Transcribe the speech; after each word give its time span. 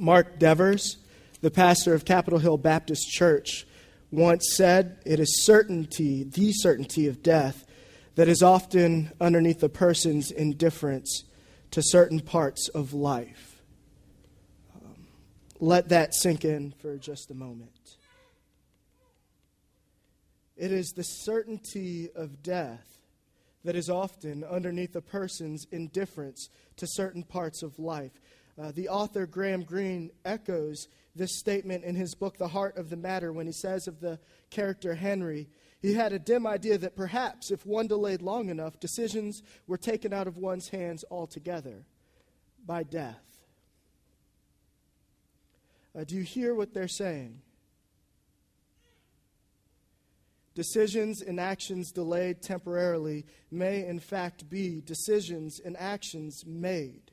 Mark 0.00 0.38
Devers, 0.38 0.96
the 1.42 1.50
pastor 1.50 1.92
of 1.92 2.06
Capitol 2.06 2.38
Hill 2.38 2.56
Baptist 2.56 3.08
Church, 3.10 3.66
once 4.10 4.54
said, 4.56 4.98
It 5.04 5.20
is 5.20 5.44
certainty, 5.44 6.24
the 6.24 6.52
certainty 6.52 7.06
of 7.06 7.22
death, 7.22 7.66
that 8.14 8.26
is 8.26 8.42
often 8.42 9.12
underneath 9.20 9.62
a 9.62 9.68
person's 9.68 10.30
indifference 10.30 11.24
to 11.70 11.82
certain 11.82 12.20
parts 12.20 12.68
of 12.68 12.94
life. 12.94 13.62
Um, 14.74 15.06
let 15.60 15.90
that 15.90 16.14
sink 16.14 16.44
in 16.44 16.72
for 16.80 16.96
just 16.96 17.30
a 17.30 17.34
moment. 17.34 17.70
It 20.56 20.72
is 20.72 20.92
the 20.96 21.02
certainty 21.02 22.08
of 22.14 22.42
death 22.42 22.86
that 23.64 23.76
is 23.76 23.90
often 23.90 24.44
underneath 24.44 24.96
a 24.96 25.02
person's 25.02 25.66
indifference 25.70 26.48
to 26.76 26.86
certain 26.88 27.22
parts 27.22 27.62
of 27.62 27.78
life. 27.78 28.12
Uh, 28.60 28.72
the 28.72 28.88
author 28.88 29.26
Graham 29.26 29.62
Greene 29.62 30.10
echoes 30.24 30.88
this 31.16 31.38
statement 31.38 31.82
in 31.82 31.94
his 31.94 32.14
book, 32.14 32.36
The 32.36 32.48
Heart 32.48 32.76
of 32.76 32.90
the 32.90 32.96
Matter, 32.96 33.32
when 33.32 33.46
he 33.46 33.52
says 33.52 33.88
of 33.88 34.00
the 34.00 34.18
character 34.50 34.94
Henry, 34.94 35.48
he 35.80 35.94
had 35.94 36.12
a 36.12 36.18
dim 36.18 36.46
idea 36.46 36.76
that 36.76 36.94
perhaps 36.94 37.50
if 37.50 37.64
one 37.64 37.86
delayed 37.86 38.20
long 38.20 38.50
enough, 38.50 38.78
decisions 38.78 39.42
were 39.66 39.78
taken 39.78 40.12
out 40.12 40.26
of 40.26 40.36
one's 40.36 40.68
hands 40.68 41.04
altogether 41.10 41.86
by 42.66 42.82
death. 42.82 43.24
Uh, 45.98 46.04
do 46.04 46.14
you 46.14 46.22
hear 46.22 46.54
what 46.54 46.74
they're 46.74 46.86
saying? 46.86 47.40
Decisions 50.54 51.22
and 51.22 51.40
actions 51.40 51.92
delayed 51.92 52.42
temporarily 52.42 53.24
may, 53.50 53.86
in 53.86 54.00
fact, 54.00 54.50
be 54.50 54.82
decisions 54.82 55.60
and 55.64 55.76
actions 55.78 56.44
made 56.46 57.10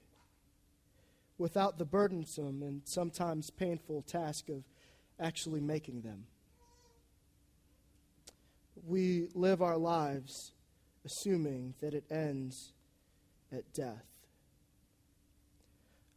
without 1.37 1.77
the 1.77 1.85
burdensome 1.85 2.61
and 2.63 2.81
sometimes 2.85 3.49
painful 3.49 4.01
task 4.03 4.49
of 4.49 4.63
actually 5.19 5.61
making 5.61 6.01
them. 6.01 6.25
We 8.85 9.29
live 9.33 9.61
our 9.61 9.77
lives 9.77 10.51
assuming 11.05 11.73
that 11.81 11.93
it 11.93 12.03
ends 12.11 12.73
at 13.51 13.71
death. 13.73 14.05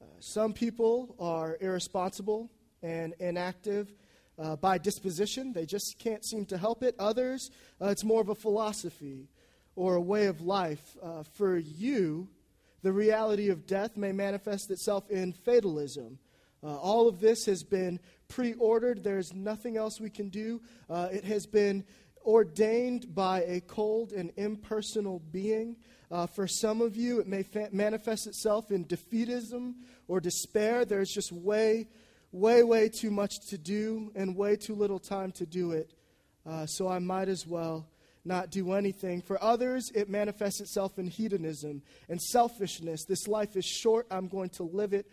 Uh, 0.02 0.06
some 0.18 0.52
people 0.52 1.14
are 1.18 1.56
irresponsible 1.60 2.50
and 2.82 3.14
inactive 3.18 3.92
uh, 4.38 4.56
by 4.56 4.78
disposition. 4.78 5.52
They 5.52 5.66
just 5.66 5.96
can't 5.98 6.24
seem 6.24 6.46
to 6.46 6.58
help 6.58 6.82
it. 6.82 6.94
Others, 6.98 7.50
uh, 7.80 7.88
it's 7.88 8.04
more 8.04 8.20
of 8.20 8.30
a 8.30 8.34
philosophy 8.34 9.28
or 9.76 9.94
a 9.94 10.00
way 10.00 10.26
of 10.26 10.40
life. 10.40 10.96
Uh, 11.02 11.22
for 11.34 11.56
you, 11.56 12.28
the 12.82 12.92
reality 12.92 13.48
of 13.48 13.66
death 13.66 13.96
may 13.96 14.12
manifest 14.12 14.70
itself 14.70 15.08
in 15.10 15.32
fatalism. 15.32 16.18
Uh, 16.62 16.76
all 16.76 17.08
of 17.08 17.20
this 17.20 17.46
has 17.46 17.62
been 17.62 18.00
pre 18.28 18.54
ordered. 18.54 19.02
There's 19.02 19.32
nothing 19.32 19.76
else 19.76 20.00
we 20.00 20.10
can 20.10 20.28
do. 20.28 20.60
Uh, 20.88 21.08
it 21.10 21.24
has 21.24 21.46
been 21.46 21.84
ordained 22.24 23.14
by 23.14 23.42
a 23.42 23.60
cold 23.60 24.12
and 24.12 24.30
impersonal 24.36 25.20
being. 25.30 25.76
Uh, 26.10 26.26
for 26.26 26.46
some 26.46 26.80
of 26.80 26.96
you, 26.96 27.20
it 27.20 27.26
may 27.26 27.42
fa- 27.42 27.68
manifest 27.72 28.26
itself 28.26 28.70
in 28.70 28.84
defeatism 28.84 29.74
or 30.08 30.20
despair. 30.20 30.84
There's 30.84 31.10
just 31.10 31.32
way 31.32 31.88
way, 32.32 32.62
way 32.62 32.88
too 32.88 33.10
much 33.10 33.40
to 33.48 33.58
do 33.58 34.12
and 34.14 34.36
way 34.36 34.56
too 34.56 34.74
little 34.74 34.98
time 34.98 35.32
to 35.32 35.46
do 35.46 35.72
it. 35.72 35.92
Uh, 36.46 36.66
so 36.66 36.88
I 36.88 36.98
might 36.98 37.28
as 37.28 37.46
well 37.46 37.88
not 38.24 38.50
do 38.50 38.72
anything. 38.72 39.22
For 39.22 39.42
others, 39.42 39.90
it 39.94 40.08
manifests 40.08 40.60
itself 40.60 40.98
in 40.98 41.06
hedonism 41.06 41.82
and 42.08 42.20
selfishness. 42.20 43.04
This 43.04 43.26
life 43.26 43.56
is 43.56 43.64
short. 43.64 44.06
I'm 44.10 44.28
going 44.28 44.50
to 44.50 44.62
live 44.64 44.92
it 44.92 45.06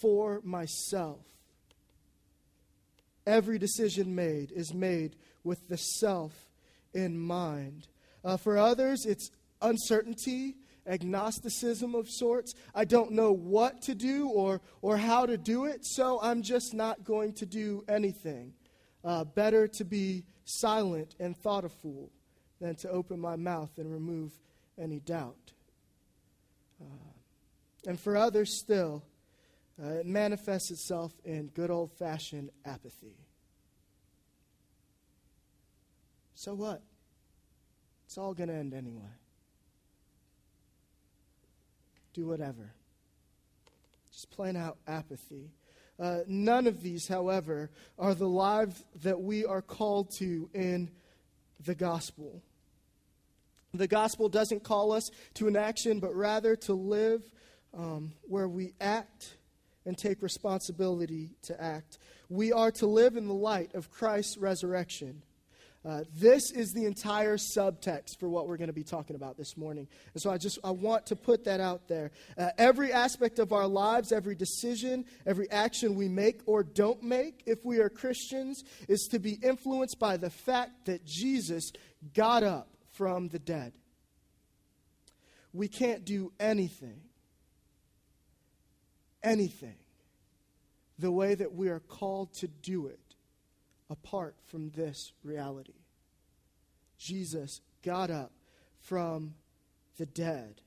for 0.00 0.40
myself. 0.44 1.20
Every 3.26 3.58
decision 3.58 4.14
made 4.14 4.52
is 4.52 4.74
made 4.74 5.16
with 5.42 5.68
the 5.68 5.78
self 5.78 6.32
in 6.92 7.18
mind. 7.18 7.88
Uh, 8.24 8.36
for 8.36 8.58
others, 8.58 9.06
it's 9.06 9.30
uncertainty 9.60 10.56
agnosticism 10.86 11.94
of 11.94 12.08
sorts. 12.08 12.54
I 12.74 12.84
don't 12.84 13.12
know 13.12 13.32
what 13.32 13.82
to 13.82 13.94
do 13.94 14.28
or, 14.28 14.60
or 14.82 14.96
how 14.96 15.26
to 15.26 15.36
do 15.36 15.64
it, 15.64 15.84
so 15.84 16.18
I'm 16.22 16.42
just 16.42 16.74
not 16.74 17.04
going 17.04 17.32
to 17.34 17.46
do 17.46 17.84
anything. 17.88 18.52
Uh, 19.02 19.24
better 19.24 19.68
to 19.68 19.84
be 19.84 20.24
silent 20.44 21.14
and 21.20 21.36
thought 21.36 21.64
a 21.64 21.68
fool 21.68 22.10
than 22.64 22.74
to 22.76 22.88
open 22.88 23.20
my 23.20 23.36
mouth 23.36 23.70
and 23.76 23.92
remove 23.92 24.32
any 24.78 24.98
doubt. 25.00 25.52
Uh, 26.80 26.86
and 27.86 28.00
for 28.00 28.16
others 28.16 28.58
still, 28.58 29.02
uh, 29.82 29.88
it 29.88 30.06
manifests 30.06 30.70
itself 30.70 31.12
in 31.24 31.48
good 31.48 31.70
old 31.70 31.92
fashioned 31.98 32.50
apathy. 32.64 33.18
So 36.34 36.54
what? 36.54 36.82
It's 38.06 38.16
all 38.16 38.32
going 38.32 38.48
to 38.48 38.54
end 38.54 38.72
anyway 38.72 39.12
do 42.14 42.26
whatever. 42.26 42.72
Just 44.12 44.30
plain 44.30 44.56
out 44.56 44.78
apathy. 44.86 45.50
Uh, 45.98 46.20
none 46.26 46.66
of 46.66 46.80
these, 46.80 47.08
however, 47.08 47.70
are 47.98 48.14
the 48.14 48.28
lives 48.28 48.84
that 49.02 49.20
we 49.20 49.44
are 49.44 49.60
called 49.60 50.10
to 50.18 50.48
in 50.54 50.90
the 51.64 51.74
gospel. 51.74 52.40
The 53.74 53.88
gospel 53.88 54.28
doesn't 54.28 54.62
call 54.62 54.92
us 54.92 55.10
to 55.34 55.48
an 55.48 55.56
action, 55.56 55.98
but 55.98 56.14
rather 56.14 56.54
to 56.56 56.74
live 56.74 57.28
um, 57.76 58.12
where 58.22 58.48
we 58.48 58.72
act 58.80 59.36
and 59.84 59.98
take 59.98 60.22
responsibility 60.22 61.30
to 61.42 61.60
act. 61.60 61.98
We 62.28 62.52
are 62.52 62.70
to 62.72 62.86
live 62.86 63.16
in 63.16 63.26
the 63.26 63.34
light 63.34 63.74
of 63.74 63.90
Christ's 63.90 64.38
resurrection. 64.38 65.22
Uh, 65.84 66.02
this 66.16 66.50
is 66.50 66.72
the 66.72 66.86
entire 66.86 67.36
subtext 67.36 68.18
for 68.18 68.26
what 68.26 68.48
we're 68.48 68.56
going 68.56 68.68
to 68.68 68.72
be 68.72 68.84
talking 68.84 69.16
about 69.16 69.36
this 69.36 69.54
morning. 69.54 69.86
And 70.14 70.22
so 70.22 70.30
I 70.30 70.38
just 70.38 70.58
I 70.64 70.70
want 70.70 71.04
to 71.06 71.16
put 71.16 71.44
that 71.44 71.60
out 71.60 71.88
there. 71.88 72.10
Uh, 72.38 72.50
every 72.56 72.90
aspect 72.90 73.38
of 73.38 73.52
our 73.52 73.66
lives, 73.66 74.10
every 74.10 74.34
decision, 74.34 75.04
every 75.26 75.50
action 75.50 75.94
we 75.94 76.08
make 76.08 76.40
or 76.46 76.62
don't 76.62 77.02
make, 77.02 77.42
if 77.44 77.66
we 77.66 77.80
are 77.80 77.90
Christians, 77.90 78.64
is 78.88 79.08
to 79.08 79.18
be 79.18 79.32
influenced 79.42 79.98
by 79.98 80.16
the 80.16 80.30
fact 80.30 80.86
that 80.86 81.04
Jesus 81.04 81.70
got 82.14 82.42
up 82.42 82.73
from 82.94 83.28
the 83.28 83.38
dead. 83.38 83.74
We 85.52 85.68
can't 85.68 86.04
do 86.04 86.32
anything, 86.40 87.00
anything, 89.22 89.76
the 90.98 91.12
way 91.12 91.34
that 91.34 91.52
we 91.52 91.68
are 91.68 91.80
called 91.80 92.32
to 92.34 92.48
do 92.48 92.86
it 92.86 92.98
apart 93.90 94.36
from 94.46 94.70
this 94.70 95.12
reality. 95.22 95.74
Jesus 96.98 97.60
got 97.82 98.10
up 98.10 98.32
from 98.80 99.34
the 99.98 100.06
dead. 100.06 100.60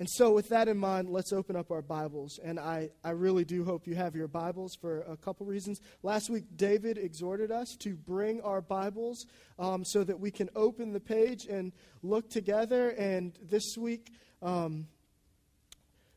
And 0.00 0.10
so, 0.10 0.32
with 0.32 0.48
that 0.48 0.66
in 0.66 0.76
mind, 0.76 1.08
let's 1.08 1.32
open 1.32 1.54
up 1.54 1.70
our 1.70 1.82
Bibles. 1.82 2.40
And 2.42 2.58
I, 2.58 2.90
I 3.04 3.10
really 3.10 3.44
do 3.44 3.64
hope 3.64 3.86
you 3.86 3.94
have 3.94 4.16
your 4.16 4.26
Bibles 4.26 4.74
for 4.74 5.02
a 5.02 5.16
couple 5.16 5.46
reasons. 5.46 5.80
Last 6.02 6.28
week, 6.28 6.44
David 6.56 6.98
exhorted 6.98 7.52
us 7.52 7.76
to 7.80 7.94
bring 7.94 8.40
our 8.40 8.60
Bibles 8.60 9.24
um, 9.56 9.84
so 9.84 10.02
that 10.02 10.18
we 10.18 10.32
can 10.32 10.50
open 10.56 10.92
the 10.92 10.98
page 10.98 11.46
and 11.46 11.72
look 12.02 12.28
together. 12.28 12.90
And 12.90 13.38
this 13.40 13.76
week, 13.78 14.10
um, 14.42 14.88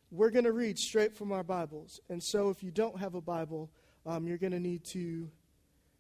we're 0.10 0.32
going 0.32 0.46
to 0.46 0.54
read 0.54 0.80
straight 0.80 1.16
from 1.16 1.32
our 1.32 1.44
Bibles. 1.44 2.00
And 2.10 2.24
so, 2.24 2.50
if 2.50 2.64
you 2.64 2.72
don't 2.72 3.00
have 3.00 3.14
a 3.14 3.22
Bible, 3.22 3.70
um, 4.08 4.26
you're 4.26 4.40
going 4.40 4.54
to 4.54 4.60
need 4.60 4.86
to 4.94 5.30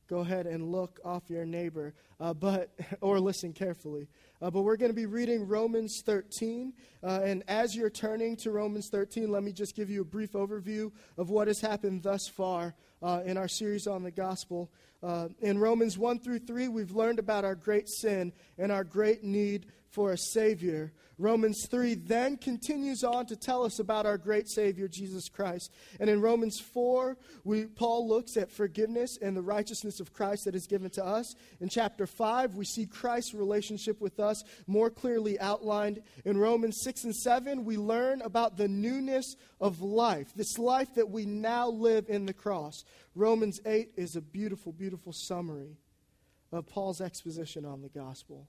go 0.07 0.19
ahead 0.19 0.47
and 0.47 0.72
look 0.72 1.00
off 1.03 1.29
your 1.29 1.45
neighbor, 1.45 1.94
uh, 2.19 2.34
but 2.34 2.72
or 3.01 3.19
listen 3.19 3.53
carefully. 3.53 4.07
Uh, 4.41 4.50
but 4.50 4.62
we're 4.62 4.78
going 4.78 4.91
to 4.91 4.95
be 4.95 5.06
reading 5.06 5.47
Romans 5.47 6.01
13, 6.06 6.73
uh, 7.03 7.19
and 7.23 7.44
as 7.47 7.75
you're 7.75 7.90
turning 7.90 8.35
to 8.38 8.51
Romans 8.51 8.90
13, 8.90 9.31
let 9.31 9.44
me 9.44 9.51
just 9.51 9.75
give 9.75 9.90
you 9.90 10.01
a 10.01 10.06
brief 10.06 10.34
overview 10.34 10.91
of 11.17 11.29
what 11.29 11.47
has 11.47 11.59
happened 11.59 12.03
thus 12.03 12.28
far 12.28 12.76
uh, 13.02 13.22
in 13.26 13.37
our 13.37 13.47
series 13.47 13.87
on 13.87 14.03
the 14.03 14.11
gospel. 14.11 14.72
Uh, 15.03 15.28
in 15.41 15.59
Romans 15.59 15.97
1 15.97 16.20
through 16.20 16.40
3, 16.40 16.67
we've 16.70 16.91
learned 16.91 17.20
about 17.20 17.46
our 17.46 17.55
great 17.55 17.87
sin 17.87 18.34
and 18.58 18.72
our 18.72 18.84
great 18.84 19.23
need 19.23 19.67
for 19.89 20.11
a 20.11 20.17
Savior. 20.17 20.93
Romans 21.19 21.66
3 21.69 21.95
then 21.95 22.37
continues 22.37 23.03
on 23.03 23.25
to 23.25 23.35
tell 23.35 23.63
us 23.63 23.79
about 23.79 24.05
our 24.05 24.17
great 24.17 24.47
Savior, 24.47 24.87
Jesus 24.87 25.29
Christ. 25.29 25.72
And 25.99 26.09
in 26.09 26.22
Romans 26.22 26.59
4, 26.59 27.17
we, 27.43 27.66
Paul 27.66 28.07
looks 28.07 28.37
at 28.37 28.51
forgiveness 28.51 29.17
and 29.19 29.35
the 29.35 29.41
righteousness 29.41 29.99
of 29.99 30.13
Christ 30.13 30.45
that 30.45 30.53
is 30.53 30.67
given 30.67 30.91
to 30.91 31.03
us. 31.03 31.34
In 31.59 31.69
chapter 31.69 32.05
5, 32.05 32.55
we 32.55 32.66
see 32.66 32.85
Christ's 32.85 33.34
relationship 33.34 33.99
with 33.99 34.19
us 34.19 34.43
more 34.67 34.91
clearly 34.91 35.39
outlined. 35.39 36.03
In 36.23 36.37
Romans 36.37 36.81
6 36.84 37.05
and 37.05 37.16
7, 37.16 37.66
we 37.66 37.78
learn 37.78 38.22
about 38.22 38.57
the 38.57 38.67
newness 38.67 39.35
of 39.59 39.81
life, 39.81 40.34
this 40.35 40.59
life 40.59 40.93
that 40.95 41.09
we 41.09 41.25
now 41.25 41.67
live 41.67 42.05
in 42.09 42.28
the 42.28 42.34
cross. 42.34 42.84
Romans 43.16 43.59
8 43.66 43.89
is 43.97 44.16
a 44.16 44.22
beautiful, 44.22 44.72
beautiful 44.72 45.13
summary 45.13 45.78
of 46.51 46.67
Paul's 46.67 47.01
exposition 47.01 47.66
on 47.66 47.81
the 47.81 47.89
gospel. 47.89 48.47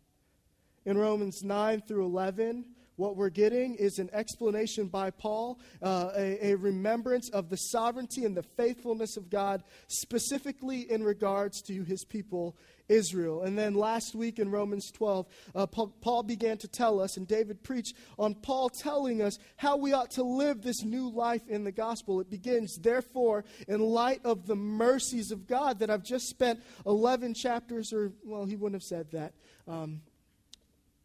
In 0.89 0.97
Romans 0.97 1.45
9 1.45 1.83
through 1.83 2.07
11, 2.07 2.65
what 2.97 3.15
we're 3.15 3.29
getting 3.29 3.75
is 3.75 3.99
an 3.99 4.09
explanation 4.15 4.87
by 4.87 5.11
Paul, 5.11 5.61
uh, 5.83 6.13
a, 6.17 6.53
a, 6.53 6.55
remembrance 6.57 7.29
of 7.29 7.51
the 7.51 7.59
sovereignty 7.59 8.25
and 8.25 8.35
the 8.35 8.43
faithfulness 8.43 9.19
of 9.19 9.29
God, 9.29 9.65
specifically 9.89 10.91
in 10.91 11.05
regards 11.05 11.61
to 11.65 11.83
his 11.83 12.07
people 12.07 12.57
Israel. 12.89 13.43
And 13.43 13.59
then 13.59 13.75
last 13.75 14.15
week 14.15 14.39
in 14.39 14.51
Romans 14.51 14.91
12, 14.91 15.27
uh, 15.55 15.67
Paul, 15.67 15.89
Paul 16.01 16.23
began 16.23 16.57
to 16.57 16.69
tell 16.69 17.01
us, 17.01 17.19
and 17.19 17.29
David 17.29 17.63
preached 17.63 17.95
on 18.19 18.35
Paul 18.35 18.71
telling 18.71 19.21
us 19.21 19.39
how 19.57 19.77
we 19.77 19.93
ought 19.93 20.13
to 20.13 20.23
live 20.23 20.63
this 20.63 20.83
new 20.83 21.11
life 21.11 21.47
in 21.49 21.65
the 21.65 21.71
gospel. 21.71 22.19
It 22.21 22.31
begins, 22.31 22.79
therefore, 22.79 23.45
in 23.69 23.81
light 23.81 24.23
of 24.25 24.47
the 24.47 24.57
mercies 24.57 25.33
of 25.33 25.47
God 25.47 25.81
that 25.81 25.91
I've 25.91 26.03
just 26.03 26.29
spent 26.29 26.63
11 26.87 27.35
chapters, 27.35 27.93
or, 27.93 28.11
well, 28.25 28.47
he 28.47 28.57
wouldn't 28.57 28.81
have 28.81 28.89
said 28.89 29.11
that, 29.11 29.35
um, 29.67 30.01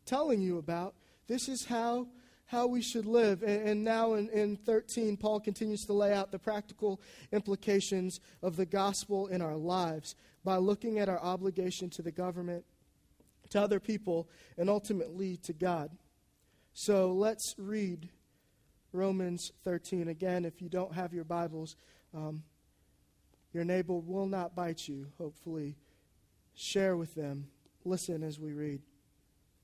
telling 0.06 0.42
you 0.42 0.58
about. 0.58 0.96
This 1.28 1.48
is 1.48 1.66
how, 1.66 2.08
how 2.46 2.68
we 2.68 2.82
should 2.82 3.06
live. 3.06 3.44
And, 3.44 3.68
and 3.68 3.84
now 3.84 4.14
in, 4.14 4.30
in 4.30 4.58
13, 4.58 5.18
Paul 5.18 5.40
continues 5.40 5.86
to 5.86 5.94
lay 5.94 6.14
out 6.14 6.32
the 6.32 6.40
practical 6.40 7.02
implications 7.32 8.20
of 8.42 8.56
the 8.56 8.66
gospel 8.66 9.28
in 9.28 9.42
our 9.42 9.56
lives 9.56 10.16
by 10.44 10.58
looking 10.58 11.00
at 11.00 11.10
our 11.10 11.20
obligation 11.20 11.90
to 11.92 12.02
the 12.02 12.12
government, 12.12 12.66
to 13.50 13.62
other 13.62 13.80
people, 13.80 14.30
and 14.58 14.70
ultimately 14.70 15.38
to 15.38 15.54
God. 15.54 15.92
So 16.74 17.12
let's 17.12 17.56
read 17.58 18.10
Romans 18.92 19.52
13 19.64 20.08
again. 20.08 20.46
If 20.46 20.62
you 20.62 20.70
don't 20.70 20.94
have 20.94 21.14
your 21.14 21.24
Bibles, 21.24 21.76
um, 22.14 22.44
your 23.54 23.64
neighbor 23.64 23.94
will 23.94 24.28
not 24.28 24.56
bite 24.56 24.88
you, 24.88 25.08
hopefully. 25.18 25.78
Share 26.56 26.98
with 26.98 27.16
them. 27.16 27.48
Listen 27.86 28.24
as 28.24 28.40
we 28.40 28.54
read. 28.54 28.82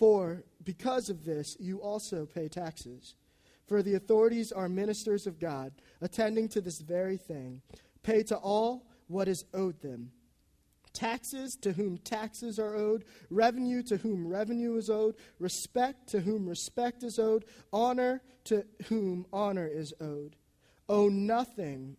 For 0.00 0.42
because 0.64 1.10
of 1.10 1.24
this, 1.24 1.56
you 1.60 1.80
also 1.80 2.26
pay 2.26 2.48
taxes. 2.48 3.14
For 3.68 3.84
the 3.84 3.94
authorities 3.94 4.50
are 4.50 4.68
ministers 4.68 5.28
of 5.28 5.38
God, 5.38 5.72
attending 6.00 6.48
to 6.48 6.60
this 6.60 6.80
very 6.80 7.16
thing. 7.16 7.62
Pay 8.02 8.24
to 8.24 8.36
all 8.36 8.88
what 9.06 9.28
is 9.28 9.44
owed 9.54 9.80
them 9.80 10.10
taxes 10.92 11.56
to 11.62 11.72
whom 11.72 11.98
taxes 11.98 12.58
are 12.58 12.74
owed, 12.74 13.04
revenue 13.30 13.82
to 13.84 13.96
whom 13.98 14.26
revenue 14.26 14.76
is 14.76 14.90
owed, 14.90 15.14
respect 15.38 16.08
to 16.08 16.20
whom 16.20 16.48
respect 16.48 17.02
is 17.02 17.18
owed, 17.18 17.44
honor 17.72 18.22
to 18.44 18.64
whom 18.86 19.26
honor 19.32 19.66
is 19.66 19.94
owed. 20.00 20.36
Owe 20.88 21.08
nothing 21.08 21.96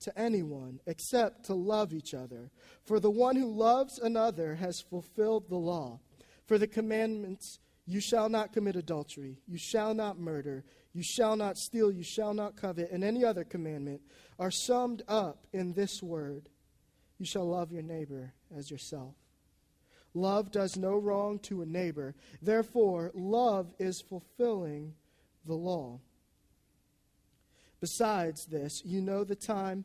to 0.00 0.18
anyone 0.18 0.80
except 0.86 1.44
to 1.44 1.54
love 1.54 1.92
each 1.92 2.14
other. 2.14 2.50
For 2.84 3.00
the 3.00 3.10
one 3.10 3.36
who 3.36 3.50
loves 3.52 3.98
another 3.98 4.54
has 4.54 4.80
fulfilled 4.80 5.48
the 5.48 5.56
law. 5.56 6.00
For 6.48 6.56
the 6.56 6.66
commandments, 6.66 7.60
you 7.86 8.00
shall 8.00 8.30
not 8.30 8.54
commit 8.54 8.74
adultery, 8.74 9.36
you 9.46 9.58
shall 9.58 9.92
not 9.92 10.18
murder, 10.18 10.64
you 10.94 11.02
shall 11.02 11.36
not 11.36 11.58
steal, 11.58 11.92
you 11.92 12.02
shall 12.02 12.32
not 12.32 12.56
covet, 12.56 12.90
and 12.90 13.04
any 13.04 13.22
other 13.22 13.44
commandment 13.44 14.00
are 14.38 14.50
summed 14.50 15.02
up 15.06 15.46
in 15.52 15.74
this 15.74 16.02
word 16.02 16.48
You 17.18 17.26
shall 17.26 17.46
love 17.46 17.70
your 17.72 17.82
neighbor 17.82 18.32
as 18.56 18.70
yourself. 18.70 19.14
Love 20.14 20.50
does 20.50 20.76
no 20.76 20.96
wrong 20.96 21.38
to 21.40 21.62
a 21.62 21.66
neighbor. 21.66 22.14
Therefore, 22.40 23.10
love 23.14 23.74
is 23.78 24.00
fulfilling 24.00 24.94
the 25.44 25.54
law. 25.54 26.00
Besides 27.80 28.46
this, 28.46 28.82
you 28.84 29.00
know 29.00 29.24
the 29.24 29.36
time 29.36 29.84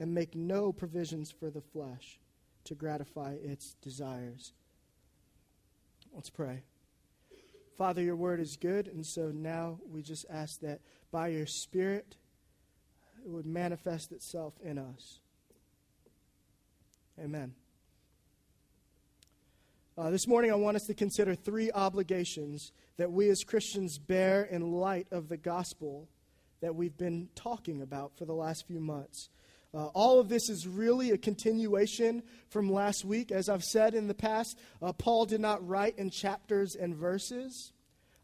and 0.00 0.14
make 0.14 0.34
no 0.34 0.72
provisions 0.72 1.30
for 1.30 1.50
the 1.50 1.60
flesh 1.60 2.18
to 2.64 2.74
gratify 2.74 3.34
its 3.42 3.74
desires. 3.82 4.52
Let's 6.14 6.30
pray. 6.30 6.62
Father, 7.76 8.02
your 8.02 8.16
word 8.16 8.40
is 8.40 8.56
good, 8.56 8.88
and 8.88 9.06
so 9.06 9.30
now 9.32 9.78
we 9.90 10.02
just 10.02 10.26
ask 10.28 10.60
that 10.60 10.80
by 11.10 11.28
your 11.28 11.46
Spirit 11.46 12.16
it 13.24 13.30
would 13.30 13.46
manifest 13.46 14.12
itself 14.12 14.54
in 14.62 14.78
us. 14.78 15.20
Amen. 17.20 17.54
Uh, 19.96 20.10
this 20.10 20.28
morning, 20.28 20.52
I 20.52 20.54
want 20.54 20.76
us 20.76 20.86
to 20.86 20.94
consider 20.94 21.34
three 21.34 21.72
obligations 21.72 22.72
that 22.98 23.10
we 23.10 23.28
as 23.30 23.42
Christians 23.42 23.98
bear 23.98 24.44
in 24.44 24.72
light 24.72 25.08
of 25.10 25.28
the 25.28 25.36
gospel 25.36 26.08
that 26.60 26.74
we've 26.74 26.96
been 26.96 27.28
talking 27.34 27.82
about 27.82 28.12
for 28.16 28.24
the 28.24 28.32
last 28.32 28.66
few 28.66 28.80
months. 28.80 29.28
Uh, 29.74 29.86
all 29.88 30.18
of 30.18 30.28
this 30.28 30.48
is 30.48 30.66
really 30.66 31.10
a 31.10 31.18
continuation 31.18 32.22
from 32.48 32.72
last 32.72 33.04
week. 33.04 33.30
As 33.30 33.48
I've 33.48 33.64
said 33.64 33.94
in 33.94 34.08
the 34.08 34.14
past, 34.14 34.58
uh, 34.80 34.92
Paul 34.92 35.26
did 35.26 35.40
not 35.40 35.66
write 35.66 35.98
in 35.98 36.10
chapters 36.10 36.74
and 36.74 36.96
verses. 36.96 37.72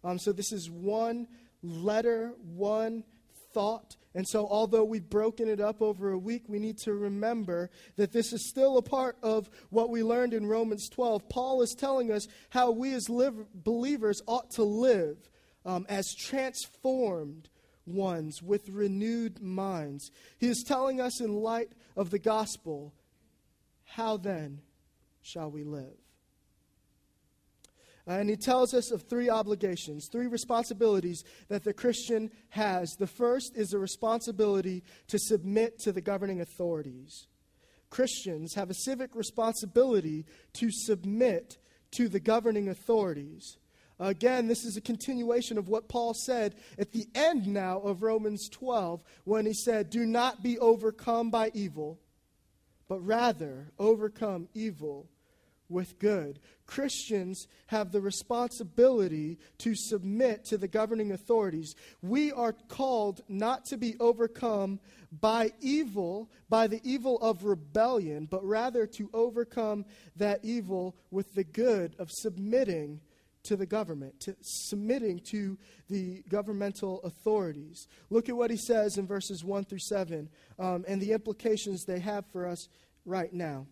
Um, 0.02 0.18
so 0.18 0.32
this 0.32 0.52
is 0.52 0.70
one 0.70 1.28
letter, 1.62 2.32
one 2.42 3.04
thought. 3.52 3.96
And 4.14 4.26
so, 4.28 4.46
although 4.48 4.84
we've 4.84 5.08
broken 5.08 5.48
it 5.48 5.60
up 5.60 5.82
over 5.82 6.12
a 6.12 6.18
week, 6.18 6.44
we 6.46 6.60
need 6.60 6.78
to 6.78 6.94
remember 6.94 7.70
that 7.96 8.12
this 8.12 8.32
is 8.32 8.48
still 8.48 8.78
a 8.78 8.82
part 8.82 9.16
of 9.22 9.50
what 9.70 9.90
we 9.90 10.04
learned 10.04 10.34
in 10.34 10.46
Romans 10.46 10.88
12. 10.88 11.28
Paul 11.28 11.62
is 11.62 11.74
telling 11.74 12.12
us 12.12 12.28
how 12.50 12.70
we 12.70 12.94
as 12.94 13.10
live, 13.10 13.34
believers 13.54 14.22
ought 14.26 14.50
to 14.52 14.62
live 14.62 15.16
um, 15.64 15.84
as 15.88 16.14
transformed 16.14 17.48
ones 17.86 18.42
with 18.42 18.68
renewed 18.68 19.42
minds. 19.42 20.10
He 20.38 20.48
is 20.48 20.64
telling 20.66 21.00
us, 21.00 21.20
in 21.20 21.34
light 21.34 21.72
of 21.96 22.10
the 22.10 22.18
gospel, 22.18 22.94
how 23.84 24.16
then 24.16 24.60
shall 25.22 25.50
we 25.50 25.64
live? 25.64 25.96
And 28.06 28.28
he 28.28 28.36
tells 28.36 28.74
us 28.74 28.90
of 28.90 29.02
three 29.02 29.30
obligations, 29.30 30.08
three 30.12 30.26
responsibilities 30.26 31.24
that 31.48 31.64
the 31.64 31.72
Christian 31.72 32.30
has. 32.50 32.90
The 32.98 33.06
first 33.06 33.56
is 33.56 33.72
a 33.72 33.78
responsibility 33.78 34.84
to 35.08 35.18
submit 35.18 35.78
to 35.80 35.92
the 35.92 36.02
governing 36.02 36.40
authorities. 36.40 37.28
Christians 37.88 38.54
have 38.54 38.68
a 38.68 38.74
civic 38.74 39.14
responsibility 39.14 40.26
to 40.54 40.68
submit 40.70 41.56
to 41.92 42.08
the 42.08 42.20
governing 42.20 42.68
authorities. 42.68 43.56
Again, 44.04 44.48
this 44.48 44.66
is 44.66 44.76
a 44.76 44.82
continuation 44.82 45.56
of 45.56 45.68
what 45.68 45.88
Paul 45.88 46.12
said 46.12 46.56
at 46.78 46.92
the 46.92 47.06
end 47.14 47.46
now 47.46 47.78
of 47.78 48.02
Romans 48.02 48.50
12 48.50 49.02
when 49.24 49.46
he 49.46 49.54
said, 49.54 49.88
Do 49.88 50.04
not 50.04 50.42
be 50.42 50.58
overcome 50.58 51.30
by 51.30 51.50
evil, 51.54 51.98
but 52.86 53.00
rather 53.00 53.72
overcome 53.78 54.48
evil 54.52 55.08
with 55.70 55.98
good. 55.98 56.38
Christians 56.66 57.48
have 57.68 57.92
the 57.92 58.00
responsibility 58.02 59.38
to 59.58 59.74
submit 59.74 60.44
to 60.46 60.58
the 60.58 60.68
governing 60.68 61.12
authorities. 61.12 61.74
We 62.02 62.30
are 62.30 62.52
called 62.52 63.22
not 63.26 63.64
to 63.66 63.78
be 63.78 63.96
overcome 64.00 64.80
by 65.18 65.52
evil, 65.62 66.30
by 66.50 66.66
the 66.66 66.80
evil 66.84 67.18
of 67.22 67.44
rebellion, 67.44 68.28
but 68.30 68.44
rather 68.44 68.86
to 68.86 69.08
overcome 69.14 69.86
that 70.16 70.40
evil 70.42 70.94
with 71.10 71.34
the 71.34 71.44
good 71.44 71.96
of 71.98 72.10
submitting 72.10 73.00
to 73.44 73.56
the 73.56 73.66
government, 73.66 74.20
to 74.20 74.36
submitting 74.40 75.20
to 75.20 75.56
the 75.88 76.22
governmental 76.28 77.00
authorities. 77.02 77.86
Look 78.10 78.28
at 78.28 78.36
what 78.36 78.50
he 78.50 78.56
says 78.56 78.98
in 78.98 79.06
verses 79.06 79.44
1 79.44 79.64
through 79.64 79.78
7 79.78 80.28
um, 80.58 80.84
and 80.88 81.00
the 81.00 81.12
implications 81.12 81.84
they 81.84 82.00
have 82.00 82.24
for 82.32 82.46
us 82.46 82.68
right 83.04 83.32
now. 83.32 83.66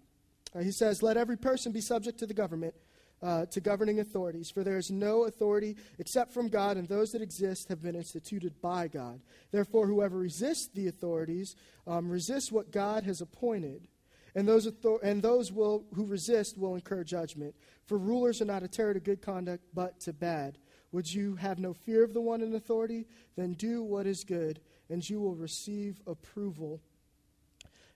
Uh, 0.55 0.61
he 0.61 0.71
says, 0.71 1.03
Let 1.03 1.17
every 1.17 1.37
person 1.37 1.73
be 1.73 1.81
subject 1.81 2.19
to 2.19 2.27
the 2.27 2.35
government, 2.35 2.75
uh, 3.23 3.47
to 3.47 3.61
governing 3.61 4.01
authorities, 4.01 4.51
for 4.51 4.63
there 4.63 4.77
is 4.77 4.91
no 4.91 5.25
authority 5.25 5.77
except 5.99 6.33
from 6.33 6.49
God, 6.49 6.77
and 6.77 6.89
those 6.89 7.13
that 7.13 7.23
exist 7.23 7.69
have 7.69 7.83
been 7.83 7.95
instituted 7.95 8.61
by 8.61 8.89
God. 8.89 9.21
Therefore, 9.51 9.87
whoever 9.87 10.19
resists 10.19 10.69
the 10.69 10.89
authorities 10.89 11.57
um, 11.87 12.11
resists 12.11 12.53
what 12.53 12.73
God 12.73 13.05
has 13.05 13.21
appointed. 13.21 13.89
And 14.35 14.49
those, 14.49 14.71
and 15.03 15.23
those 15.23 15.53
will, 15.53 15.85
who 15.95 16.07
resist 16.07 16.57
will 16.57 16.75
incur 16.75 17.05
judgment. 17.05 17.55
For 17.85 17.99
rulers 17.99 18.41
are 18.41 18.47
not 18.47 18.63
a 18.63 18.69
terror 18.69 18.95
to 18.95 19.01
good 19.01 19.21
conduct, 19.21 19.65
but 19.75 20.01
to 20.01 20.13
bad. 20.13 20.59
Would 20.93 21.13
you 21.13 21.37
have 21.37 21.59
no 21.59 21.75
fear 21.75 22.03
of 22.03 22.15
the 22.15 22.21
one 22.21 22.41
in 22.41 22.55
authority? 22.55 23.07
Then 23.37 23.53
do 23.53 23.83
what 23.83 24.07
is 24.07 24.25
good, 24.25 24.61
and 24.89 25.09
you 25.09 25.21
will 25.21 25.35
receive 25.35 26.01
approval 26.07 26.81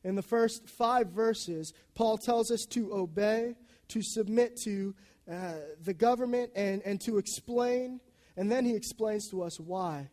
in 0.07 0.15
the 0.15 0.23
first 0.23 0.69
five 0.69 1.09
verses, 1.09 1.73
Paul 1.97 2.17
tells 2.17 2.53
us 2.53 2.65
to 2.67 2.95
obey, 2.95 3.57
to 3.89 4.03
submit 4.03 4.57
to 4.59 4.95
uh, 5.29 5.55
the 5.83 5.95
government, 5.95 6.53
and, 6.55 6.81
and 6.85 7.01
to 7.01 7.19
explain. 7.19 8.01
And 8.37 8.51
then 8.51 8.65
he 8.65 8.77
explains 8.77 9.29
to 9.31 9.43
us 9.43 9.59
why 9.59 10.09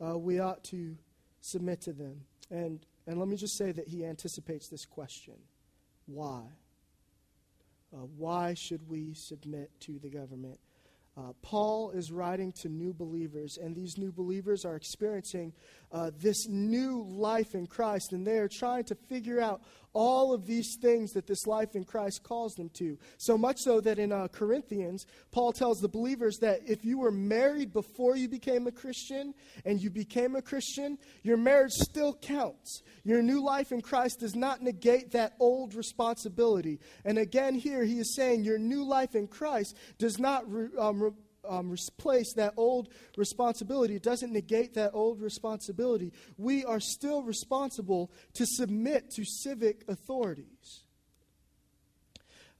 uh, 0.00 0.16
we 0.16 0.38
ought 0.38 0.62
to 0.66 0.96
submit 1.40 1.80
to 1.82 1.92
them. 1.92 2.20
And, 2.52 2.86
and 3.08 3.18
let 3.18 3.26
me 3.26 3.36
just 3.36 3.56
say 3.56 3.72
that 3.72 3.88
he 3.88 4.04
anticipates 4.04 4.68
this 4.68 4.86
question 4.86 5.34
why? 6.06 6.42
Uh, 7.92 8.06
why 8.16 8.54
should 8.54 8.88
we 8.88 9.14
submit 9.14 9.70
to 9.80 9.98
the 9.98 10.08
government? 10.08 10.58
Uh, 11.14 11.32
Paul 11.42 11.90
is 11.90 12.10
writing 12.10 12.52
to 12.52 12.70
new 12.70 12.94
believers, 12.94 13.58
and 13.58 13.76
these 13.76 13.98
new 13.98 14.10
believers 14.10 14.64
are 14.64 14.76
experiencing 14.76 15.52
uh, 15.92 16.10
this 16.18 16.48
new 16.48 17.04
life 17.06 17.54
in 17.54 17.66
Christ, 17.66 18.12
and 18.12 18.26
they 18.26 18.38
are 18.38 18.48
trying 18.48 18.84
to 18.84 18.94
figure 18.94 19.38
out 19.38 19.60
all 19.94 20.32
of 20.32 20.46
these 20.46 20.76
things 20.80 21.12
that 21.12 21.26
this 21.26 21.46
life 21.46 21.74
in 21.74 21.84
Christ 21.84 22.22
calls 22.22 22.54
them 22.54 22.70
to. 22.74 22.98
So 23.18 23.36
much 23.36 23.58
so 23.58 23.80
that 23.80 23.98
in 23.98 24.12
uh, 24.12 24.28
Corinthians, 24.28 25.06
Paul 25.30 25.52
tells 25.52 25.80
the 25.80 25.88
believers 25.88 26.38
that 26.38 26.60
if 26.66 26.84
you 26.84 26.98
were 26.98 27.10
married 27.10 27.72
before 27.72 28.16
you 28.16 28.28
became 28.28 28.66
a 28.66 28.72
Christian 28.72 29.34
and 29.64 29.80
you 29.80 29.90
became 29.90 30.36
a 30.36 30.42
Christian, 30.42 30.98
your 31.22 31.36
marriage 31.36 31.72
still 31.72 32.14
counts. 32.14 32.82
Your 33.04 33.22
new 33.22 33.42
life 33.44 33.72
in 33.72 33.80
Christ 33.80 34.20
does 34.20 34.34
not 34.34 34.62
negate 34.62 35.12
that 35.12 35.34
old 35.40 35.74
responsibility. 35.74 36.80
And 37.04 37.18
again, 37.18 37.54
here 37.54 37.84
he 37.84 37.98
is 37.98 38.14
saying 38.14 38.44
your 38.44 38.58
new 38.58 38.84
life 38.84 39.14
in 39.14 39.26
Christ 39.26 39.76
does 39.98 40.18
not. 40.18 40.50
Re- 40.50 40.68
um, 40.78 41.02
re- 41.02 41.10
um, 41.48 41.70
replace 41.70 42.34
that 42.34 42.54
old 42.56 42.88
responsibility. 43.16 43.94
It 43.94 44.02
doesn't 44.02 44.32
negate 44.32 44.74
that 44.74 44.92
old 44.94 45.20
responsibility. 45.20 46.12
We 46.36 46.64
are 46.64 46.80
still 46.80 47.22
responsible 47.22 48.10
to 48.34 48.46
submit 48.46 49.10
to 49.12 49.24
civic 49.24 49.84
authorities. 49.88 50.84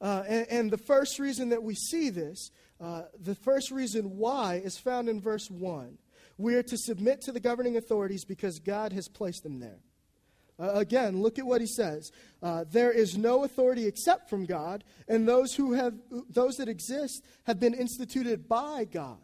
Uh, 0.01 0.25
and, 0.27 0.47
and, 0.51 0.71
the 0.73 0.79
first 0.79 1.21
reason 1.21 1.51
that 1.51 1.63
we 1.63 1.77
see 1.77 2.11
this, 2.11 2.51
uh, 2.81 3.03
the 3.21 3.37
first 3.37 3.71
reason 3.71 4.17
why, 4.17 4.57
is 4.57 4.77
found 4.77 5.09
in 5.09 5.21
verse 5.21 5.49
1. 5.49 5.97
We 6.39 6.57
are 6.57 6.63
to 6.65 6.77
submit 6.77 7.21
to 7.23 7.33
the 7.33 7.39
governing 7.39 7.77
authorities 7.77 8.25
because 8.25 8.59
God 8.59 8.93
has 8.93 9.07
placed 9.07 9.45
them 9.45 9.61
there. 9.61 9.79
Uh, 10.63 10.75
again, 10.75 11.21
look 11.21 11.41
at 11.41 11.47
what 11.47 11.61
he 11.61 11.67
says. 11.67 12.13
Uh, 12.41 12.65
there 12.71 12.93
is 12.93 13.19
no 13.19 13.43
authority 13.43 13.87
except 13.87 14.31
from 14.31 14.45
God, 14.45 14.85
and 15.09 15.27
those 15.27 15.55
who 15.55 15.73
have 15.73 15.95
those 16.31 16.57
that 16.57 16.69
exist 16.69 17.25
have 17.45 17.59
been 17.59 17.75
instituted 17.75 18.49
by 18.49 18.85
God. 18.85 19.19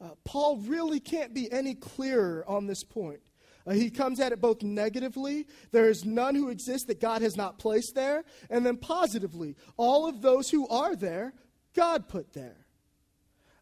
Uh, 0.00 0.10
Paul 0.24 0.56
really 0.58 1.00
can't 1.00 1.34
be 1.34 1.52
any 1.52 1.74
clearer 1.74 2.42
on 2.48 2.66
this 2.66 2.84
point. 2.84 3.20
Uh, 3.66 3.72
he 3.72 3.90
comes 3.90 4.18
at 4.18 4.32
it 4.32 4.40
both 4.40 4.62
negatively, 4.62 5.46
there 5.72 5.90
is 5.90 6.06
none 6.06 6.34
who 6.34 6.48
exists 6.48 6.86
that 6.86 7.00
God 7.02 7.20
has 7.20 7.36
not 7.36 7.58
placed 7.58 7.94
there, 7.94 8.24
and 8.48 8.64
then 8.64 8.78
positively, 8.78 9.56
all 9.76 10.08
of 10.08 10.22
those 10.22 10.48
who 10.48 10.66
are 10.68 10.96
there, 10.96 11.34
God 11.74 12.08
put 12.08 12.32
there. 12.32 12.64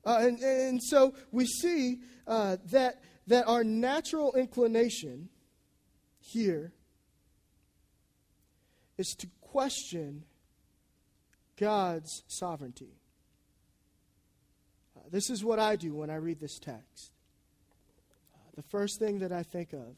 Uh, 0.04 0.18
and, 0.21 0.38
and 0.38 0.80
so 0.80 1.14
we 1.33 1.45
see 1.47 1.99
uh, 2.28 2.59
that, 2.66 3.02
that 3.26 3.49
our 3.49 3.64
natural 3.64 4.33
inclination 4.35 5.28
here 6.21 6.73
is 8.98 9.14
to 9.18 9.26
question 9.40 10.24
God's 11.56 12.22
sovereignty. 12.26 13.00
Uh, 14.96 15.00
this 15.10 15.30
is 15.30 15.44
what 15.44 15.58
I 15.58 15.76
do 15.76 15.94
when 15.94 16.10
I 16.10 16.16
read 16.16 16.40
this 16.40 16.58
text. 16.58 17.12
Uh, 18.34 18.38
the 18.56 18.62
first 18.62 18.98
thing 18.98 19.20
that 19.20 19.32
I 19.32 19.42
think 19.42 19.72
of 19.72 19.96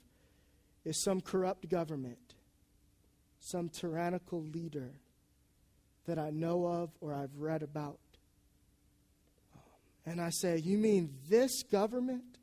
is 0.84 1.02
some 1.02 1.20
corrupt 1.20 1.68
government, 1.68 2.34
some 3.40 3.68
tyrannical 3.68 4.42
leader 4.42 4.90
that 6.06 6.18
I 6.18 6.30
know 6.30 6.66
of 6.66 6.90
or 7.00 7.12
I've 7.12 7.36
read 7.36 7.62
about. 7.62 7.98
Um, 9.54 10.12
and 10.12 10.20
I 10.20 10.30
say, 10.30 10.58
You 10.58 10.78
mean 10.78 11.10
this 11.28 11.62
government 11.62 12.38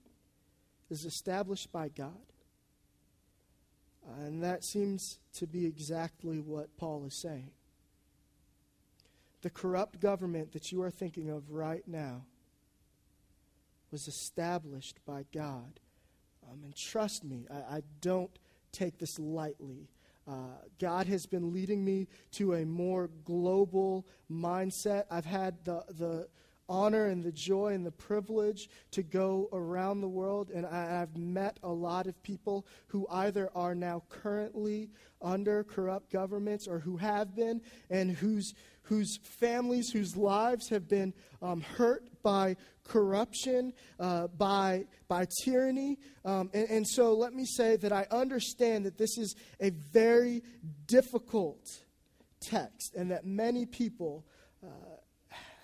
is 0.89 1.05
established 1.05 1.71
by 1.71 1.89
God? 1.89 2.13
Uh, 4.07 4.25
and 4.25 4.43
that 4.43 4.63
seems 4.63 5.19
to 5.33 5.47
be 5.47 5.65
exactly 5.65 6.39
what 6.39 6.75
Paul 6.77 7.05
is 7.05 7.13
saying. 7.13 7.51
The 9.41 9.49
corrupt 9.49 9.99
government 9.99 10.53
that 10.53 10.71
you 10.71 10.81
are 10.81 10.91
thinking 10.91 11.29
of 11.29 11.51
right 11.51 11.83
now 11.87 12.25
was 13.91 14.07
established 14.07 14.99
by 15.05 15.25
God. 15.33 15.79
Um, 16.49 16.63
and 16.63 16.75
trust 16.75 17.23
me, 17.23 17.45
I, 17.49 17.77
I, 17.77 17.81
don't 18.01 18.31
take 18.71 18.97
this 18.97 19.17
lightly. 19.17 19.87
Uh, 20.27 20.57
God 20.79 21.07
has 21.07 21.25
been 21.25 21.53
leading 21.53 21.83
me 21.83 22.07
to 22.33 22.55
a 22.55 22.65
more 22.65 23.09
global 23.23 24.05
mindset. 24.29 25.05
I've 25.09 25.25
had 25.25 25.63
the, 25.63 25.83
the 25.89 26.27
honor 26.67 27.07
and 27.07 27.23
the 27.23 27.31
joy 27.31 27.73
and 27.73 27.85
the 27.85 27.91
privilege 27.91 28.69
to 28.91 29.03
go 29.03 29.49
around 29.53 30.01
the 30.01 30.07
world. 30.07 30.49
And 30.49 30.65
I, 30.65 30.85
have 30.85 31.15
met 31.17 31.59
a 31.63 31.69
lot 31.69 32.07
of 32.07 32.21
people 32.23 32.65
who 32.87 33.07
either 33.09 33.49
are 33.55 33.75
now 33.75 34.03
currently 34.09 34.89
under 35.21 35.63
corrupt 35.63 36.11
governments 36.11 36.67
or 36.67 36.79
who 36.79 36.97
have 36.97 37.35
been, 37.35 37.61
and 37.89 38.11
whose, 38.11 38.53
whose 38.83 39.17
families, 39.39 39.89
whose 39.89 40.15
lives 40.15 40.69
have 40.69 40.87
been 40.87 41.13
um, 41.41 41.61
hurt 41.61 42.03
by 42.23 42.55
corruption, 42.83 43.73
uh, 43.99 44.27
by, 44.27 44.85
by 45.07 45.27
tyranny. 45.43 45.97
Um, 46.23 46.49
and, 46.53 46.69
and 46.69 46.87
so 46.87 47.13
let 47.13 47.33
me 47.33 47.45
say 47.45 47.75
that 47.77 47.91
I 47.91 48.07
understand 48.11 48.85
that 48.85 48.97
this 48.97 49.17
is 49.17 49.35
a 49.59 49.69
very 49.69 50.43
difficult 50.87 51.65
text 52.41 52.95
and 52.95 53.11
that 53.11 53.25
many 53.25 53.65
people 53.65 54.25
uh, 54.63 54.67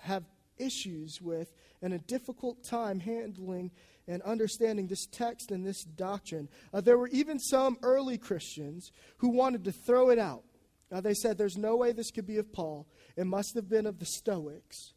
have 0.00 0.24
issues 0.62 1.20
with 1.20 1.52
and 1.82 1.92
a 1.92 1.98
difficult 1.98 2.62
time 2.62 3.00
handling 3.00 3.70
and 4.08 4.22
understanding 4.22 4.86
this 4.86 5.06
text 5.06 5.50
and 5.50 5.66
this 5.66 5.84
doctrine. 5.84 6.48
Uh, 6.72 6.80
there 6.80 6.98
were 6.98 7.08
even 7.08 7.38
some 7.38 7.78
early 7.82 8.18
Christians 8.18 8.90
who 9.18 9.28
wanted 9.28 9.64
to 9.64 9.72
throw 9.72 10.10
it 10.10 10.18
out. 10.18 10.42
Uh, 10.90 11.00
they 11.00 11.14
said, 11.14 11.38
There's 11.38 11.56
no 11.56 11.76
way 11.76 11.92
this 11.92 12.10
could 12.10 12.26
be 12.26 12.38
of 12.38 12.52
Paul. 12.52 12.86
It 13.16 13.26
must 13.26 13.54
have 13.54 13.68
been 13.68 13.86
of 13.86 13.98
the 13.98 14.06
Stoics. 14.06 14.94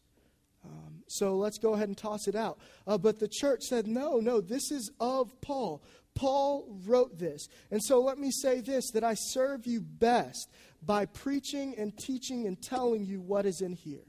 Um, 0.63 1.03
so 1.07 1.35
let's 1.37 1.59
go 1.59 1.73
ahead 1.73 1.87
and 1.87 1.97
toss 1.97 2.27
it 2.27 2.35
out. 2.35 2.59
Uh, 2.87 2.97
but 2.97 3.19
the 3.19 3.27
church 3.27 3.61
said, 3.63 3.87
No, 3.87 4.17
no, 4.17 4.41
this 4.41 4.71
is 4.71 4.91
of 4.99 5.39
Paul. 5.41 5.83
Paul 6.15 6.65
wrote 6.85 7.19
this. 7.19 7.47
And 7.71 7.83
so 7.83 8.01
let 8.01 8.17
me 8.17 8.31
say 8.31 8.61
this 8.61 8.91
that 8.91 9.03
I 9.03 9.13
serve 9.13 9.67
you 9.67 9.81
best 9.81 10.49
by 10.81 11.05
preaching 11.05 11.75
and 11.77 11.95
teaching 11.97 12.47
and 12.47 12.61
telling 12.61 13.05
you 13.05 13.21
what 13.21 13.45
is 13.45 13.61
in 13.61 13.73
here 13.73 14.05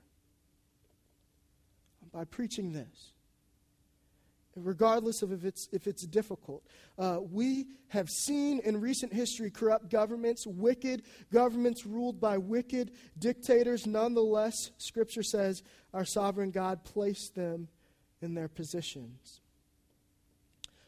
by 2.16 2.24
preaching 2.24 2.72
this. 2.72 3.12
Regardless 4.56 5.20
of 5.20 5.32
if 5.32 5.44
it's, 5.44 5.68
if 5.70 5.86
it's 5.86 6.06
difficult. 6.06 6.62
Uh, 6.98 7.18
we 7.20 7.66
have 7.88 8.08
seen 8.08 8.58
in 8.60 8.80
recent 8.80 9.12
history 9.12 9.50
corrupt 9.50 9.90
governments, 9.90 10.46
wicked 10.46 11.02
governments 11.30 11.84
ruled 11.84 12.18
by 12.18 12.38
wicked 12.38 12.92
dictators. 13.18 13.86
Nonetheless, 13.86 14.70
Scripture 14.78 15.22
says 15.22 15.62
our 15.92 16.06
sovereign 16.06 16.52
God 16.52 16.84
placed 16.84 17.34
them 17.34 17.68
in 18.22 18.32
their 18.32 18.48
positions. 18.48 19.42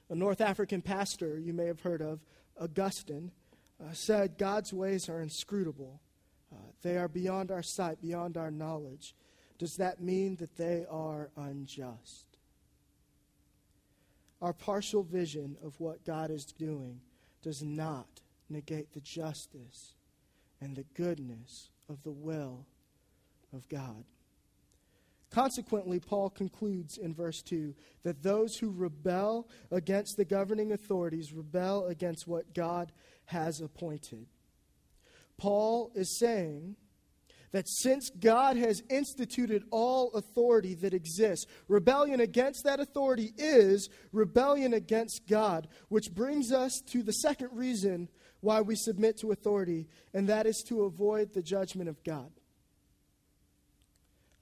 A 0.09 0.15
North 0.15 0.41
African 0.41 0.81
pastor 0.81 1.39
you 1.39 1.53
may 1.53 1.67
have 1.67 1.81
heard 1.81 2.01
of, 2.01 2.21
Augustine, 2.59 3.33
uh, 3.79 3.93
said 3.93 4.39
God's 4.39 4.73
ways 4.73 5.11
are 5.11 5.21
inscrutable. 5.21 6.01
Uh, 6.51 6.57
they 6.83 6.97
are 6.97 7.07
beyond 7.07 7.51
our 7.51 7.63
sight, 7.63 8.01
beyond 8.01 8.39
our 8.39 8.51
knowledge. 8.51 9.15
Does 9.59 9.77
that 9.77 10.01
mean 10.01 10.37
that 10.37 10.57
they 10.57 10.87
are 10.91 11.31
unjust? 11.37 12.27
Our 14.41 14.53
partial 14.53 15.03
vision 15.03 15.57
of 15.65 15.81
what 15.81 16.05
God 16.05 16.31
is 16.31 16.45
doing 16.45 17.01
does 17.43 17.63
not 17.63 18.07
negate 18.49 18.93
the 18.93 19.01
justice 19.01 19.95
and 20.61 20.77
the 20.77 20.87
goodness 20.95 21.71
of 21.89 22.03
the 22.05 22.13
will 22.13 22.67
of 23.53 23.69
God. 23.69 24.05
Consequently, 25.31 26.01
Paul 26.01 26.31
concludes 26.31 26.97
in 26.97 27.15
verse 27.15 27.43
2 27.43 27.75
that 28.03 28.23
those 28.23 28.57
who 28.57 28.71
rebel 28.71 29.49
against 29.71 30.17
the 30.17 30.25
governing 30.25 30.73
authorities 30.73 31.33
rebel 31.33 31.87
against 31.87 32.27
what 32.27 32.55
God 32.55 32.93
has 33.27 33.61
appointed. 33.61 34.27
Paul 35.37 35.91
is 35.95 36.19
saying 36.19 36.77
that 37.53 37.69
since 37.69 38.11
God 38.11 38.57
has 38.57 38.83
instituted 38.91 39.65
all 39.71 40.11
authority 40.13 40.75
that 40.75 40.95
exists, 40.95 41.47
rebellion 41.67 42.21
against 42.21 42.65
that 42.65 42.81
authority 42.81 43.33
is 43.37 43.89
rebellion 44.13 44.75
against 44.75 45.27
God, 45.27 45.69
which 45.89 46.13
brings 46.15 46.53
us 46.53 46.81
to 46.89 47.03
the 47.03 47.13
second 47.13 47.51
reason 47.53 48.09
why 48.41 48.61
we 48.61 48.77
submit 48.77 49.19
to 49.19 49.33
authority, 49.33 49.89
and 50.15 50.29
that 50.29 50.47
is 50.47 50.63
to 50.69 50.83
avoid 50.83 51.33
the 51.33 51.43
judgment 51.43 51.89
of 51.89 52.03
God. 52.05 52.31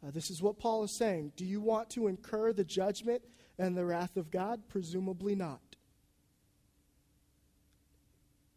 Uh, 0.07 0.11
this 0.11 0.31
is 0.31 0.43
what 0.43 0.59
Paul 0.59 0.85
is 0.85 0.97
saying. 0.99 1.33
Do 1.37 1.45
you 1.45 1.61
want 1.61 1.91
to 1.91 2.07
incur 2.07 2.53
the 2.53 2.65
judgment 2.65 3.23
and 3.59 3.77
the 3.77 3.85
wrath 3.85 4.17
of 4.17 4.31
God? 4.31 4.63
Presumably 4.69 5.35
not. 5.35 5.61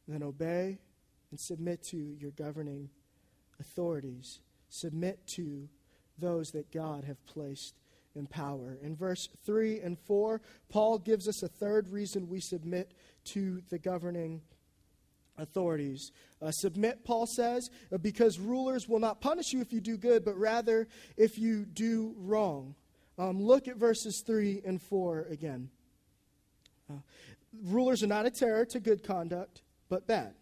Then 0.07 0.23
obey 0.23 0.79
and 1.31 1.39
submit 1.39 1.83
to 1.91 1.97
your 1.97 2.31
governing 2.31 2.89
authorities. 3.59 4.39
Submit 4.69 5.25
to 5.35 5.67
those 6.17 6.51
that 6.51 6.71
God 6.71 7.03
have 7.05 7.25
placed 7.25 7.75
in 8.15 8.27
power. 8.27 8.77
In 8.81 8.95
verse 8.95 9.29
3 9.45 9.79
and 9.79 9.97
4, 9.99 10.41
Paul 10.69 10.97
gives 10.99 11.27
us 11.27 11.43
a 11.43 11.47
third 11.47 11.89
reason 11.89 12.27
we 12.27 12.39
submit 12.39 12.93
to 13.25 13.61
the 13.69 13.79
governing 13.79 14.41
authorities. 15.37 16.11
Uh, 16.41 16.51
submit, 16.51 17.03
Paul 17.05 17.25
says, 17.25 17.69
because 18.01 18.39
rulers 18.39 18.87
will 18.87 18.99
not 18.99 19.21
punish 19.21 19.53
you 19.53 19.61
if 19.61 19.71
you 19.71 19.79
do 19.79 19.97
good, 19.97 20.25
but 20.25 20.37
rather 20.37 20.87
if 21.17 21.37
you 21.37 21.65
do 21.65 22.13
wrong. 22.17 22.75
Um, 23.17 23.41
look 23.41 23.67
at 23.67 23.77
verses 23.77 24.21
3 24.25 24.61
and 24.65 24.81
4 24.81 25.27
again. 25.29 25.69
Uh, 26.89 26.99
rulers 27.65 28.03
are 28.03 28.07
not 28.07 28.25
a 28.25 28.31
terror 28.31 28.65
to 28.65 28.79
good 28.79 29.03
conduct, 29.03 29.61
but 29.89 30.07
bad. 30.07 30.33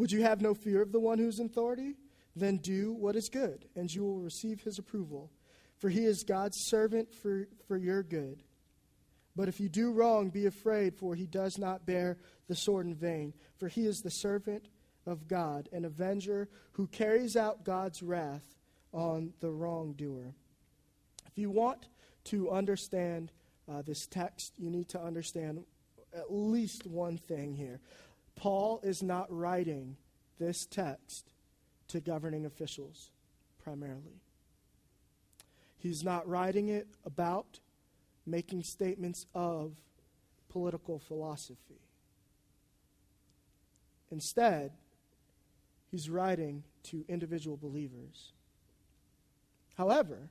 Would 0.00 0.12
you 0.12 0.22
have 0.22 0.40
no 0.40 0.54
fear 0.54 0.80
of 0.80 0.92
the 0.92 0.98
one 0.98 1.18
who's 1.18 1.40
in 1.40 1.44
authority? 1.44 1.94
Then 2.34 2.56
do 2.56 2.94
what 2.94 3.16
is 3.16 3.28
good, 3.28 3.66
and 3.76 3.92
you 3.92 4.02
will 4.02 4.20
receive 4.20 4.62
his 4.62 4.78
approval. 4.78 5.30
For 5.76 5.90
he 5.90 6.06
is 6.06 6.24
God's 6.24 6.56
servant 6.68 7.14
for, 7.14 7.46
for 7.68 7.76
your 7.76 8.02
good. 8.02 8.42
But 9.36 9.48
if 9.48 9.60
you 9.60 9.68
do 9.68 9.92
wrong, 9.92 10.30
be 10.30 10.46
afraid, 10.46 10.96
for 10.96 11.14
he 11.14 11.26
does 11.26 11.58
not 11.58 11.84
bear 11.84 12.16
the 12.48 12.56
sword 12.56 12.86
in 12.86 12.94
vain. 12.94 13.34
For 13.58 13.68
he 13.68 13.84
is 13.84 14.00
the 14.00 14.10
servant 14.10 14.70
of 15.04 15.28
God, 15.28 15.68
an 15.70 15.84
avenger 15.84 16.48
who 16.72 16.86
carries 16.86 17.36
out 17.36 17.66
God's 17.66 18.02
wrath 18.02 18.56
on 18.94 19.34
the 19.40 19.50
wrongdoer. 19.50 20.34
If 21.26 21.36
you 21.36 21.50
want 21.50 21.88
to 22.24 22.50
understand 22.50 23.32
uh, 23.70 23.82
this 23.82 24.06
text, 24.06 24.54
you 24.56 24.70
need 24.70 24.88
to 24.88 24.98
understand 24.98 25.62
at 26.14 26.32
least 26.32 26.86
one 26.86 27.18
thing 27.18 27.54
here. 27.54 27.80
Paul 28.40 28.80
is 28.82 29.02
not 29.02 29.26
writing 29.28 29.98
this 30.38 30.64
text 30.64 31.34
to 31.88 32.00
governing 32.00 32.46
officials 32.46 33.10
primarily. 33.62 34.22
He's 35.76 36.02
not 36.02 36.26
writing 36.26 36.68
it 36.68 36.86
about 37.04 37.60
making 38.24 38.62
statements 38.62 39.26
of 39.34 39.72
political 40.48 40.98
philosophy. 40.98 41.82
Instead, 44.10 44.72
he's 45.90 46.08
writing 46.08 46.64
to 46.84 47.04
individual 47.08 47.58
believers. 47.58 48.32
However, 49.74 50.30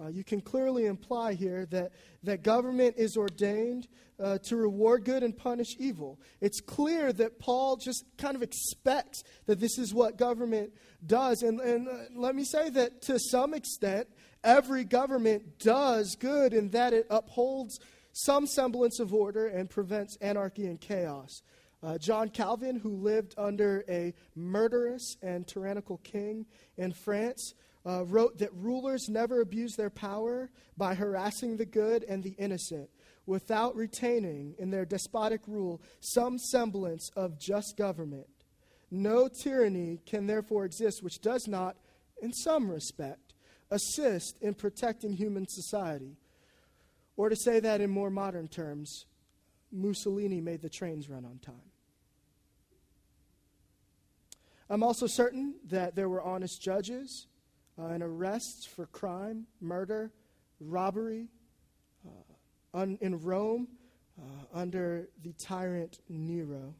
uh, 0.00 0.08
you 0.08 0.24
can 0.24 0.40
clearly 0.40 0.86
imply 0.86 1.34
here 1.34 1.66
that, 1.66 1.92
that 2.22 2.42
government 2.42 2.96
is 2.98 3.16
ordained 3.16 3.86
uh, 4.22 4.38
to 4.38 4.56
reward 4.56 5.04
good 5.04 5.22
and 5.22 5.36
punish 5.36 5.76
evil. 5.78 6.20
It's 6.40 6.60
clear 6.60 7.12
that 7.12 7.38
Paul 7.38 7.76
just 7.76 8.04
kind 8.18 8.34
of 8.34 8.42
expects 8.42 9.22
that 9.46 9.60
this 9.60 9.78
is 9.78 9.94
what 9.94 10.18
government 10.18 10.72
does. 11.06 11.42
And, 11.42 11.60
and 11.60 11.88
uh, 11.88 11.92
let 12.16 12.34
me 12.34 12.44
say 12.44 12.70
that 12.70 13.02
to 13.02 13.18
some 13.18 13.54
extent, 13.54 14.08
every 14.42 14.84
government 14.84 15.58
does 15.58 16.16
good 16.16 16.52
in 16.52 16.70
that 16.70 16.92
it 16.92 17.06
upholds 17.08 17.78
some 18.12 18.46
semblance 18.46 19.00
of 19.00 19.12
order 19.12 19.46
and 19.46 19.68
prevents 19.70 20.16
anarchy 20.20 20.66
and 20.66 20.80
chaos. 20.80 21.42
Uh, 21.82 21.98
John 21.98 22.30
Calvin, 22.30 22.78
who 22.78 22.96
lived 22.96 23.34
under 23.36 23.84
a 23.88 24.14
murderous 24.34 25.16
and 25.22 25.46
tyrannical 25.46 25.98
king 25.98 26.46
in 26.78 26.92
France, 26.92 27.54
uh, 27.86 28.04
wrote 28.06 28.38
that 28.38 28.52
rulers 28.54 29.08
never 29.08 29.40
abuse 29.40 29.76
their 29.76 29.90
power 29.90 30.50
by 30.76 30.94
harassing 30.94 31.56
the 31.56 31.66
good 31.66 32.04
and 32.04 32.22
the 32.22 32.34
innocent 32.38 32.88
without 33.26 33.76
retaining 33.76 34.54
in 34.58 34.70
their 34.70 34.84
despotic 34.84 35.40
rule 35.46 35.80
some 36.00 36.38
semblance 36.38 37.10
of 37.16 37.38
just 37.38 37.76
government. 37.76 38.26
No 38.90 39.28
tyranny 39.28 40.00
can 40.06 40.26
therefore 40.26 40.64
exist 40.64 41.02
which 41.02 41.20
does 41.20 41.48
not, 41.48 41.76
in 42.22 42.32
some 42.32 42.70
respect, 42.70 43.34
assist 43.70 44.38
in 44.40 44.54
protecting 44.54 45.12
human 45.12 45.46
society. 45.48 46.16
Or 47.16 47.28
to 47.28 47.36
say 47.36 47.60
that 47.60 47.80
in 47.80 47.90
more 47.90 48.10
modern 48.10 48.48
terms, 48.48 49.06
Mussolini 49.72 50.40
made 50.40 50.62
the 50.62 50.68
trains 50.68 51.08
run 51.08 51.24
on 51.24 51.38
time. 51.38 51.70
I'm 54.68 54.82
also 54.82 55.06
certain 55.06 55.54
that 55.66 55.94
there 55.94 56.08
were 56.08 56.22
honest 56.22 56.62
judges 56.62 57.26
uh, 57.78 57.86
and 57.86 58.02
arrests 58.02 58.64
for 58.64 58.86
crime, 58.86 59.46
murder, 59.60 60.10
robbery 60.60 61.28
uh, 62.06 62.78
un- 62.78 62.98
in 63.00 63.20
Rome 63.20 63.68
uh, 64.18 64.58
under 64.58 65.08
the 65.22 65.32
tyrant 65.32 65.98
Nero. 66.08 66.74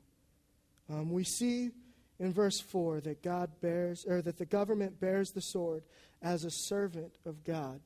Um, 0.88 1.10
we 1.10 1.24
see 1.24 1.70
in 2.18 2.32
verse 2.32 2.60
4 2.60 3.00
that 3.02 3.22
God 3.22 3.50
bears, 3.60 4.04
or 4.06 4.22
that 4.22 4.38
the 4.38 4.46
government 4.46 5.00
bears 5.00 5.30
the 5.32 5.40
sword 5.40 5.82
as 6.22 6.44
a 6.44 6.50
servant 6.50 7.18
of 7.26 7.42
God. 7.44 7.80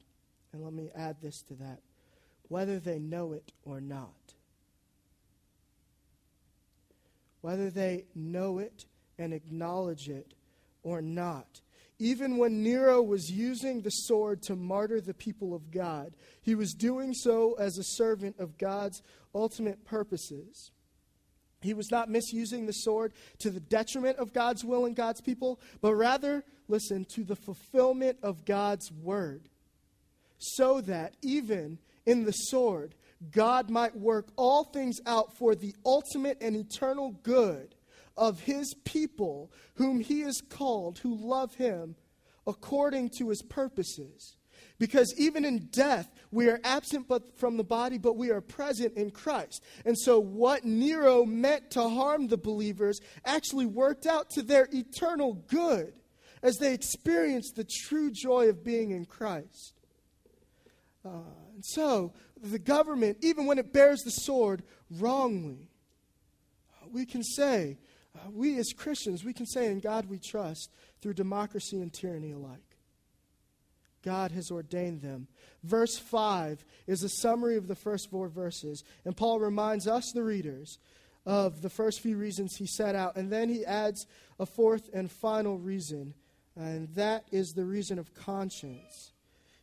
And 0.52 0.62
let 0.62 0.72
me 0.72 0.90
add 0.94 1.16
this 1.22 1.42
to 1.42 1.54
that 1.54 1.80
whether 2.48 2.78
they 2.78 2.98
know 2.98 3.32
it 3.32 3.52
or 3.62 3.80
not. 3.80 4.34
Whether 7.42 7.70
they 7.70 8.06
know 8.14 8.58
it 8.58 8.86
and 9.18 9.32
acknowledge 9.32 10.08
it 10.08 10.34
or 10.82 11.02
not. 11.02 11.60
Even 11.98 12.36
when 12.36 12.62
Nero 12.62 13.02
was 13.02 13.30
using 13.30 13.80
the 13.80 13.90
sword 13.90 14.42
to 14.42 14.54
martyr 14.54 15.00
the 15.00 15.14
people 15.14 15.52
of 15.54 15.70
God, 15.70 16.14
he 16.40 16.54
was 16.54 16.72
doing 16.72 17.12
so 17.12 17.54
as 17.58 17.76
a 17.76 17.82
servant 17.82 18.36
of 18.38 18.56
God's 18.56 19.02
ultimate 19.34 19.84
purposes. 19.84 20.70
He 21.60 21.74
was 21.74 21.90
not 21.90 22.08
misusing 22.08 22.66
the 22.66 22.72
sword 22.72 23.12
to 23.40 23.50
the 23.50 23.58
detriment 23.58 24.18
of 24.18 24.32
God's 24.32 24.64
will 24.64 24.84
and 24.84 24.94
God's 24.94 25.20
people, 25.20 25.60
but 25.80 25.94
rather, 25.94 26.44
listen, 26.68 27.04
to 27.14 27.24
the 27.24 27.34
fulfillment 27.34 28.18
of 28.22 28.44
God's 28.44 28.92
word. 28.92 29.48
So 30.38 30.80
that 30.82 31.14
even 31.22 31.78
in 32.06 32.24
the 32.24 32.32
sword, 32.32 32.94
God 33.32 33.70
might 33.70 33.96
work 33.96 34.28
all 34.36 34.62
things 34.62 35.00
out 35.04 35.36
for 35.36 35.56
the 35.56 35.74
ultimate 35.84 36.38
and 36.40 36.54
eternal 36.54 37.10
good 37.24 37.74
of 38.18 38.40
his 38.40 38.74
people 38.84 39.50
whom 39.74 40.00
he 40.00 40.20
has 40.20 40.42
called, 40.50 40.98
who 40.98 41.14
love 41.14 41.54
him 41.54 41.94
according 42.46 43.10
to 43.18 43.28
his 43.28 43.42
purposes. 43.42 44.36
Because 44.78 45.12
even 45.16 45.44
in 45.44 45.68
death, 45.70 46.08
we 46.30 46.48
are 46.48 46.60
absent 46.64 47.08
but 47.08 47.38
from 47.38 47.56
the 47.56 47.64
body, 47.64 47.98
but 47.98 48.16
we 48.16 48.30
are 48.30 48.40
present 48.40 48.96
in 48.96 49.10
Christ. 49.10 49.62
And 49.84 49.96
so, 49.98 50.20
what 50.20 50.64
Nero 50.64 51.24
meant 51.24 51.70
to 51.72 51.88
harm 51.88 52.28
the 52.28 52.36
believers 52.36 53.00
actually 53.24 53.66
worked 53.66 54.06
out 54.06 54.30
to 54.30 54.42
their 54.42 54.68
eternal 54.72 55.34
good 55.48 55.94
as 56.42 56.56
they 56.56 56.74
experienced 56.74 57.56
the 57.56 57.66
true 57.86 58.10
joy 58.12 58.48
of 58.48 58.64
being 58.64 58.92
in 58.92 59.04
Christ. 59.04 59.74
Uh, 61.04 61.34
and 61.54 61.64
so, 61.64 62.12
the 62.40 62.58
government, 62.58 63.18
even 63.20 63.46
when 63.46 63.58
it 63.58 63.72
bears 63.72 64.00
the 64.02 64.10
sword 64.10 64.62
wrongly, 64.90 65.68
we 66.92 67.04
can 67.04 67.22
say, 67.22 67.78
uh, 68.16 68.30
we 68.30 68.58
as 68.58 68.72
Christians, 68.72 69.24
we 69.24 69.32
can 69.32 69.46
say, 69.46 69.66
in 69.66 69.80
God 69.80 70.06
we 70.06 70.18
trust 70.18 70.70
through 71.00 71.14
democracy 71.14 71.80
and 71.80 71.92
tyranny 71.92 72.32
alike. 72.32 72.76
God 74.02 74.30
has 74.32 74.50
ordained 74.50 75.02
them. 75.02 75.28
Verse 75.62 75.98
5 75.98 76.64
is 76.86 77.02
a 77.02 77.08
summary 77.08 77.56
of 77.56 77.68
the 77.68 77.74
first 77.74 78.10
four 78.10 78.28
verses, 78.28 78.84
and 79.04 79.16
Paul 79.16 79.40
reminds 79.40 79.86
us, 79.86 80.12
the 80.12 80.22
readers, 80.22 80.78
of 81.26 81.60
the 81.60 81.68
first 81.68 82.00
few 82.00 82.16
reasons 82.16 82.56
he 82.56 82.66
set 82.66 82.94
out, 82.94 83.16
and 83.16 83.30
then 83.30 83.48
he 83.48 83.64
adds 83.64 84.06
a 84.40 84.46
fourth 84.46 84.88
and 84.94 85.10
final 85.10 85.58
reason, 85.58 86.14
and 86.56 86.88
that 86.94 87.24
is 87.30 87.52
the 87.52 87.64
reason 87.64 87.98
of 87.98 88.14
conscience. 88.14 89.12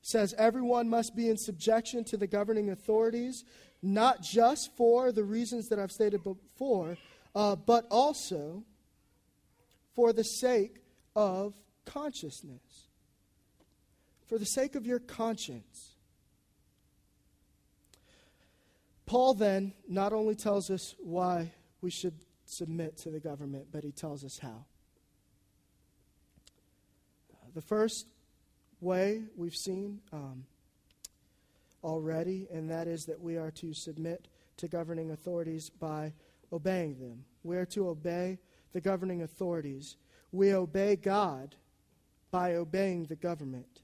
says 0.01 0.36
everyone 0.38 0.88
must 0.88 1.15
be 1.15 1.27
in 1.29 1.38
subjection 1.38 2.03
to 2.03 2.17
the 2.17 2.27
governing 2.27 2.69
authorities, 2.69 3.43
not 3.81 4.21
just 4.21 4.75
for 4.75 5.12
the 5.12 5.23
reasons 5.23 5.69
that 5.69 5.79
I've 5.79 5.91
stated 5.91 6.23
before, 6.23 6.97
uh, 7.36 7.56
but 7.56 7.86
also 7.91 8.63
for 9.93 10.13
the 10.13 10.24
sake 10.24 10.78
of 11.15 11.54
consciousness. 11.86 12.88
For 14.26 14.39
the 14.39 14.45
sake 14.45 14.76
of 14.76 14.88
your 14.88 15.00
conscience. 15.00 15.95
Paul 19.06 19.36
then 19.36 19.74
not 19.88 20.13
only 20.13 20.34
tells 20.34 20.71
us 20.71 20.95
why 20.98 21.52
we 21.82 21.91
should 21.91 22.15
submit 22.45 22.98
to 22.98 23.12
the 23.12 23.19
government, 23.19 23.67
but 23.71 23.84
he 23.84 23.91
tells 23.91 24.24
us 24.24 24.39
how. 24.39 24.65
The 27.54 27.62
first 27.62 28.08
way 28.82 29.24
we've 29.38 29.56
seen 29.56 30.02
um, 30.12 30.45
already, 31.84 32.48
and 32.52 32.69
that 32.69 32.88
is 32.88 33.06
that 33.06 33.21
we 33.21 33.38
are 33.38 33.52
to 33.52 33.74
submit 33.74 34.28
to 34.58 34.67
governing 34.67 35.12
authorities 35.12 35.69
by 35.69 36.13
obeying 36.51 36.99
them. 36.99 37.25
We 37.43 37.58
are 37.58 37.65
to 37.67 37.89
obey 37.89 38.39
the 38.73 38.81
governing 38.81 39.21
authorities. 39.21 39.97
We 40.31 40.53
obey 40.53 40.95
God 40.95 41.55
by 42.31 42.55
obeying 42.55 43.05
the 43.05 43.15
government. 43.15 43.81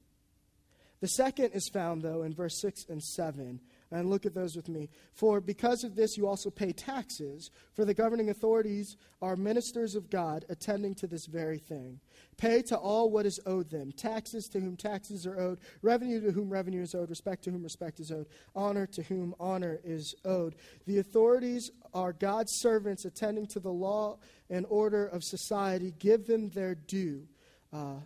The 0.99 1.07
second 1.07 1.51
is 1.53 1.69
found, 1.69 2.01
though, 2.01 2.23
in 2.23 2.33
verse 2.33 2.59
6 2.61 2.85
and 2.89 3.01
7. 3.01 3.59
And 3.93 4.09
look 4.09 4.25
at 4.25 4.33
those 4.33 4.55
with 4.55 4.69
me. 4.69 4.89
For 5.13 5.41
because 5.41 5.83
of 5.83 5.95
this, 5.95 6.15
you 6.15 6.25
also 6.25 6.49
pay 6.49 6.71
taxes, 6.71 7.51
for 7.73 7.83
the 7.83 7.93
governing 7.93 8.29
authorities 8.29 8.95
are 9.21 9.35
ministers 9.35 9.95
of 9.95 10.09
God, 10.09 10.45
attending 10.47 10.95
to 10.95 11.07
this 11.07 11.25
very 11.25 11.59
thing. 11.59 11.99
Pay 12.37 12.61
to 12.63 12.77
all 12.77 13.11
what 13.11 13.25
is 13.25 13.39
owed 13.45 13.69
them 13.69 13.91
taxes 13.91 14.47
to 14.47 14.61
whom 14.61 14.77
taxes 14.77 15.27
are 15.27 15.37
owed, 15.37 15.59
revenue 15.81 16.21
to 16.21 16.31
whom 16.31 16.49
revenue 16.49 16.81
is 16.81 16.95
owed, 16.95 17.09
respect 17.09 17.43
to 17.43 17.51
whom 17.51 17.63
respect 17.63 17.99
is 17.99 18.13
owed, 18.13 18.27
honor 18.55 18.87
to 18.87 19.03
whom 19.03 19.35
honor 19.41 19.81
is 19.83 20.15
owed. 20.23 20.55
The 20.87 20.99
authorities 20.99 21.69
are 21.93 22.13
God's 22.13 22.53
servants, 22.61 23.03
attending 23.03 23.47
to 23.47 23.59
the 23.59 23.71
law 23.71 24.19
and 24.49 24.65
order 24.69 25.05
of 25.05 25.21
society. 25.21 25.93
Give 25.99 26.25
them 26.25 26.49
their 26.49 26.75
due. 26.75 27.27
Uh, 27.73 27.99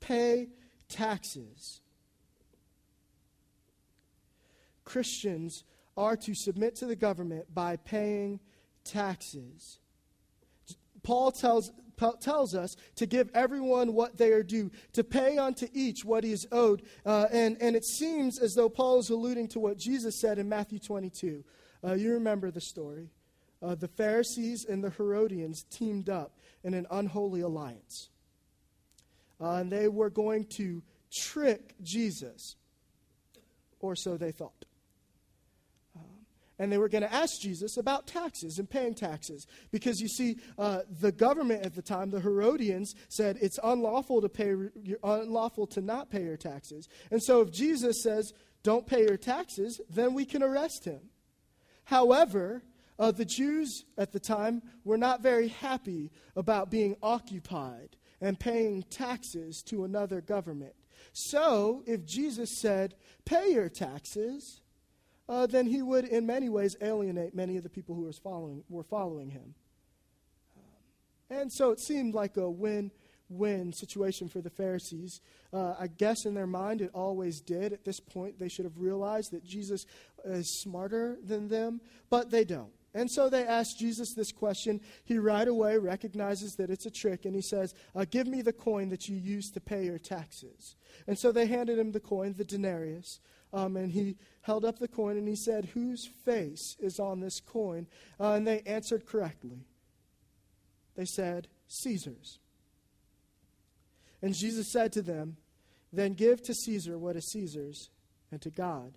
pay 0.00 0.48
taxes. 0.88 1.81
Christians 4.92 5.64
are 5.96 6.16
to 6.18 6.34
submit 6.34 6.76
to 6.76 6.86
the 6.86 6.94
government 6.94 7.46
by 7.54 7.76
paying 7.76 8.40
taxes. 8.84 9.78
Paul 11.02 11.32
tells, 11.32 11.72
tells 12.20 12.54
us 12.54 12.76
to 12.96 13.06
give 13.06 13.30
everyone 13.32 13.94
what 13.94 14.18
they 14.18 14.32
are 14.32 14.42
due, 14.42 14.70
to 14.92 15.02
pay 15.02 15.38
unto 15.38 15.66
each 15.72 16.04
what 16.04 16.24
he 16.24 16.32
is 16.32 16.46
owed. 16.52 16.82
Uh, 17.06 17.26
and, 17.32 17.56
and 17.62 17.74
it 17.74 17.86
seems 17.86 18.38
as 18.38 18.54
though 18.54 18.68
Paul 18.68 18.98
is 18.98 19.08
alluding 19.08 19.48
to 19.48 19.60
what 19.60 19.78
Jesus 19.78 20.20
said 20.20 20.38
in 20.38 20.46
Matthew 20.46 20.78
22. 20.78 21.42
Uh, 21.82 21.94
you 21.94 22.12
remember 22.12 22.50
the 22.50 22.60
story. 22.60 23.08
Uh, 23.62 23.74
the 23.74 23.88
Pharisees 23.88 24.66
and 24.66 24.84
the 24.84 24.90
Herodians 24.90 25.64
teamed 25.70 26.10
up 26.10 26.36
in 26.64 26.74
an 26.74 26.86
unholy 26.90 27.40
alliance. 27.40 28.10
Uh, 29.40 29.54
and 29.54 29.72
they 29.72 29.88
were 29.88 30.10
going 30.10 30.44
to 30.44 30.82
trick 31.10 31.76
Jesus, 31.82 32.56
or 33.80 33.96
so 33.96 34.18
they 34.18 34.32
thought 34.32 34.66
and 36.62 36.70
they 36.70 36.78
were 36.78 36.88
going 36.88 37.02
to 37.02 37.12
ask 37.12 37.40
Jesus 37.40 37.76
about 37.76 38.06
taxes 38.06 38.60
and 38.60 38.70
paying 38.70 38.94
taxes. 38.94 39.48
Because 39.72 39.98
you 39.98 40.06
see, 40.06 40.36
uh, 40.56 40.82
the 41.00 41.10
government 41.10 41.66
at 41.66 41.74
the 41.74 41.82
time, 41.82 42.10
the 42.10 42.20
Herodians, 42.20 42.94
said 43.08 43.36
it's 43.40 43.58
unlawful 43.64 44.20
to 44.22 44.28
pay, 44.28 44.54
unlawful 45.02 45.66
to 45.66 45.80
not 45.80 46.08
pay 46.08 46.22
your 46.22 46.36
taxes. 46.36 46.88
And 47.10 47.20
so 47.20 47.40
if 47.40 47.50
Jesus 47.50 48.00
says, 48.04 48.32
don't 48.62 48.86
pay 48.86 49.00
your 49.00 49.16
taxes, 49.16 49.80
then 49.90 50.14
we 50.14 50.24
can 50.24 50.40
arrest 50.40 50.84
him. 50.84 51.00
However, 51.82 52.62
uh, 52.96 53.10
the 53.10 53.24
Jews 53.24 53.84
at 53.98 54.12
the 54.12 54.20
time 54.20 54.62
were 54.84 54.96
not 54.96 55.20
very 55.20 55.48
happy 55.48 56.12
about 56.36 56.70
being 56.70 56.94
occupied 57.02 57.96
and 58.20 58.38
paying 58.38 58.84
taxes 58.84 59.64
to 59.66 59.82
another 59.82 60.20
government. 60.20 60.74
So, 61.12 61.82
if 61.86 62.06
Jesus 62.06 62.60
said, 62.60 62.94
pay 63.24 63.52
your 63.52 63.68
taxes, 63.68 64.61
uh, 65.28 65.46
then 65.46 65.66
he 65.66 65.82
would, 65.82 66.04
in 66.04 66.26
many 66.26 66.48
ways, 66.48 66.76
alienate 66.80 67.34
many 67.34 67.56
of 67.56 67.62
the 67.62 67.68
people 67.68 67.94
who 67.94 68.02
was 68.02 68.18
following, 68.18 68.64
were 68.68 68.82
following 68.82 69.30
him. 69.30 69.54
Um, 70.56 71.38
and 71.38 71.52
so 71.52 71.70
it 71.70 71.80
seemed 71.80 72.14
like 72.14 72.36
a 72.36 72.50
win 72.50 72.90
win 73.32 73.72
situation 73.72 74.28
for 74.28 74.40
the 74.40 74.50
Pharisees. 74.50 75.20
Uh, 75.52 75.74
I 75.78 75.86
guess 75.86 76.26
in 76.26 76.34
their 76.34 76.46
mind 76.46 76.80
it 76.80 76.90
always 76.94 77.40
did. 77.40 77.72
At 77.72 77.84
this 77.84 78.00
point, 78.00 78.38
they 78.38 78.48
should 78.48 78.64
have 78.64 78.78
realized 78.78 79.32
that 79.32 79.44
Jesus 79.44 79.86
is 80.24 80.50
smarter 80.50 81.18
than 81.24 81.48
them, 81.48 81.80
but 82.10 82.30
they 82.30 82.44
don't. 82.44 82.72
And 82.94 83.10
so 83.10 83.30
they 83.30 83.46
ask 83.46 83.78
Jesus 83.78 84.12
this 84.12 84.32
question. 84.32 84.80
He 85.04 85.16
right 85.16 85.48
away 85.48 85.78
recognizes 85.78 86.56
that 86.56 86.68
it's 86.68 86.84
a 86.84 86.90
trick 86.90 87.24
and 87.24 87.34
he 87.34 87.40
says, 87.40 87.74
uh, 87.94 88.04
Give 88.10 88.26
me 88.26 88.42
the 88.42 88.52
coin 88.52 88.90
that 88.90 89.08
you 89.08 89.16
used 89.16 89.54
to 89.54 89.60
pay 89.60 89.86
your 89.86 89.98
taxes. 89.98 90.76
And 91.06 91.18
so 91.18 91.32
they 91.32 91.46
handed 91.46 91.78
him 91.78 91.92
the 91.92 92.00
coin, 92.00 92.34
the 92.36 92.44
denarius. 92.44 93.20
Um, 93.52 93.76
and 93.76 93.92
he 93.92 94.16
held 94.42 94.64
up 94.64 94.78
the 94.78 94.88
coin 94.88 95.16
and 95.16 95.28
he 95.28 95.36
said, 95.36 95.66
Whose 95.74 96.08
face 96.24 96.76
is 96.80 96.98
on 96.98 97.20
this 97.20 97.40
coin? 97.40 97.86
Uh, 98.18 98.32
and 98.32 98.46
they 98.46 98.60
answered 98.60 99.06
correctly. 99.06 99.66
They 100.96 101.04
said, 101.04 101.48
Caesar's. 101.68 102.38
And 104.22 104.34
Jesus 104.34 104.70
said 104.70 104.92
to 104.92 105.02
them, 105.02 105.36
Then 105.92 106.14
give 106.14 106.42
to 106.42 106.54
Caesar 106.54 106.96
what 106.98 107.16
is 107.16 107.30
Caesar's, 107.32 107.90
and 108.30 108.40
to 108.42 108.50
God 108.50 108.92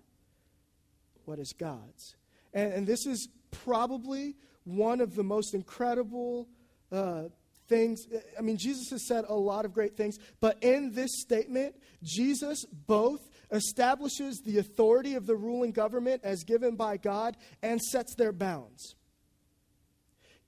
what 1.24 1.38
is 1.38 1.52
God's. 1.52 2.16
And, 2.54 2.72
and 2.72 2.86
this 2.86 3.06
is 3.06 3.28
probably 3.50 4.36
one 4.64 5.00
of 5.00 5.14
the 5.14 5.24
most 5.24 5.54
incredible 5.54 6.48
uh, 6.90 7.24
things. 7.68 8.06
I 8.38 8.42
mean, 8.42 8.56
Jesus 8.56 8.90
has 8.90 9.06
said 9.06 9.24
a 9.28 9.34
lot 9.34 9.64
of 9.64 9.72
great 9.72 9.96
things, 9.96 10.18
but 10.40 10.62
in 10.62 10.92
this 10.92 11.20
statement, 11.20 11.74
Jesus 12.02 12.64
both 12.86 13.20
establishes 13.50 14.40
the 14.44 14.58
authority 14.58 15.14
of 15.14 15.26
the 15.26 15.36
ruling 15.36 15.72
government 15.72 16.22
as 16.24 16.44
given 16.44 16.76
by 16.76 16.96
God 16.96 17.36
and 17.62 17.80
sets 17.80 18.14
their 18.14 18.32
bounds. 18.32 18.94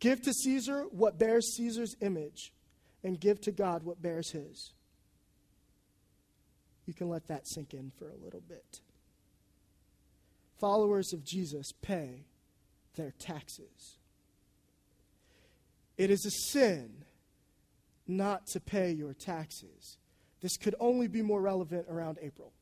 Give 0.00 0.20
to 0.22 0.32
Caesar 0.32 0.84
what 0.90 1.18
bears 1.18 1.56
Caesar's 1.56 1.96
image, 2.00 2.52
and 3.02 3.20
give 3.20 3.40
to 3.42 3.52
God 3.52 3.82
what 3.82 4.00
bears 4.00 4.30
his. 4.30 4.72
You 6.86 6.94
can 6.94 7.08
let 7.08 7.26
that 7.28 7.46
sink 7.46 7.74
in 7.74 7.92
for 7.98 8.08
a 8.08 8.24
little 8.24 8.40
bit. 8.40 8.80
Followers 10.58 11.12
of 11.12 11.24
Jesus 11.24 11.72
pay 11.82 12.24
their 12.96 13.12
taxes. 13.18 13.98
It 15.96 16.10
is 16.10 16.24
a 16.24 16.52
sin 16.52 17.04
not 18.06 18.46
to 18.48 18.60
pay 18.60 18.92
your 18.92 19.12
taxes. 19.12 19.98
This 20.40 20.56
could 20.56 20.74
only 20.80 21.08
be 21.08 21.22
more 21.22 21.42
relevant 21.42 21.86
around 21.90 22.18
April. 22.22 22.52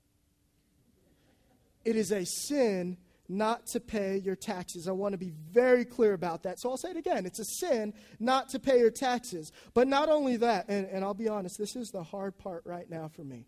It 1.86 1.94
is 1.94 2.10
a 2.10 2.26
sin 2.26 2.96
not 3.28 3.68
to 3.68 3.78
pay 3.80 4.18
your 4.18 4.34
taxes. 4.34 4.88
I 4.88 4.92
want 4.92 5.12
to 5.12 5.18
be 5.18 5.32
very 5.52 5.84
clear 5.84 6.14
about 6.14 6.42
that. 6.42 6.58
So 6.58 6.68
I'll 6.68 6.76
say 6.76 6.90
it 6.90 6.96
again. 6.96 7.24
It's 7.26 7.38
a 7.38 7.44
sin 7.44 7.94
not 8.18 8.48
to 8.50 8.58
pay 8.58 8.80
your 8.80 8.90
taxes. 8.90 9.52
But 9.72 9.86
not 9.86 10.08
only 10.08 10.36
that, 10.38 10.68
and, 10.68 10.88
and 10.88 11.04
I'll 11.04 11.14
be 11.14 11.28
honest, 11.28 11.58
this 11.58 11.76
is 11.76 11.92
the 11.92 12.02
hard 12.02 12.38
part 12.38 12.62
right 12.66 12.90
now 12.90 13.08
for 13.08 13.22
me. 13.22 13.46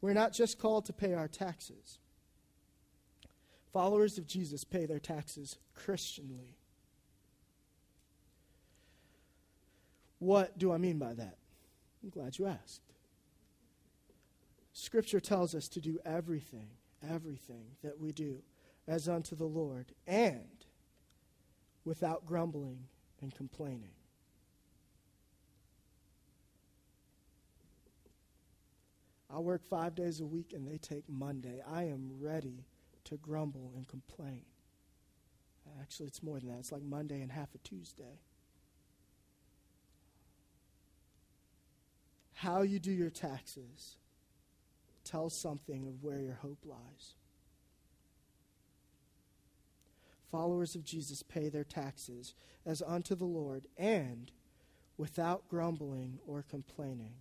We're 0.00 0.14
not 0.14 0.32
just 0.32 0.60
called 0.60 0.86
to 0.86 0.92
pay 0.92 1.12
our 1.12 1.26
taxes. 1.26 1.98
Followers 3.72 4.16
of 4.16 4.28
Jesus 4.28 4.62
pay 4.62 4.86
their 4.86 5.00
taxes 5.00 5.58
Christianly. 5.74 6.56
What 10.20 10.56
do 10.56 10.70
I 10.70 10.78
mean 10.78 10.98
by 10.98 11.14
that? 11.14 11.38
I'm 12.04 12.10
glad 12.10 12.38
you 12.38 12.46
asked. 12.46 12.82
Scripture 14.72 15.20
tells 15.20 15.54
us 15.54 15.66
to 15.68 15.80
do 15.80 15.98
everything, 16.04 16.68
everything 17.10 17.64
that 17.82 17.98
we 17.98 18.12
do 18.12 18.42
as 18.86 19.08
unto 19.08 19.34
the 19.34 19.46
Lord 19.46 19.92
and 20.06 20.64
without 21.84 22.26
grumbling 22.26 22.84
and 23.20 23.34
complaining. 23.34 23.94
I 29.34 29.38
work 29.38 29.64
five 29.64 29.94
days 29.94 30.20
a 30.20 30.26
week 30.26 30.52
and 30.52 30.68
they 30.68 30.76
take 30.76 31.04
Monday. 31.08 31.62
I 31.66 31.84
am 31.84 32.10
ready 32.20 32.66
to 33.04 33.16
grumble 33.16 33.72
and 33.74 33.88
complain. 33.88 34.42
Actually, 35.80 36.06
it's 36.08 36.22
more 36.22 36.38
than 36.38 36.50
that. 36.50 36.58
It's 36.58 36.72
like 36.72 36.82
Monday 36.82 37.22
and 37.22 37.32
half 37.32 37.54
a 37.54 37.58
Tuesday. 37.58 38.18
how 42.42 42.62
you 42.62 42.80
do 42.80 42.90
your 42.90 43.08
taxes 43.08 43.94
tells 45.04 45.40
something 45.40 45.86
of 45.86 46.02
where 46.02 46.20
your 46.20 46.38
hope 46.42 46.64
lies. 46.64 47.14
Followers 50.30 50.74
of 50.74 50.84
Jesus 50.84 51.22
pay 51.22 51.48
their 51.48 51.64
taxes 51.64 52.34
as 52.64 52.82
unto 52.82 53.14
the 53.14 53.26
Lord 53.26 53.66
and 53.76 54.30
without 54.96 55.48
grumbling 55.48 56.18
or 56.26 56.44
complaining. 56.48 57.12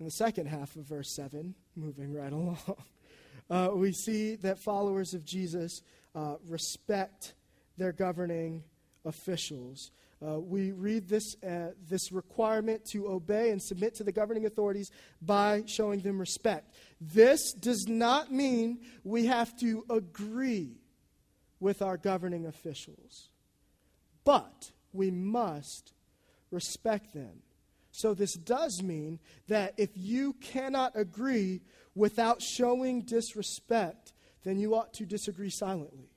In 0.00 0.04
the 0.04 0.10
second 0.10 0.46
half 0.46 0.76
of 0.76 0.84
verse 0.84 1.14
7, 1.14 1.54
moving 1.76 2.12
right 2.12 2.32
along, 2.32 2.58
uh, 3.50 3.70
we 3.74 3.92
see 3.92 4.36
that 4.36 4.58
followers 4.58 5.14
of 5.14 5.24
Jesus 5.24 5.82
uh, 6.14 6.36
respect 6.48 7.34
their 7.76 7.92
governing 7.92 8.64
officials. 9.04 9.90
Uh, 10.20 10.40
we 10.40 10.72
read 10.72 11.08
this, 11.08 11.36
uh, 11.44 11.70
this 11.88 12.10
requirement 12.10 12.84
to 12.84 13.08
obey 13.08 13.50
and 13.50 13.62
submit 13.62 13.94
to 13.94 14.02
the 14.02 14.10
governing 14.10 14.46
authorities 14.46 14.90
by 15.22 15.62
showing 15.66 16.00
them 16.00 16.18
respect. 16.18 16.74
This 17.00 17.52
does 17.52 17.86
not 17.86 18.32
mean 18.32 18.80
we 19.04 19.26
have 19.26 19.56
to 19.60 19.84
agree 19.88 20.80
with 21.60 21.82
our 21.82 21.96
governing 21.96 22.46
officials, 22.46 23.28
but 24.24 24.72
we 24.92 25.10
must 25.10 25.92
respect 26.50 27.14
them. 27.14 27.42
So, 27.92 28.14
this 28.14 28.34
does 28.34 28.82
mean 28.82 29.18
that 29.48 29.74
if 29.76 29.90
you 29.94 30.34
cannot 30.34 30.92
agree 30.94 31.62
without 31.94 32.42
showing 32.42 33.02
disrespect, 33.02 34.12
then 34.44 34.58
you 34.58 34.74
ought 34.74 34.94
to 34.94 35.06
disagree 35.06 35.50
silently. 35.50 36.10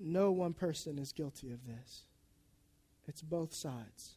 No 0.00 0.32
one 0.32 0.54
person 0.54 0.98
is 0.98 1.12
guilty 1.12 1.52
of 1.52 1.66
this, 1.66 2.02
it's 3.06 3.22
both 3.22 3.52
sides. 3.52 4.14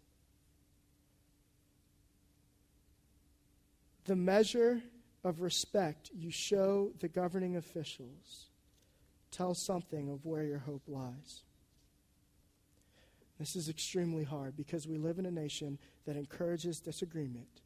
The 4.06 4.16
measure 4.16 4.82
of 5.24 5.42
respect 5.42 6.10
you 6.14 6.32
show 6.32 6.92
the 7.00 7.08
governing 7.08 7.56
officials 7.56 8.48
tells 9.32 9.62
something 9.62 10.10
of 10.10 10.26
where 10.26 10.44
your 10.44 10.60
hope 10.60 10.84
lies. 10.88 11.44
This 13.40 13.56
is 13.56 13.68
extremely 13.68 14.24
hard 14.24 14.56
because 14.56 14.88
we 14.88 14.98
live 14.98 15.20
in 15.20 15.26
a 15.26 15.32
nation 15.32 15.80
that 16.06 16.16
encourages 16.16 16.80
disagreement 16.80 17.62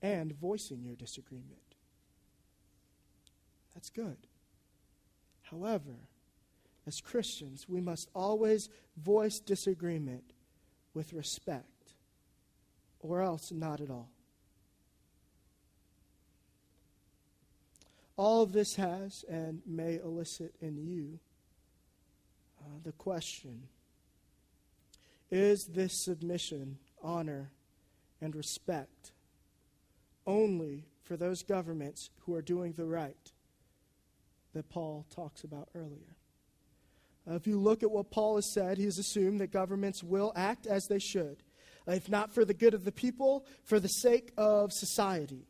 and 0.00 0.32
voicing 0.32 0.82
your 0.84 0.96
disagreement. 0.96 1.76
That's 3.74 3.90
good. 3.90 4.16
However, 5.42 6.08
as 6.86 7.00
Christians, 7.00 7.68
we 7.68 7.80
must 7.80 8.08
always 8.14 8.68
voice 8.96 9.38
disagreement 9.38 10.32
with 10.94 11.12
respect, 11.12 11.94
or 13.00 13.22
else 13.22 13.52
not 13.52 13.80
at 13.80 13.90
all. 13.90 14.10
All 18.16 18.42
of 18.42 18.52
this 18.52 18.76
has 18.76 19.24
and 19.28 19.62
may 19.66 19.96
elicit 19.96 20.54
in 20.60 20.76
you 20.76 21.18
uh, 22.60 22.78
the 22.84 22.92
question 22.92 23.68
Is 25.30 25.66
this 25.66 25.94
submission, 25.94 26.78
honor, 27.02 27.50
and 28.20 28.36
respect 28.36 29.12
only 30.26 30.84
for 31.02 31.16
those 31.16 31.42
governments 31.42 32.10
who 32.20 32.34
are 32.34 32.42
doing 32.42 32.72
the 32.72 32.86
right 32.86 33.32
that 34.52 34.68
Paul 34.68 35.06
talks 35.10 35.42
about 35.42 35.68
earlier? 35.74 36.16
Uh, 37.28 37.34
if 37.34 37.46
you 37.46 37.58
look 37.58 37.82
at 37.82 37.90
what 37.90 38.10
Paul 38.10 38.36
has 38.36 38.52
said, 38.52 38.78
he 38.78 38.84
has 38.84 38.98
assumed 38.98 39.40
that 39.40 39.52
governments 39.52 40.02
will 40.02 40.32
act 40.34 40.66
as 40.66 40.86
they 40.86 40.98
should, 40.98 41.42
uh, 41.86 41.92
if 41.92 42.08
not 42.08 42.34
for 42.34 42.44
the 42.44 42.54
good 42.54 42.74
of 42.74 42.84
the 42.84 42.92
people, 42.92 43.46
for 43.64 43.78
the 43.78 43.88
sake 43.88 44.32
of 44.36 44.72
society. 44.72 45.46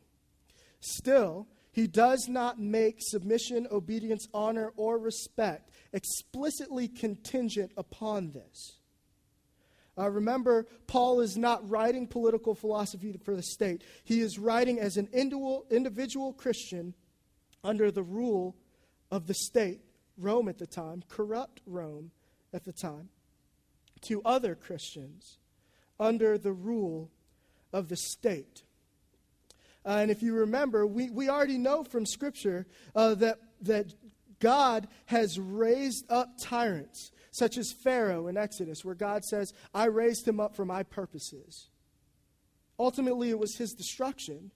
Still, 0.79 1.47
he 1.71 1.87
does 1.87 2.27
not 2.27 2.59
make 2.59 2.97
submission, 2.99 3.67
obedience, 3.71 4.27
honor, 4.33 4.71
or 4.77 4.99
respect 4.99 5.71
explicitly 5.93 6.87
contingent 6.87 7.71
upon 7.77 8.31
this. 8.31 8.77
Uh, 9.97 10.09
remember, 10.09 10.65
Paul 10.87 11.21
is 11.21 11.37
not 11.37 11.67
writing 11.69 12.07
political 12.07 12.55
philosophy 12.55 13.15
for 13.23 13.35
the 13.35 13.43
state. 13.43 13.83
He 14.03 14.21
is 14.21 14.39
writing 14.39 14.79
as 14.79 14.97
an 14.97 15.07
individual, 15.13 15.65
individual 15.69 16.33
Christian 16.33 16.95
under 17.63 17.91
the 17.91 18.03
rule 18.03 18.55
of 19.11 19.27
the 19.27 19.35
state 19.35 19.81
Rome 20.17 20.47
at 20.47 20.57
the 20.57 20.67
time, 20.67 21.03
corrupt 21.09 21.61
Rome 21.65 22.11
at 22.53 22.65
the 22.65 22.73
time, 22.73 23.09
to 24.01 24.21
other 24.23 24.55
Christians 24.55 25.37
under 25.99 26.37
the 26.37 26.51
rule 26.51 27.09
of 27.71 27.89
the 27.89 27.95
state. 27.95 28.63
Uh, 29.85 29.97
and 30.01 30.11
if 30.11 30.21
you 30.21 30.33
remember, 30.33 30.85
we, 30.85 31.09
we 31.09 31.29
already 31.29 31.57
know 31.57 31.83
from 31.83 32.05
Scripture 32.05 32.65
uh, 32.95 33.15
that, 33.15 33.39
that 33.61 33.93
God 34.39 34.87
has 35.07 35.39
raised 35.39 36.09
up 36.11 36.37
tyrants, 36.39 37.11
such 37.31 37.57
as 37.57 37.71
Pharaoh 37.71 38.27
in 38.27 38.37
Exodus, 38.37 38.85
where 38.85 38.95
God 38.95 39.25
says, 39.25 39.53
I 39.73 39.85
raised 39.85 40.27
him 40.27 40.39
up 40.39 40.55
for 40.55 40.65
my 40.65 40.83
purposes. 40.83 41.69
Ultimately, 42.79 43.29
it 43.29 43.39
was 43.39 43.57
his 43.57 43.73
destruction 43.73 44.51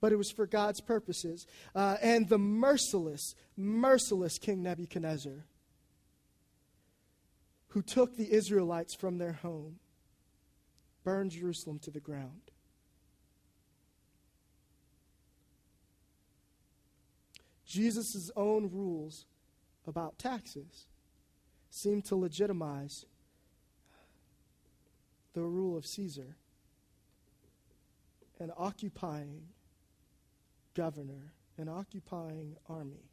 but 0.00 0.12
it 0.12 0.16
was 0.16 0.30
for 0.30 0.46
God's 0.46 0.80
purposes. 0.80 1.46
Uh, 1.74 1.96
and 2.02 2.28
the 2.28 2.38
merciless, 2.38 3.34
merciless 3.56 4.38
King 4.38 4.62
Nebuchadnezzar, 4.62 5.44
who 7.68 7.82
took 7.82 8.16
the 8.16 8.32
Israelites 8.32 8.94
from 8.94 9.18
their 9.18 9.32
home, 9.32 9.78
burned 11.04 11.32
Jerusalem 11.32 11.78
to 11.80 11.90
the 11.90 12.00
ground. 12.00 12.50
Jesus' 17.66 18.30
own 18.34 18.68
rules 18.72 19.26
about 19.86 20.18
taxes 20.18 20.86
seem 21.70 22.02
to 22.02 22.16
legitimize 22.16 23.06
the 25.34 25.42
rule 25.42 25.76
of 25.76 25.86
Caesar 25.86 26.36
and 28.40 28.50
occupying 28.56 29.42
governor, 30.74 31.32
an 31.56 31.68
occupying 31.68 32.56
army. 32.68 33.10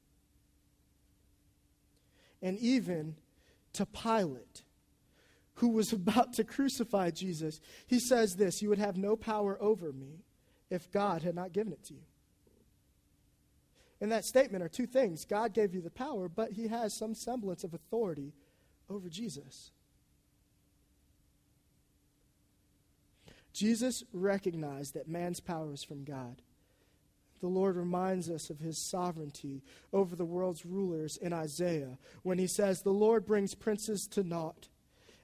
And 2.41 2.57
even 2.59 3.15
to 3.73 3.85
Pilate, 3.85 4.63
who 5.55 5.69
was 5.69 5.93
about 5.93 6.33
to 6.33 6.43
crucify 6.43 7.11
Jesus, 7.11 7.59
he 7.87 7.99
says 7.99 8.35
this 8.35 8.61
You 8.61 8.69
would 8.69 8.79
have 8.79 8.97
no 8.97 9.15
power 9.15 9.57
over 9.61 9.91
me 9.91 10.23
if 10.69 10.91
God 10.91 11.23
had 11.23 11.35
not 11.35 11.53
given 11.53 11.73
it 11.73 11.83
to 11.85 11.93
you. 11.93 12.03
In 13.99 14.09
that 14.09 14.25
statement 14.25 14.63
are 14.63 14.69
two 14.69 14.85
things 14.85 15.25
God 15.25 15.53
gave 15.53 15.73
you 15.73 15.81
the 15.81 15.89
power, 15.89 16.29
but 16.29 16.51
he 16.51 16.67
has 16.67 16.93
some 16.93 17.15
semblance 17.15 17.63
of 17.63 17.73
authority 17.73 18.33
over 18.89 19.09
Jesus. 19.09 19.71
Jesus 23.53 24.03
recognized 24.13 24.93
that 24.93 25.07
man's 25.07 25.39
power 25.39 25.73
is 25.73 25.83
from 25.83 26.03
God 26.03 26.43
the 27.39 27.47
Lord 27.47 27.75
reminds 27.75 28.29
us 28.29 28.49
of 28.49 28.59
his 28.59 28.77
sovereignty 28.77 29.63
over 29.93 30.15
the 30.15 30.25
world's 30.25 30.65
rulers 30.65 31.17
in 31.17 31.33
Isaiah 31.33 31.97
when 32.23 32.37
he 32.37 32.47
says, 32.47 32.81
The 32.81 32.89
Lord 32.91 33.25
brings 33.25 33.55
princes 33.55 34.07
to 34.11 34.23
naught 34.23 34.69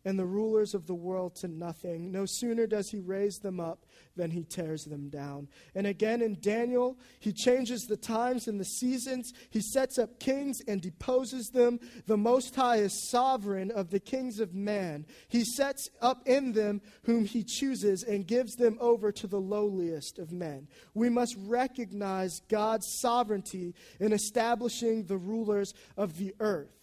and 0.06 0.20
the 0.20 0.26
rulers 0.26 0.74
of 0.74 0.88
the 0.88 0.94
world 0.94 1.36
to 1.36 1.48
nothing. 1.48 2.12
No 2.12 2.26
sooner 2.26 2.68
does 2.68 2.90
he 2.90 3.00
raise 3.00 3.40
them 3.40 3.60
up 3.60 3.86
than 4.16 4.32
he 4.32 4.44
tears 4.44 4.86
them 4.86 5.10
down. 5.10 5.48
And 5.76 5.88
again 5.88 6.22
in 6.22 6.38
Daniel, 6.42 6.98
he 7.20 7.32
changes 7.32 7.84
the 7.84 7.98
times 7.98 8.48
and 8.48 8.60
the 8.60 8.66
seasons. 8.66 9.34
He 9.50 9.62
sets 9.62 9.98
up 9.98 10.20
kings 10.20 10.62
and 10.68 10.82
deposes 10.82 11.50
them. 11.50 11.80
The 12.06 12.18
Most 12.18 12.56
High 12.56 12.78
is 12.78 13.10
sovereign 13.10 13.72
of 13.72 13.90
the 13.90 14.00
kings 14.00 14.40
of 14.40 14.54
man. 14.54 15.06
He 15.28 15.44
sets 15.44 15.90
up 16.02 16.28
in 16.28 16.54
them 16.54 16.82
whom 17.04 17.26
he 17.26 17.44
chooses 17.44 18.04
and 18.04 18.28
gives 18.28 18.56
them 18.56 18.78
over 18.80 19.12
to 19.12 19.28
the 19.28 19.40
lowliest 19.42 20.20
of 20.20 20.32
men. 20.32 20.68
We 20.94 21.10
must 21.10 21.36
recognize 21.40 22.42
God's 22.50 22.88
sovereignty 23.00 23.74
in 24.00 24.14
establishing 24.14 25.06
the 25.06 25.18
rulers 25.18 25.74
of 25.98 26.18
the 26.18 26.36
earth. 26.40 26.83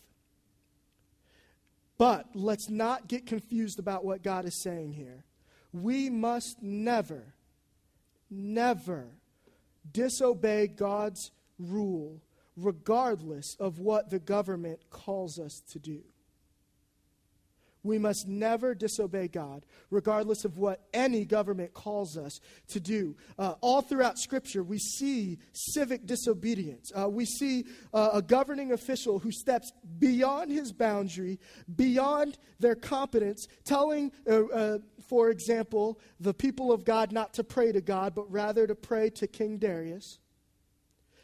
But 2.00 2.30
let's 2.32 2.70
not 2.70 3.08
get 3.08 3.26
confused 3.26 3.78
about 3.78 4.06
what 4.06 4.22
God 4.22 4.46
is 4.46 4.62
saying 4.62 4.94
here. 4.94 5.26
We 5.70 6.08
must 6.08 6.62
never, 6.62 7.34
never 8.30 9.08
disobey 9.92 10.68
God's 10.68 11.30
rule, 11.58 12.22
regardless 12.56 13.54
of 13.60 13.80
what 13.80 14.08
the 14.08 14.18
government 14.18 14.80
calls 14.88 15.38
us 15.38 15.60
to 15.72 15.78
do. 15.78 16.00
We 17.82 17.98
must 17.98 18.28
never 18.28 18.74
disobey 18.74 19.28
God, 19.28 19.64
regardless 19.90 20.44
of 20.44 20.58
what 20.58 20.86
any 20.92 21.24
government 21.24 21.72
calls 21.72 22.18
us 22.18 22.40
to 22.68 22.80
do. 22.80 23.16
Uh, 23.38 23.54
all 23.60 23.80
throughout 23.80 24.18
Scripture, 24.18 24.62
we 24.62 24.78
see 24.78 25.38
civic 25.52 26.06
disobedience. 26.06 26.92
Uh, 26.94 27.08
we 27.08 27.24
see 27.24 27.64
uh, 27.94 28.10
a 28.14 28.22
governing 28.22 28.72
official 28.72 29.18
who 29.18 29.32
steps 29.32 29.72
beyond 29.98 30.50
his 30.50 30.72
boundary, 30.72 31.40
beyond 31.74 32.36
their 32.58 32.74
competence, 32.74 33.48
telling, 33.64 34.12
uh, 34.28 34.44
uh, 34.46 34.78
for 35.08 35.30
example, 35.30 35.98
the 36.20 36.34
people 36.34 36.72
of 36.72 36.84
God 36.84 37.12
not 37.12 37.32
to 37.34 37.44
pray 37.44 37.72
to 37.72 37.80
God, 37.80 38.14
but 38.14 38.30
rather 38.30 38.66
to 38.66 38.74
pray 38.74 39.08
to 39.10 39.26
King 39.26 39.56
Darius, 39.56 40.18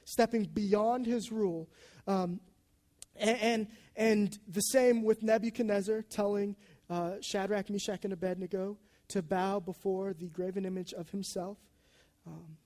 stepping 0.04 0.44
beyond 0.44 1.04
his 1.04 1.30
rule. 1.30 1.68
Um, 2.06 2.40
and, 3.18 3.38
and 3.40 3.66
and 3.96 4.38
the 4.46 4.60
same 4.60 5.02
with 5.02 5.22
Nebuchadnezzar 5.22 6.02
telling 6.02 6.54
uh, 6.90 7.12
Shadrach, 7.22 7.70
Meshach, 7.70 8.04
and 8.04 8.12
Abednego 8.12 8.76
to 9.08 9.22
bow 9.22 9.60
before 9.60 10.12
the 10.12 10.26
graven 10.26 10.64
image 10.64 10.92
of 10.92 11.10
himself. 11.10 11.58
Um, 12.26 12.56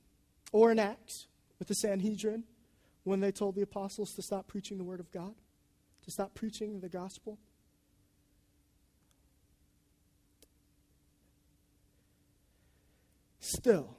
or 0.53 0.73
in 0.73 0.79
Acts 0.79 1.29
with 1.59 1.69
the 1.69 1.75
Sanhedrin 1.75 2.45
when 3.05 3.21
they 3.21 3.31
told 3.31 3.55
the 3.55 3.63
apostles 3.63 4.13
to 4.15 4.23
stop 4.23 4.49
preaching 4.49 4.79
the 4.79 4.85
word 4.85 5.01
of 5.01 5.11
God, 5.11 5.35
to 6.05 6.11
stop 6.11 6.35
preaching 6.35 6.81
the 6.81 6.89
gospel. 6.89 7.39
Still, 13.39 13.97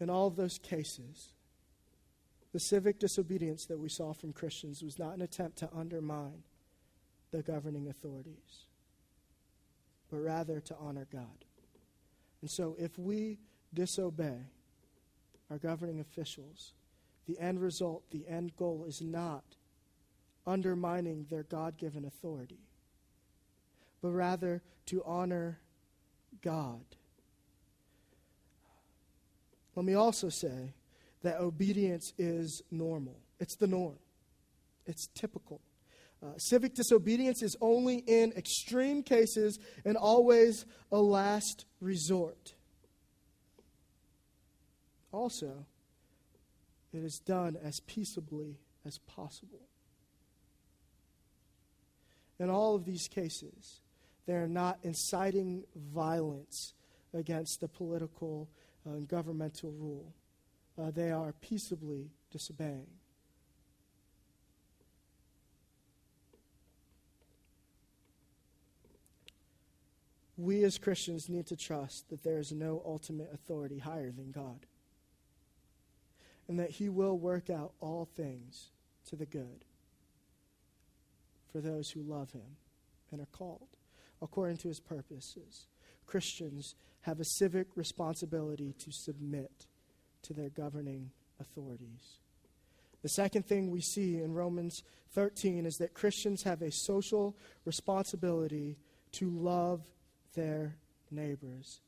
in 0.00 0.08
all 0.08 0.26
of 0.26 0.36
those 0.36 0.58
cases, 0.58 1.28
the 2.52 2.60
civic 2.60 2.98
disobedience 2.98 3.64
that 3.66 3.78
we 3.78 3.88
saw 3.88 4.12
from 4.12 4.32
Christians 4.32 4.82
was 4.82 4.98
not 4.98 5.14
an 5.14 5.22
attempt 5.22 5.58
to 5.58 5.70
undermine 5.74 6.42
the 7.30 7.42
governing 7.42 7.88
authorities, 7.88 8.66
but 10.10 10.18
rather 10.18 10.60
to 10.60 10.76
honor 10.78 11.06
God. 11.10 11.44
And 12.42 12.50
so 12.50 12.76
if 12.78 12.98
we 12.98 13.38
disobey 13.72 14.36
our 15.50 15.58
governing 15.58 16.00
officials, 16.00 16.72
the 17.26 17.38
end 17.38 17.60
result, 17.60 18.02
the 18.10 18.26
end 18.28 18.54
goal 18.56 18.84
is 18.86 19.00
not 19.00 19.44
undermining 20.46 21.26
their 21.30 21.44
God 21.44 21.78
given 21.78 22.04
authority, 22.04 22.58
but 24.02 24.10
rather 24.10 24.60
to 24.86 25.02
honor 25.06 25.60
God. 26.42 26.84
Let 29.74 29.86
me 29.86 29.94
also 29.94 30.28
say 30.28 30.74
that 31.22 31.40
obedience 31.40 32.12
is 32.18 32.62
normal, 32.70 33.18
it's 33.40 33.56
the 33.56 33.66
norm, 33.66 33.98
it's 34.86 35.08
typical. 35.14 35.60
Uh, 36.22 36.36
civic 36.36 36.74
disobedience 36.74 37.42
is 37.42 37.56
only 37.60 37.96
in 38.06 38.32
extreme 38.36 39.02
cases 39.02 39.58
and 39.84 39.96
always 39.96 40.64
a 40.92 40.98
last 40.98 41.64
resort. 41.80 42.54
Also, 45.10 45.66
it 46.92 47.02
is 47.02 47.20
done 47.26 47.56
as 47.62 47.80
peaceably 47.80 48.56
as 48.86 48.98
possible. 48.98 49.60
In 52.38 52.50
all 52.50 52.74
of 52.74 52.84
these 52.84 53.08
cases, 53.08 53.80
they 54.26 54.34
are 54.34 54.48
not 54.48 54.78
inciting 54.82 55.64
violence 55.74 56.74
against 57.12 57.60
the 57.60 57.68
political 57.68 58.48
and 58.84 59.08
governmental 59.08 59.72
rule. 59.72 60.12
Uh, 60.80 60.90
they 60.90 61.10
are 61.10 61.34
peaceably 61.40 62.10
disobeying. 62.30 62.86
We 70.38 70.64
as 70.64 70.78
Christians 70.78 71.28
need 71.28 71.46
to 71.48 71.56
trust 71.56 72.08
that 72.08 72.24
there 72.24 72.38
is 72.38 72.52
no 72.52 72.82
ultimate 72.84 73.30
authority 73.32 73.78
higher 73.78 74.10
than 74.10 74.32
God, 74.32 74.66
and 76.48 76.58
that 76.58 76.70
He 76.70 76.88
will 76.88 77.16
work 77.16 77.50
out 77.50 77.72
all 77.80 78.08
things 78.16 78.70
to 79.08 79.16
the 79.16 79.26
good 79.26 79.64
for 81.52 81.60
those 81.60 81.90
who 81.90 82.02
love 82.02 82.32
Him 82.32 82.56
and 83.12 83.20
are 83.20 83.26
called 83.26 83.68
according 84.20 84.56
to 84.58 84.68
His 84.68 84.80
purposes. 84.80 85.66
Christians 86.06 86.74
have 87.02 87.20
a 87.20 87.24
civic 87.24 87.68
responsibility 87.76 88.74
to 88.78 88.90
submit 88.90 89.66
to 90.22 90.32
their 90.32 90.50
governing 90.50 91.10
authorities. 91.40 92.18
The 93.02 93.08
second 93.08 93.46
thing 93.46 93.70
we 93.70 93.80
see 93.80 94.20
in 94.22 94.32
Romans 94.32 94.84
13 95.12 95.66
is 95.66 95.78
that 95.78 95.94
Christians 95.94 96.42
have 96.44 96.62
a 96.62 96.70
social 96.70 97.36
responsibility 97.64 98.78
to 99.12 99.28
love 99.28 99.82
their 100.34 100.76
neighbors. 101.10 101.80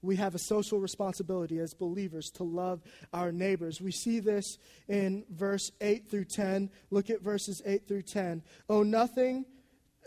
We 0.00 0.16
have 0.16 0.34
a 0.34 0.38
social 0.38 0.78
responsibility 0.78 1.58
as 1.58 1.74
believers 1.74 2.30
to 2.32 2.44
love 2.44 2.82
our 3.12 3.32
neighbors. 3.32 3.80
We 3.80 3.90
see 3.90 4.20
this 4.20 4.58
in 4.86 5.24
verse 5.30 5.72
8 5.80 6.08
through 6.08 6.26
10. 6.26 6.70
Look 6.90 7.10
at 7.10 7.20
verses 7.20 7.62
8 7.66 7.88
through 7.88 8.02
10. 8.02 8.42
Oh, 8.68 8.84
nothing 8.84 9.44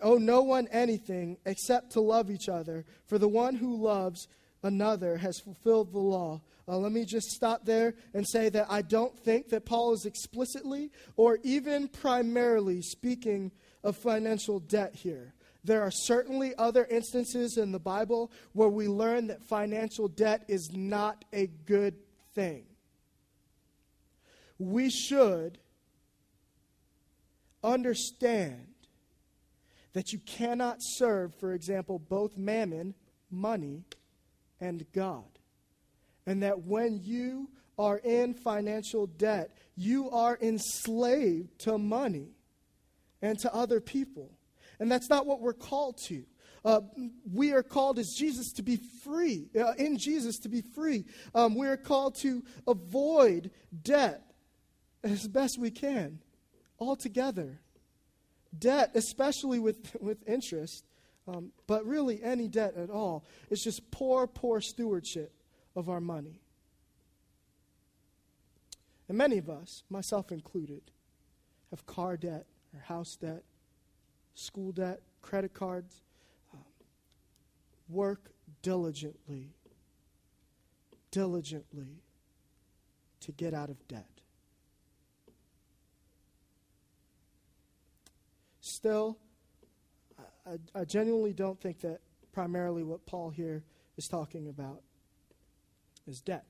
owe 0.01 0.17
no 0.17 0.41
one 0.41 0.67
anything 0.71 1.37
except 1.45 1.91
to 1.91 2.01
love 2.01 2.31
each 2.31 2.49
other, 2.49 2.85
for 3.05 3.17
the 3.17 3.27
one 3.27 3.55
who 3.55 3.75
loves 3.75 4.27
another 4.63 5.17
has 5.17 5.39
fulfilled 5.39 5.91
the 5.91 5.99
law. 5.99 6.41
Uh, 6.71 6.77
let 6.77 6.93
me 6.93 7.03
just 7.03 7.31
stop 7.31 7.65
there 7.65 7.95
and 8.13 8.25
say 8.25 8.47
that 8.47 8.65
I 8.69 8.81
don't 8.81 9.19
think 9.19 9.49
that 9.49 9.65
Paul 9.65 9.91
is 9.91 10.05
explicitly 10.05 10.89
or 11.17 11.37
even 11.43 11.89
primarily 11.89 12.81
speaking 12.81 13.51
of 13.83 13.97
financial 13.97 14.61
debt 14.61 14.95
here. 14.95 15.33
There 15.65 15.81
are 15.81 15.91
certainly 15.91 16.55
other 16.57 16.85
instances 16.85 17.57
in 17.57 17.73
the 17.73 17.79
Bible 17.79 18.31
where 18.53 18.69
we 18.69 18.87
learn 18.87 19.27
that 19.27 19.43
financial 19.43 20.07
debt 20.07 20.45
is 20.47 20.71
not 20.71 21.25
a 21.33 21.47
good 21.65 21.95
thing. 22.33 22.63
We 24.57 24.89
should 24.89 25.57
understand 27.61 28.67
that 29.91 30.13
you 30.13 30.19
cannot 30.19 30.77
serve, 30.79 31.35
for 31.35 31.51
example, 31.51 31.99
both 31.99 32.37
mammon, 32.37 32.95
money, 33.29 33.83
and 34.61 34.85
God. 34.93 35.25
And 36.25 36.43
that 36.43 36.63
when 36.63 36.99
you 37.03 37.49
are 37.77 37.97
in 37.97 38.33
financial 38.33 39.07
debt, 39.07 39.57
you 39.75 40.09
are 40.11 40.37
enslaved 40.41 41.59
to 41.59 41.77
money 41.77 42.29
and 43.21 43.39
to 43.39 43.53
other 43.53 43.79
people. 43.79 44.31
And 44.79 44.91
that's 44.91 45.09
not 45.09 45.25
what 45.25 45.41
we're 45.41 45.53
called 45.53 45.97
to. 46.07 46.23
Uh, 46.63 46.81
we 47.31 47.53
are 47.53 47.63
called 47.63 47.97
as 47.97 48.13
Jesus 48.17 48.51
to 48.53 48.63
be 48.63 48.77
free, 49.03 49.47
uh, 49.59 49.73
in 49.77 49.97
Jesus 49.97 50.37
to 50.39 50.49
be 50.49 50.61
free. 50.61 51.05
Um, 51.33 51.55
we 51.55 51.67
are 51.67 51.77
called 51.77 52.15
to 52.21 52.43
avoid 52.67 53.49
debt 53.83 54.21
as 55.03 55.27
best 55.27 55.57
we 55.57 55.71
can 55.71 56.19
altogether 56.79 57.59
debt, 58.57 58.91
especially 58.95 59.59
with, 59.59 59.95
with 60.01 60.17
interest, 60.27 60.85
um, 61.27 61.51
but 61.67 61.85
really 61.85 62.21
any 62.21 62.47
debt 62.47 62.75
at 62.75 62.89
all, 62.89 63.25
is 63.49 63.61
just 63.61 63.89
poor, 63.91 64.27
poor 64.27 64.61
stewardship 64.61 65.31
of 65.75 65.89
our 65.89 66.01
money. 66.01 66.41
And 69.07 69.17
many 69.17 69.37
of 69.37 69.49
us, 69.49 69.83
myself 69.89 70.31
included, 70.31 70.83
have 71.69 71.85
car 71.85 72.17
debt 72.17 72.45
or 72.73 72.81
house 72.81 73.15
debt, 73.15 73.43
school 74.35 74.71
debt, 74.71 75.01
credit 75.21 75.53
cards. 75.53 76.01
Um, 76.53 76.59
work 77.89 78.31
diligently, 78.61 79.49
diligently 81.11 82.01
to 83.21 83.31
get 83.31 83.53
out 83.53 83.69
of 83.69 83.87
debt. 83.87 84.07
Still, 88.61 89.17
I, 90.45 90.57
I 90.73 90.85
genuinely 90.85 91.33
don't 91.33 91.59
think 91.59 91.81
that 91.81 91.99
primarily 92.31 92.83
what 92.83 93.05
Paul 93.05 93.29
here 93.29 93.63
is 93.97 94.07
talking 94.07 94.47
about 94.47 94.81
is 96.11 96.21
debt. 96.21 96.45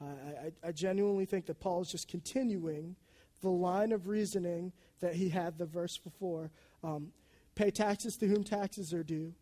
I, 0.00 0.04
I, 0.04 0.52
I, 0.68 0.72
genuinely 0.72 1.24
think 1.24 1.46
that 1.46 1.58
Paul 1.58 1.80
is 1.80 1.90
just 1.90 2.08
continuing 2.08 2.96
the 3.40 3.48
line 3.48 3.92
of 3.92 4.08
reasoning 4.08 4.72
that 5.00 5.14
he 5.14 5.30
had 5.30 5.56
the 5.56 5.64
verse 5.64 5.96
before. 5.96 6.50
Um, 6.84 7.12
pay 7.54 7.70
taxes 7.70 8.16
to 8.18 8.26
whom 8.26 8.44
taxes 8.44 8.92
are 8.92 9.02
due. 9.02 9.32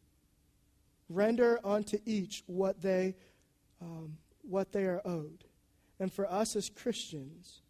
Render 1.09 1.59
unto 1.65 1.99
each 2.07 2.45
what 2.47 2.81
they, 2.81 3.17
um, 3.83 4.17
what 4.43 4.71
they 4.71 4.85
are 4.85 5.01
owed. 5.05 5.45
And 5.99 6.13
for 6.13 6.31
us 6.31 6.55
as 6.55 6.69
Christians, 6.69 7.63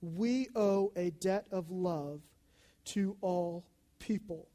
we 0.00 0.48
owe 0.54 0.92
a 0.96 1.10
debt 1.10 1.46
of 1.50 1.70
love 1.70 2.20
to 2.86 3.16
all 3.20 3.64
people. 3.98 4.48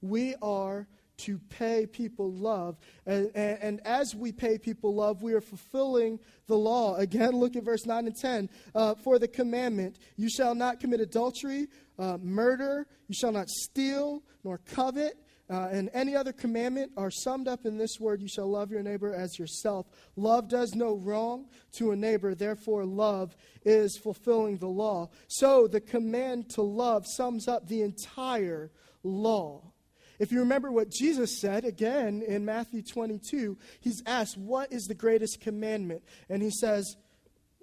We 0.00 0.34
are 0.40 0.86
to 1.18 1.38
pay 1.48 1.86
people 1.86 2.32
love. 2.32 2.78
And, 3.06 3.30
and, 3.34 3.58
and, 3.62 3.80
as 3.86 4.14
we 4.14 4.32
pay 4.32 4.58
people 4.58 4.94
love, 4.94 5.22
we 5.22 5.34
are 5.34 5.40
fulfilling 5.40 6.18
the 6.46 6.56
law. 6.56 6.96
Again, 6.96 7.30
look 7.30 7.56
at 7.56 7.64
verse 7.64 7.86
9 7.86 8.06
and 8.06 8.16
10. 8.16 8.50
Uh, 8.74 8.94
For 8.94 9.18
the 9.18 9.28
commandment, 9.28 9.98
you 10.16 10.28
shall 10.28 10.54
not 10.54 10.80
commit 10.80 11.00
adultery, 11.00 11.68
uh, 11.98 12.18
murder, 12.20 12.86
you 13.08 13.14
shall 13.14 13.32
not 13.32 13.48
steal, 13.48 14.22
nor 14.44 14.58
covet 14.58 15.16
uh, 15.48 15.68
and 15.70 15.90
any 15.94 16.16
other 16.16 16.32
commandment 16.32 16.90
are 16.96 17.10
summed 17.10 17.46
up 17.46 17.66
in 17.66 17.78
this 17.78 18.00
word 18.00 18.20
you 18.20 18.28
shall 18.28 18.50
love 18.50 18.70
your 18.70 18.82
neighbor 18.82 19.14
as 19.14 19.38
yourself. 19.38 19.86
Love 20.16 20.48
does 20.48 20.74
no 20.74 20.96
wrong 20.96 21.46
to 21.72 21.92
a 21.92 21.96
neighbor, 21.96 22.34
therefore, 22.34 22.84
love 22.84 23.36
is 23.64 23.96
fulfilling 23.96 24.58
the 24.58 24.66
law. 24.66 25.08
So, 25.28 25.68
the 25.68 25.80
command 25.80 26.50
to 26.50 26.62
love 26.62 27.06
sums 27.06 27.46
up 27.46 27.68
the 27.68 27.82
entire 27.82 28.72
law. 29.04 29.72
If 30.18 30.32
you 30.32 30.40
remember 30.40 30.70
what 30.70 30.90
Jesus 30.90 31.40
said 31.40 31.64
again 31.64 32.22
in 32.26 32.44
Matthew 32.44 32.82
22, 32.82 33.58
he's 33.80 34.02
asked, 34.06 34.36
What 34.36 34.72
is 34.72 34.84
the 34.84 34.94
greatest 34.94 35.40
commandment? 35.40 36.02
And 36.28 36.42
he 36.42 36.50
says, 36.50 36.96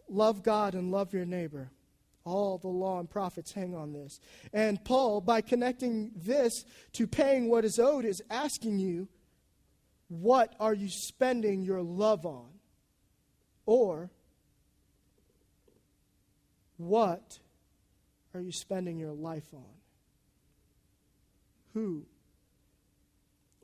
Love 0.10 0.44
God 0.44 0.76
and 0.76 0.92
love 0.92 1.14
your 1.14 1.26
neighbor. 1.26 1.72
All 2.26 2.58
the 2.58 2.68
law 2.68 3.00
and 3.00 3.10
prophets 3.10 3.52
hang 3.52 3.76
on 3.76 3.92
this. 3.92 4.20
And 4.54 4.84
Paul, 4.84 5.20
by 5.20 5.42
connecting 5.42 6.12
this 6.16 6.64
to 6.94 7.08
paying 7.08 7.50
what 7.50 7.66
is 7.66 7.80
owed, 7.80 8.06
is 8.06 8.22
asking 8.30 8.80
you 8.80 9.10
what 10.08 10.54
are 10.60 10.74
you 10.74 10.90
spending 10.90 11.64
your 11.64 11.82
love 11.82 12.26
on? 12.26 12.50
Or, 13.66 14.12
what 16.78 17.40
are 18.34 18.42
you 18.42 18.52
spending 18.52 19.00
your 19.00 19.14
life 19.14 19.48
on? 19.54 19.64
Who 21.74 22.06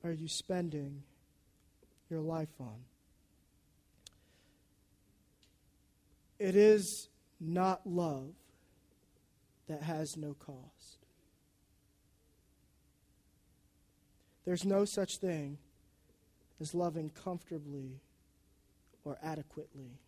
are 0.04 0.12
you 0.12 0.28
spending 0.28 1.04
your 2.10 2.22
life 2.22 2.54
on? 2.60 2.76
It 6.39 6.56
is 6.56 7.10
not 7.39 7.82
love 7.86 8.32
that 9.68 9.84
has 9.84 10.18
no 10.18 10.34
cost. 10.34 11.00
There's 14.45 14.66
no 14.66 14.86
such 14.86 15.18
thing 15.18 15.58
as 16.60 16.74
loving 16.74 17.12
comfortably 17.12 18.00
or 19.04 19.18
adequately. 19.22 20.00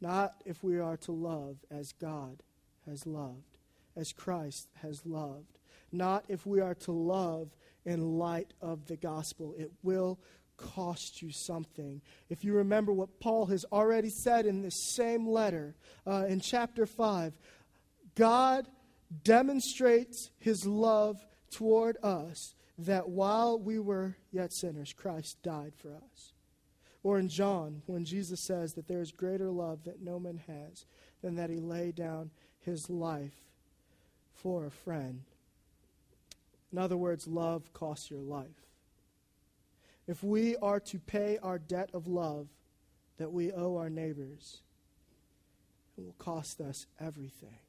Not 0.00 0.34
if 0.44 0.62
we 0.64 0.78
are 0.78 0.96
to 0.98 1.12
love 1.12 1.56
as 1.70 1.92
God 1.92 2.42
has 2.86 3.06
loved, 3.06 3.58
as 3.96 4.12
Christ 4.12 4.68
has 4.82 5.06
loved. 5.06 5.58
Not 5.94 6.24
if 6.28 6.44
we 6.44 6.60
are 6.60 6.74
to 6.74 6.92
love 6.92 7.54
in 7.84 8.18
light 8.18 8.52
of 8.60 8.86
the 8.86 8.96
gospel. 8.96 9.54
It 9.58 9.72
will 9.82 10.18
cost 10.56 11.22
you 11.22 11.30
something. 11.30 12.00
If 12.28 12.44
you 12.44 12.54
remember 12.54 12.92
what 12.92 13.20
Paul 13.20 13.46
has 13.46 13.64
already 13.72 14.10
said 14.10 14.46
in 14.46 14.62
this 14.62 14.94
same 14.94 15.26
letter 15.26 15.74
uh, 16.06 16.26
in 16.28 16.40
chapter 16.40 16.86
5, 16.86 17.32
God 18.14 18.68
demonstrates 19.22 20.30
his 20.38 20.66
love 20.66 21.24
toward 21.50 21.96
us 22.02 22.54
that 22.78 23.08
while 23.08 23.58
we 23.58 23.78
were 23.78 24.16
yet 24.30 24.52
sinners, 24.52 24.92
Christ 24.92 25.42
died 25.42 25.74
for 25.76 25.94
us. 25.94 26.32
Or 27.02 27.18
in 27.18 27.28
John, 27.28 27.82
when 27.86 28.04
Jesus 28.04 28.40
says 28.40 28.74
that 28.74 28.88
there 28.88 29.02
is 29.02 29.12
greater 29.12 29.50
love 29.50 29.84
that 29.84 30.00
no 30.00 30.18
man 30.18 30.40
has 30.46 30.86
than 31.22 31.36
that 31.36 31.50
he 31.50 31.60
lay 31.60 31.92
down 31.92 32.30
his 32.60 32.88
life 32.88 33.44
for 34.32 34.66
a 34.66 34.70
friend. 34.70 35.22
In 36.74 36.78
other 36.78 36.96
words, 36.96 37.28
love 37.28 37.72
costs 37.72 38.10
your 38.10 38.20
life. 38.20 38.48
If 40.08 40.24
we 40.24 40.56
are 40.56 40.80
to 40.80 40.98
pay 40.98 41.38
our 41.40 41.56
debt 41.56 41.90
of 41.94 42.08
love 42.08 42.48
that 43.16 43.30
we 43.30 43.52
owe 43.52 43.76
our 43.76 43.88
neighbors, 43.88 44.60
it 45.96 46.04
will 46.04 46.16
cost 46.18 46.60
us 46.60 46.88
everything. 46.98 47.60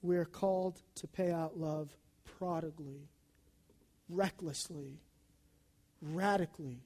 We 0.00 0.16
are 0.16 0.24
called 0.24 0.80
to 0.94 1.06
pay 1.06 1.30
out 1.30 1.58
love 1.58 1.94
prodigally, 2.38 3.10
recklessly, 4.08 5.00
radically. 6.00 6.80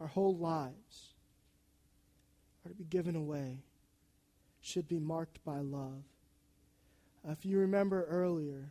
Our 0.00 0.08
whole 0.08 0.36
lives 0.36 1.14
are 2.66 2.70
to 2.70 2.74
be 2.74 2.82
given 2.82 3.14
away, 3.14 3.60
should 4.60 4.88
be 4.88 4.98
marked 4.98 5.44
by 5.44 5.60
love. 5.60 6.04
Uh, 7.26 7.32
if 7.32 7.44
you 7.44 7.58
remember 7.58 8.04
earlier, 8.04 8.70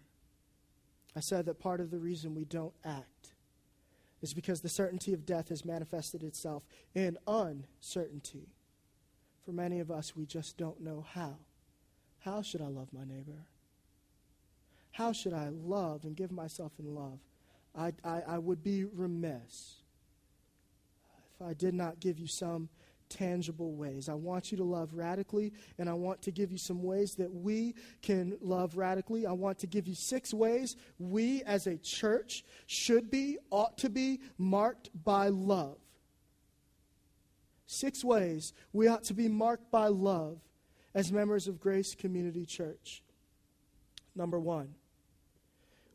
I 1.16 1.20
said 1.20 1.46
that 1.46 1.60
part 1.60 1.80
of 1.80 1.92
the 1.92 2.00
reason 2.00 2.36
we 2.36 2.46
don't 2.46 2.74
act 2.86 3.34
is 4.22 4.34
because 4.34 4.62
the 4.62 4.70
certainty 4.70 5.14
of 5.14 5.26
death 5.26 5.50
has 5.50 5.66
manifested 5.66 6.24
itself 6.24 6.64
in 6.96 7.18
uncertainty. 7.28 8.50
For 9.46 9.52
many 9.52 9.80
of 9.80 9.92
us, 9.92 10.16
we 10.16 10.26
just 10.26 10.58
don't 10.58 10.82
know 10.82 11.06
how. 11.14 11.38
How 12.20 12.42
should 12.42 12.62
I 12.62 12.68
love 12.68 12.90
my 12.92 13.06
neighbor? 13.06 13.46
How 14.92 15.12
should 15.12 15.34
I 15.34 15.50
love 15.50 16.04
and 16.04 16.16
give 16.16 16.32
myself 16.32 16.72
in 16.80 16.96
love? 16.96 17.20
I, 17.78 17.94
I, 18.04 18.22
I 18.28 18.38
would 18.40 18.64
be 18.64 18.86
remiss 18.86 19.76
if 21.40 21.46
I 21.46 21.54
did 21.54 21.76
not 21.76 22.00
give 22.00 22.18
you 22.18 22.28
some 22.28 22.70
tangible 23.10 23.74
ways. 23.74 24.10
I 24.10 24.14
want 24.14 24.52
you 24.52 24.58
to 24.58 24.64
love 24.64 24.94
radically, 24.94 25.54
and 25.78 25.90
I 25.90 25.94
want 25.94 26.22
to 26.24 26.32
give 26.32 26.52
you 26.52 26.58
some 26.58 26.84
ways 26.84 27.16
that 27.16 27.34
we 27.34 27.76
can 28.02 28.38
love 28.42 28.78
radically. 28.78 29.26
I 29.26 29.32
want 29.32 29.60
to 29.60 29.68
give 29.68 29.88
you 29.88 29.96
six 29.96 30.34
ways 30.34 30.76
we 31.00 31.44
as 31.44 31.68
a 31.68 31.78
church 31.78 32.44
should 32.66 33.10
be, 33.10 33.38
ought 33.52 33.78
to 33.80 33.90
be 33.90 34.20
marked 34.38 34.90
by 35.04 35.30
love. 35.30 35.78
Six 37.66 38.04
ways 38.04 38.54
we 38.72 38.88
ought 38.88 39.04
to 39.06 39.14
be 39.14 39.28
marked 39.28 39.70
by 39.72 39.88
love 39.88 40.40
as 40.96 41.12
members 41.12 41.48
of 41.48 41.60
Grace 41.60 41.96
Community 41.96 42.46
Church. 42.46 43.04
Number 44.16 44.40
one, 44.40 44.74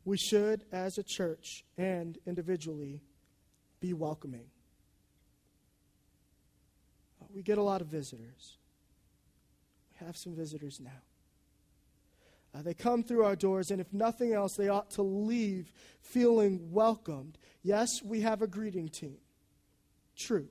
we 0.05 0.17
should, 0.17 0.65
as 0.71 0.97
a 0.97 1.03
church 1.03 1.65
and 1.77 2.17
individually, 2.25 3.01
be 3.79 3.93
welcoming 3.93 4.45
we 7.33 7.41
get 7.41 7.57
a 7.57 7.63
lot 7.63 7.81
of 7.81 7.87
visitors. 7.87 8.57
We 9.91 10.05
have 10.05 10.15
some 10.15 10.35
visitors 10.35 10.79
now. 10.79 10.91
Uh, 12.55 12.61
they 12.61 12.73
come 12.73 13.03
through 13.03 13.23
our 13.23 13.35
doors, 13.35 13.71
and 13.71 13.81
if 13.81 13.91
nothing 13.91 14.33
else, 14.33 14.55
they 14.55 14.69
ought 14.69 14.91
to 14.91 15.01
leave 15.01 15.71
feeling 16.01 16.71
welcomed. 16.71 17.37
Yes, 17.63 18.03
we 18.03 18.21
have 18.21 18.41
a 18.41 18.47
greeting 18.47 18.89
team. 18.89 19.17
True. 20.15 20.47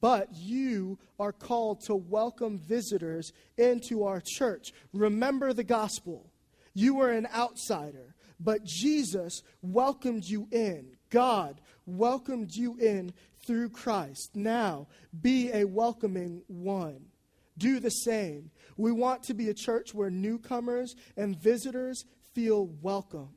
But 0.00 0.28
you 0.34 0.98
are 1.20 1.32
called 1.32 1.82
to 1.82 1.94
welcome 1.94 2.58
visitors 2.58 3.32
into 3.58 4.04
our 4.04 4.22
church. 4.24 4.72
Remember 4.92 5.52
the 5.52 5.64
gospel. 5.64 6.30
You 6.74 6.94
were 6.94 7.10
an 7.10 7.28
outsider, 7.34 8.14
but 8.40 8.64
Jesus 8.64 9.42
welcomed 9.62 10.24
you 10.24 10.48
in. 10.50 10.96
God 11.10 11.60
welcomed 11.86 12.54
you 12.54 12.76
in 12.78 13.12
through 13.46 13.70
Christ. 13.70 14.30
Now, 14.34 14.88
be 15.20 15.50
a 15.52 15.64
welcoming 15.64 16.42
one. 16.48 17.06
Do 17.58 17.80
the 17.80 17.90
same. 17.90 18.50
We 18.76 18.92
want 18.92 19.22
to 19.24 19.34
be 19.34 19.48
a 19.48 19.54
church 19.54 19.94
where 19.94 20.10
newcomers 20.10 20.94
and 21.16 21.36
visitors 21.36 22.04
feel 22.34 22.66
welcomed. 22.82 23.30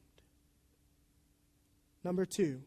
Number 2.03 2.26
two, 2.26 2.62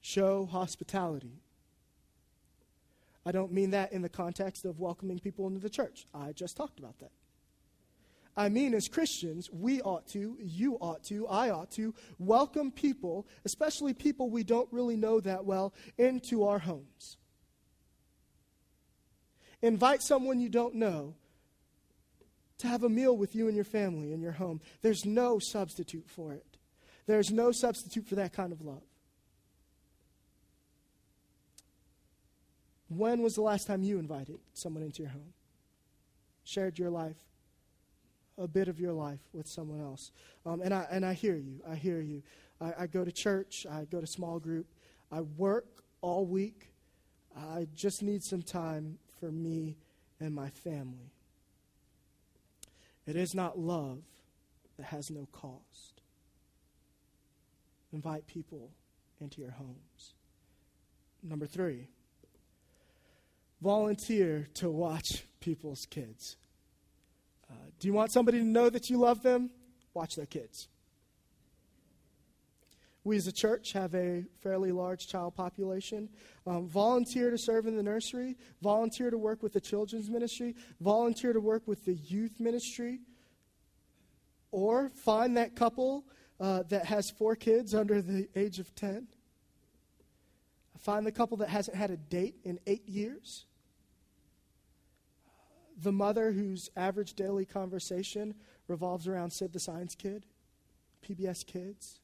show 0.00 0.46
hospitality. 0.46 1.40
I 3.24 3.32
don't 3.32 3.52
mean 3.52 3.70
that 3.70 3.92
in 3.92 4.02
the 4.02 4.08
context 4.08 4.64
of 4.64 4.80
welcoming 4.80 5.18
people 5.18 5.46
into 5.46 5.60
the 5.60 5.70
church. 5.70 6.06
I 6.14 6.32
just 6.32 6.56
talked 6.56 6.78
about 6.78 6.98
that. 7.00 7.12
I 8.36 8.48
mean, 8.48 8.74
as 8.74 8.88
Christians, 8.88 9.50
we 9.52 9.80
ought 9.82 10.06
to, 10.08 10.36
you 10.40 10.76
ought 10.76 11.02
to, 11.04 11.26
I 11.26 11.50
ought 11.50 11.70
to 11.72 11.94
welcome 12.18 12.70
people, 12.70 13.26
especially 13.44 13.92
people 13.92 14.30
we 14.30 14.44
don't 14.44 14.68
really 14.72 14.96
know 14.96 15.20
that 15.20 15.44
well, 15.44 15.74
into 15.98 16.44
our 16.44 16.58
homes. 16.58 17.16
Invite 19.62 20.02
someone 20.02 20.40
you 20.40 20.48
don't 20.48 20.74
know 20.74 21.14
to 22.58 22.66
have 22.66 22.84
a 22.84 22.88
meal 22.88 23.16
with 23.16 23.34
you 23.34 23.46
and 23.46 23.56
your 23.56 23.64
family 23.64 24.12
in 24.12 24.20
your 24.20 24.32
home. 24.32 24.60
There's 24.80 25.04
no 25.04 25.38
substitute 25.38 26.08
for 26.08 26.32
it. 26.32 26.58
There's 27.06 27.30
no 27.30 27.52
substitute 27.52 28.06
for 28.06 28.14
that 28.14 28.32
kind 28.32 28.52
of 28.52 28.62
love. 28.62 28.82
When 32.88 33.22
was 33.22 33.34
the 33.34 33.42
last 33.42 33.66
time 33.66 33.82
you 33.82 33.98
invited 33.98 34.38
someone 34.52 34.82
into 34.82 35.02
your 35.02 35.12
home? 35.12 35.32
Shared 36.44 36.78
your 36.78 36.90
life 36.90 37.16
a 38.40 38.48
bit 38.48 38.68
of 38.68 38.80
your 38.80 38.92
life 38.92 39.20
with 39.32 39.46
someone 39.46 39.80
else. 39.80 40.10
Um, 40.46 40.60
and, 40.62 40.72
I, 40.72 40.86
and 40.90 41.04
I 41.04 41.12
hear 41.12 41.36
you. 41.36 41.60
I 41.68 41.74
hear 41.74 42.00
you. 42.00 42.22
I, 42.60 42.72
I 42.80 42.86
go 42.86 43.04
to 43.04 43.12
church, 43.12 43.66
I 43.70 43.84
go 43.84 44.00
to 44.00 44.06
small 44.06 44.38
group, 44.38 44.66
I 45.12 45.20
work 45.20 45.66
all 46.00 46.24
week. 46.26 46.72
I 47.36 47.68
just 47.74 48.02
need 48.02 48.22
some 48.24 48.42
time 48.42 48.98
for 49.20 49.30
me 49.30 49.76
and 50.18 50.34
my 50.34 50.50
family. 50.50 51.12
It 53.06 53.16
is 53.16 53.34
not 53.34 53.58
love 53.58 54.02
that 54.76 54.86
has 54.86 55.10
no 55.10 55.28
cost. 55.32 56.00
Invite 57.92 58.26
people 58.26 58.70
into 59.20 59.40
your 59.40 59.50
homes. 59.50 60.14
Number 61.22 61.46
three, 61.46 61.88
volunteer 63.60 64.48
to 64.54 64.70
watch 64.70 65.24
people's 65.40 65.86
kids. 65.86 66.36
Do 67.80 67.88
you 67.88 67.94
want 67.94 68.12
somebody 68.12 68.38
to 68.38 68.44
know 68.44 68.68
that 68.68 68.90
you 68.90 68.98
love 68.98 69.22
them? 69.22 69.50
Watch 69.94 70.14
their 70.14 70.26
kids. 70.26 70.68
We 73.02 73.16
as 73.16 73.26
a 73.26 73.32
church 73.32 73.72
have 73.72 73.94
a 73.94 74.24
fairly 74.42 74.70
large 74.70 75.08
child 75.08 75.34
population. 75.34 76.10
Um, 76.46 76.68
volunteer 76.68 77.30
to 77.30 77.38
serve 77.38 77.66
in 77.66 77.76
the 77.76 77.82
nursery, 77.82 78.36
volunteer 78.60 79.10
to 79.10 79.16
work 79.16 79.42
with 79.42 79.54
the 79.54 79.60
children's 79.60 80.10
ministry, 80.10 80.54
volunteer 80.80 81.32
to 81.32 81.40
work 81.40 81.66
with 81.66 81.86
the 81.86 81.94
youth 81.94 82.38
ministry, 82.38 83.00
or 84.52 84.90
find 84.90 85.38
that 85.38 85.56
couple 85.56 86.04
uh, 86.38 86.64
that 86.68 86.84
has 86.84 87.10
four 87.10 87.34
kids 87.34 87.74
under 87.74 88.02
the 88.02 88.28
age 88.36 88.58
of 88.58 88.74
10. 88.74 89.08
Find 90.78 91.06
the 91.06 91.12
couple 91.12 91.38
that 91.38 91.48
hasn't 91.48 91.78
had 91.78 91.90
a 91.90 91.96
date 91.96 92.36
in 92.44 92.58
eight 92.66 92.86
years 92.86 93.46
the 95.82 95.92
mother 95.92 96.32
whose 96.32 96.70
average 96.76 97.14
daily 97.14 97.44
conversation 97.44 98.34
revolves 98.68 99.08
around 99.08 99.30
Sid 99.30 99.52
the 99.52 99.60
Science 99.60 99.94
Kid, 99.94 100.26
PBS 101.06 101.46
Kids. 101.46 102.00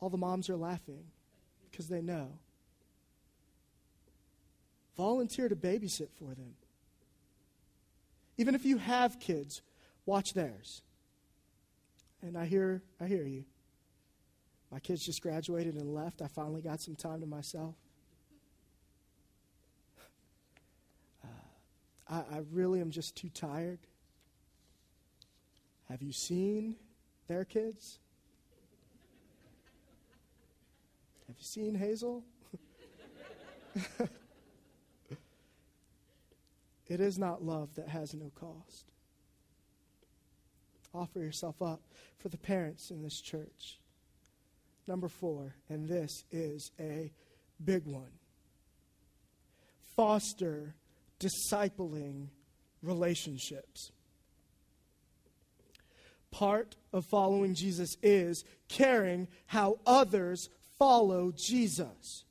All 0.00 0.10
the 0.10 0.16
moms 0.16 0.48
are 0.48 0.56
laughing 0.56 1.04
because 1.70 1.88
they 1.88 2.00
know. 2.00 2.38
Volunteer 4.96 5.48
to 5.48 5.56
babysit 5.56 6.10
for 6.12 6.34
them. 6.34 6.54
Even 8.36 8.54
if 8.54 8.64
you 8.64 8.78
have 8.78 9.20
kids, 9.20 9.62
watch 10.06 10.32
theirs. 10.32 10.82
And 12.22 12.36
I 12.36 12.46
hear 12.46 12.82
I 13.00 13.06
hear 13.06 13.24
you. 13.24 13.44
My 14.70 14.78
kids 14.78 15.04
just 15.04 15.20
graduated 15.20 15.74
and 15.74 15.94
left. 15.94 16.22
I 16.22 16.28
finally 16.28 16.62
got 16.62 16.80
some 16.80 16.94
time 16.94 17.20
to 17.20 17.26
myself. 17.26 17.74
I, 22.10 22.16
I 22.18 22.42
really 22.52 22.80
am 22.80 22.90
just 22.90 23.16
too 23.16 23.28
tired. 23.28 23.78
Have 25.88 26.02
you 26.02 26.12
seen 26.12 26.76
their 27.28 27.44
kids? 27.44 27.98
Have 31.26 31.36
you 31.38 31.44
seen 31.44 31.74
Hazel? 31.74 32.24
it 36.88 37.00
is 37.00 37.18
not 37.18 37.44
love 37.44 37.74
that 37.76 37.88
has 37.88 38.14
no 38.14 38.30
cost. 38.34 38.90
Offer 40.92 41.20
yourself 41.20 41.62
up 41.62 41.80
for 42.18 42.28
the 42.28 42.36
parents 42.36 42.90
in 42.90 43.02
this 43.02 43.20
church. 43.20 43.78
Number 44.88 45.08
four, 45.08 45.54
and 45.68 45.88
this 45.88 46.24
is 46.32 46.72
a 46.80 47.12
big 47.64 47.86
one 47.86 48.10
foster 50.00 50.74
discipling 51.20 52.28
relationships. 52.82 53.92
Part 56.30 56.76
of 56.92 57.04
following 57.04 57.54
Jesus 57.54 57.96
is 58.02 58.44
caring 58.68 59.28
how 59.46 59.78
others 59.86 60.48
follow 60.78 61.32
Jesus. 61.36 62.24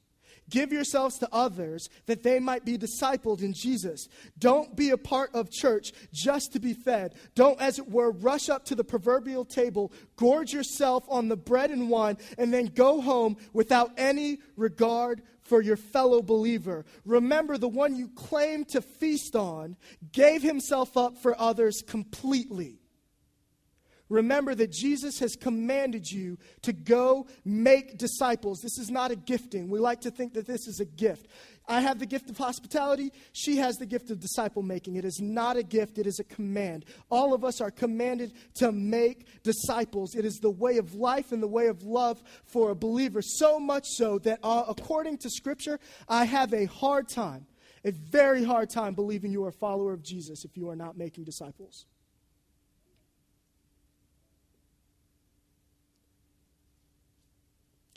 Give 0.50 0.72
yourselves 0.72 1.18
to 1.20 1.30
others 1.32 1.90
that 2.08 2.24
they 2.24 2.40
might 2.40 2.66
be 2.66 2.78
discipled 2.78 3.42
in 3.42 3.54
Jesus. 3.54 4.08
Don't 4.38 4.76
be 4.76 4.90
a 4.90 4.98
part 4.98 5.34
of 5.34 5.52
church 5.52 5.92
just 6.12 6.54
to 6.54 6.60
be 6.60 6.74
fed. 6.74 7.16
Don't, 7.36 7.62
as 7.62 7.80
it 7.80 7.90
were, 7.90 8.12
rush 8.12 8.50
up 8.50 8.66
to 8.66 8.76
the 8.76 8.84
proverbial 8.84 9.46
table, 9.46 9.92
gorge 10.16 10.54
yourself 10.54 11.04
on 11.10 11.28
the 11.28 11.38
bread 11.38 11.72
and 11.72 11.90
wine, 11.90 12.18
and 12.38 12.54
then 12.54 12.66
go 12.66 13.02
home 13.02 13.38
without 13.54 13.92
any 13.98 14.40
regard 14.56 15.22
for 15.44 15.62
your 15.62 15.78
fellow 15.78 16.22
believer. 16.22 16.86
Remember, 17.06 17.58
the 17.58 17.68
one 17.68 17.96
you 17.96 18.08
claim 18.10 18.66
to 18.66 18.82
feast 18.82 19.36
on 19.36 19.76
gave 20.12 20.42
himself 20.42 20.96
up 20.96 21.18
for 21.18 21.40
others 21.40 21.82
completely. 21.86 22.79
Remember 24.10 24.56
that 24.56 24.72
Jesus 24.72 25.20
has 25.20 25.36
commanded 25.36 26.10
you 26.10 26.38
to 26.64 26.74
go 26.74 27.28
make 27.46 27.98
disciples. 27.98 28.60
This 28.60 28.80
is 28.80 28.90
not 28.90 29.12
a 29.12 29.16
gifting. 29.16 29.70
We 29.70 29.80
like 29.80 30.02
to 30.02 30.12
think 30.12 30.34
that 30.34 30.48
this 30.48 30.68
is 30.68 30.80
a 30.80 30.86
gift. 30.86 31.28
I 31.68 31.82
have 31.82 32.00
the 32.00 32.08
gift 32.08 32.32
of 32.32 32.38
hospitality. 32.38 33.14
She 33.32 33.58
has 33.58 33.76
the 33.76 33.86
gift 33.86 34.10
of 34.10 34.20
disciple 34.20 34.64
making. 34.64 34.96
It 34.96 35.06
is 35.06 35.20
not 35.22 35.56
a 35.56 35.62
gift, 35.62 36.00
it 36.00 36.08
is 36.08 36.20
a 36.20 36.24
command. 36.24 36.86
All 37.12 37.36
of 37.36 37.46
us 37.46 37.62
are 37.62 37.70
commanded 37.70 38.34
to 38.56 38.72
make 38.72 39.28
disciples. 39.44 40.16
It 40.16 40.26
is 40.26 40.40
the 40.40 40.50
way 40.50 40.78
of 40.78 40.96
life 40.96 41.32
and 41.32 41.44
the 41.44 41.48
way 41.48 41.68
of 41.68 41.84
love 41.84 42.24
for 42.46 42.72
a 42.72 42.76
believer. 42.76 43.22
So 43.22 43.60
much 43.60 43.86
so 43.86 44.18
that, 44.20 44.40
uh, 44.42 44.64
according 44.68 45.20
to 45.20 45.30
Scripture, 45.30 45.80
I 46.08 46.26
have 46.26 46.52
a 46.54 46.66
hard 46.66 47.08
time, 47.08 47.46
a 47.86 47.92
very 47.92 48.44
hard 48.44 48.72
time 48.72 48.96
believing 48.96 49.32
you 49.32 49.44
are 49.44 49.50
a 49.50 49.54
follower 49.54 49.94
of 49.94 50.02
Jesus 50.02 50.44
if 50.44 50.58
you 50.58 50.70
are 50.70 50.76
not 50.76 50.98
making 50.98 51.26
disciples. 51.26 51.86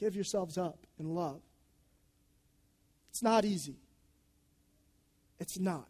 Give 0.03 0.17
yourselves 0.17 0.59
up 0.59 0.85
in 0.99 1.15
love. 1.15 1.41
It's 3.11 3.23
not 3.23 3.45
easy. 3.45 3.77
It's 5.39 5.61
not. 5.61 5.87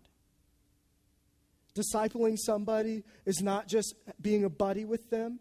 Discipling 1.75 2.37
somebody 2.39 3.05
is 3.25 3.41
not 3.41 3.69
just 3.69 3.95
being 4.21 4.45
a 4.45 4.51
buddy 4.51 4.85
with 4.85 5.09
them, 5.09 5.41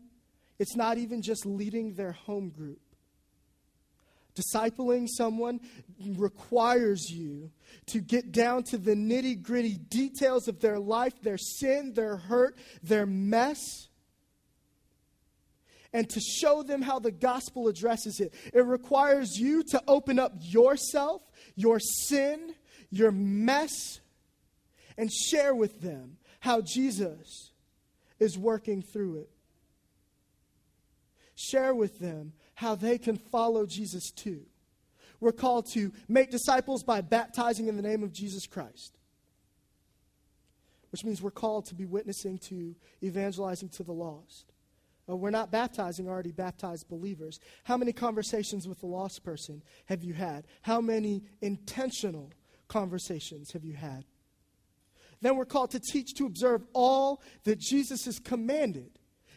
it's 0.57 0.77
not 0.77 0.97
even 0.97 1.21
just 1.21 1.45
leading 1.45 1.95
their 1.95 2.13
home 2.13 2.47
group. 2.49 2.79
Discipling 4.35 5.09
someone 5.09 5.59
requires 6.15 7.09
you 7.09 7.51
to 7.87 7.99
get 7.99 8.31
down 8.31 8.63
to 8.69 8.77
the 8.77 8.95
nitty 8.95 9.41
gritty 9.41 9.75
details 9.75 10.47
of 10.47 10.61
their 10.61 10.79
life, 10.79 11.21
their 11.21 11.37
sin, 11.37 11.91
their 11.93 12.15
hurt, 12.15 12.55
their 12.81 13.05
mess 13.05 13.89
and 15.93 16.09
to 16.09 16.19
show 16.19 16.63
them 16.63 16.81
how 16.81 16.99
the 16.99 17.11
gospel 17.11 17.67
addresses 17.67 18.19
it. 18.19 18.33
It 18.53 18.65
requires 18.65 19.37
you 19.37 19.63
to 19.71 19.81
open 19.87 20.19
up 20.19 20.33
yourself, 20.39 21.21
your 21.55 21.79
sin, 21.79 22.53
your 22.89 23.11
mess, 23.11 23.99
and 24.97 25.11
share 25.11 25.53
with 25.53 25.81
them 25.81 26.17
how 26.39 26.61
Jesus 26.61 27.51
is 28.19 28.37
working 28.37 28.81
through 28.81 29.17
it. 29.17 29.29
Share 31.35 31.73
with 31.73 31.99
them 31.99 32.33
how 32.55 32.75
they 32.75 32.97
can 32.97 33.17
follow 33.17 33.65
Jesus 33.65 34.11
too. 34.11 34.41
We're 35.19 35.31
called 35.31 35.67
to 35.73 35.91
make 36.07 36.31
disciples 36.31 36.83
by 36.83 37.01
baptizing 37.01 37.67
in 37.67 37.75
the 37.75 37.81
name 37.81 38.03
of 38.03 38.11
Jesus 38.11 38.47
Christ, 38.47 38.97
which 40.91 41.03
means 41.03 41.21
we're 41.21 41.31
called 41.31 41.65
to 41.67 41.75
be 41.75 41.85
witnessing 41.85 42.37
to, 42.49 42.75
evangelizing 43.03 43.69
to 43.69 43.83
the 43.83 43.91
lost. 43.91 44.50
We're 45.19 45.29
not 45.29 45.51
baptizing 45.51 46.07
already 46.07 46.31
baptized 46.31 46.87
believers. 46.87 47.39
How 47.63 47.77
many 47.77 47.93
conversations 47.93 48.67
with 48.67 48.79
the 48.79 48.87
lost 48.87 49.23
person 49.23 49.61
have 49.85 50.03
you 50.03 50.13
had? 50.13 50.45
How 50.61 50.81
many 50.81 51.23
intentional 51.41 52.31
conversations 52.67 53.51
have 53.51 53.65
you 53.65 53.73
had? 53.73 54.05
Then 55.21 55.35
we're 55.35 55.45
called 55.45 55.71
to 55.71 55.79
teach 55.79 56.13
to 56.15 56.25
observe 56.25 56.63
all 56.73 57.21
that 57.43 57.59
Jesus 57.59 58.05
has 58.05 58.19
commanded. 58.19 58.89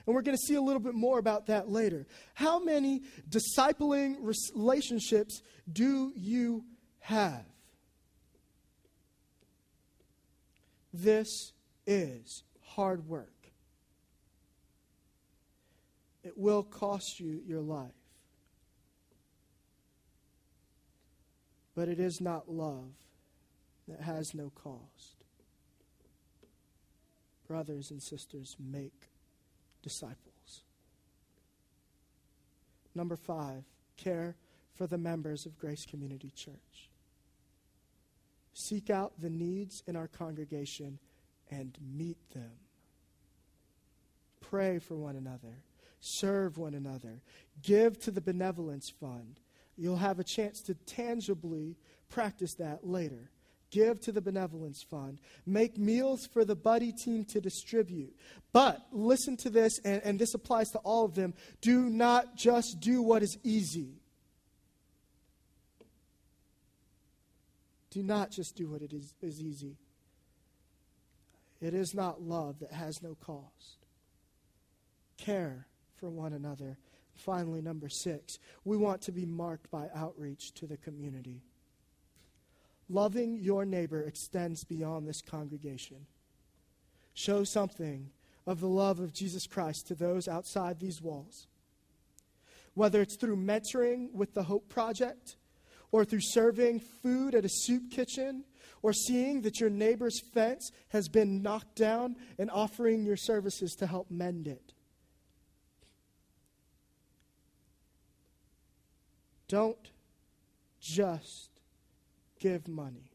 And 0.06 0.14
we're 0.14 0.22
going 0.22 0.36
to 0.36 0.42
see 0.46 0.54
a 0.54 0.62
little 0.62 0.80
bit 0.80 0.94
more 0.94 1.18
about 1.18 1.46
that 1.46 1.68
later. 1.68 2.06
How 2.34 2.62
many 2.62 3.02
discipling 3.28 4.16
relationships 4.54 5.42
do 5.70 6.12
you 6.14 6.64
have? 7.00 7.44
This 10.92 11.52
is 11.86 12.44
hard 12.62 13.08
work. 13.08 13.34
It 16.24 16.38
will 16.38 16.62
cost 16.62 17.20
you 17.20 17.42
your 17.46 17.60
life. 17.60 17.90
But 21.74 21.88
it 21.88 22.00
is 22.00 22.20
not 22.20 22.50
love 22.50 22.92
that 23.88 24.00
has 24.00 24.34
no 24.34 24.50
cost. 24.54 25.24
Brothers 27.46 27.90
and 27.90 28.02
sisters, 28.02 28.56
make 28.58 29.10
disciples. 29.82 30.62
Number 32.94 33.16
five, 33.16 33.64
care 33.98 34.36
for 34.74 34.86
the 34.86 34.96
members 34.96 35.44
of 35.44 35.58
Grace 35.58 35.84
Community 35.84 36.30
Church. 36.34 36.88
Seek 38.54 38.88
out 38.88 39.12
the 39.20 39.28
needs 39.28 39.82
in 39.86 39.96
our 39.96 40.08
congregation 40.08 40.98
and 41.50 41.76
meet 41.94 42.16
them. 42.32 42.52
Pray 44.40 44.78
for 44.78 44.94
one 44.94 45.16
another 45.16 45.56
serve 46.05 46.59
one 46.59 46.74
another, 46.74 47.22
give 47.62 47.98
to 48.00 48.11
the 48.11 48.20
benevolence 48.20 48.90
fund. 48.90 49.40
You'll 49.76 49.96
have 49.96 50.18
a 50.18 50.24
chance 50.24 50.61
to 50.62 50.74
tangibly 50.74 51.76
practice 52.11 52.55
that 52.55 52.86
later. 52.86 53.30
Give 53.70 54.00
to 54.02 54.12
the 54.12 54.20
benevolence 54.20 54.84
fund. 54.88 55.18
Make 55.46 55.78
meals 55.78 56.26
for 56.26 56.44
the 56.44 56.55
buddy 56.55 56.92
team 56.92 57.24
to 57.26 57.40
distribute. 57.40 58.14
But 58.52 58.86
listen 58.92 59.36
to 59.38 59.50
this, 59.50 59.80
and, 59.84 60.00
and 60.05 60.18
this 60.18 60.34
applies 60.34 60.70
to 60.72 60.78
all 60.78 61.05
of 61.05 61.14
them. 61.14 61.34
Do 61.61 61.90
not 61.90 62.36
just 62.36 62.78
do 62.78 63.02
what 63.02 63.22
is 63.22 63.36
easy. 63.42 63.94
Do 67.90 68.02
not 68.02 68.30
just 68.30 68.55
do 68.55 68.68
what 68.68 68.82
it 68.82 68.92
is, 68.92 69.14
is 69.22 69.40
easy. 69.40 69.76
It 71.61 71.74
is 71.74 71.94
not 71.94 72.22
love 72.22 72.61
that 72.61 72.72
has 72.72 73.02
no 73.02 73.16
cost. 73.16 73.86
Care 75.16 75.66
for 76.05 76.11
one 76.11 76.34
another. 76.34 76.76
Finally, 77.14 77.62
number 77.62 77.88
six, 77.88 78.38
we 78.66 78.76
want 78.76 79.00
to 79.00 79.11
be 79.11 79.24
marked 79.24 79.70
by 79.70 79.88
outreach 79.94 80.52
to 80.52 80.66
the 80.66 80.76
community. 80.76 81.40
Loving 82.90 83.38
your 83.38 83.64
neighbor 83.64 84.02
extends 84.02 84.64
beyond 84.64 85.09
this 85.09 85.22
congregation. 85.22 86.05
Show 87.14 87.42
something 87.44 88.11
of 88.46 88.61
the 88.61 88.68
love 88.68 89.00
of 89.00 89.14
Jesus 89.14 89.46
Christ 89.46 89.86
to 89.86 89.94
those 89.94 90.28
outside 90.28 90.78
these 90.78 91.00
walls. 91.00 91.46
Whether 92.74 93.00
it's 93.00 93.16
through 93.16 93.38
mentoring 93.38 94.12
with 94.12 94.34
the 94.34 94.42
Hope 94.42 94.68
Project, 94.68 95.36
or 95.90 96.05
through 96.05 96.20
serving 96.20 96.80
food 96.80 97.34
at 97.34 97.46
a 97.46 97.50
soup 97.50 97.90
kitchen, 97.90 98.44
or 98.82 98.92
seeing 98.92 99.40
that 99.40 99.59
your 99.59 99.70
neighbor's 99.70 100.20
fence 100.34 100.70
has 100.90 101.09
been 101.09 101.40
knocked 101.40 101.76
down 101.76 102.16
and 102.38 102.50
offering 102.50 103.07
your 103.07 103.16
services 103.16 103.72
to 103.78 103.86
help 103.86 104.11
mend 104.11 104.46
it. 104.46 104.74
Don't 109.55 109.92
just 110.80 111.48
give 112.40 112.66
money. 112.66 113.12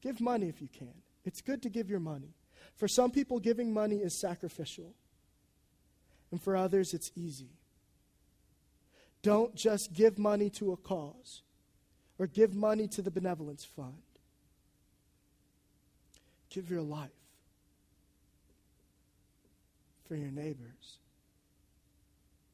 Give 0.00 0.18
money 0.22 0.48
if 0.48 0.62
you 0.62 0.68
can. 0.72 0.94
It's 1.26 1.42
good 1.42 1.62
to 1.64 1.68
give 1.68 1.90
your 1.90 2.00
money. 2.00 2.32
For 2.76 2.88
some 2.88 3.10
people, 3.10 3.38
giving 3.38 3.74
money 3.74 3.96
is 3.96 4.14
sacrificial, 4.14 4.94
and 6.30 6.40
for 6.40 6.56
others, 6.56 6.94
it's 6.94 7.12
easy. 7.14 7.50
Don't 9.20 9.54
just 9.54 9.92
give 9.92 10.18
money 10.18 10.48
to 10.48 10.72
a 10.72 10.78
cause 10.78 11.42
or 12.18 12.26
give 12.26 12.54
money 12.54 12.88
to 12.88 13.02
the 13.02 13.10
benevolence 13.10 13.66
fund. 13.66 14.00
Give 16.48 16.70
your 16.70 16.80
life 16.80 17.10
for 20.08 20.16
your 20.16 20.30
neighbors. 20.30 21.00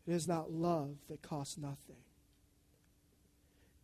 It 0.08 0.14
is 0.14 0.26
not 0.26 0.50
love 0.50 0.96
that 1.08 1.22
costs 1.22 1.56
nothing. 1.56 2.02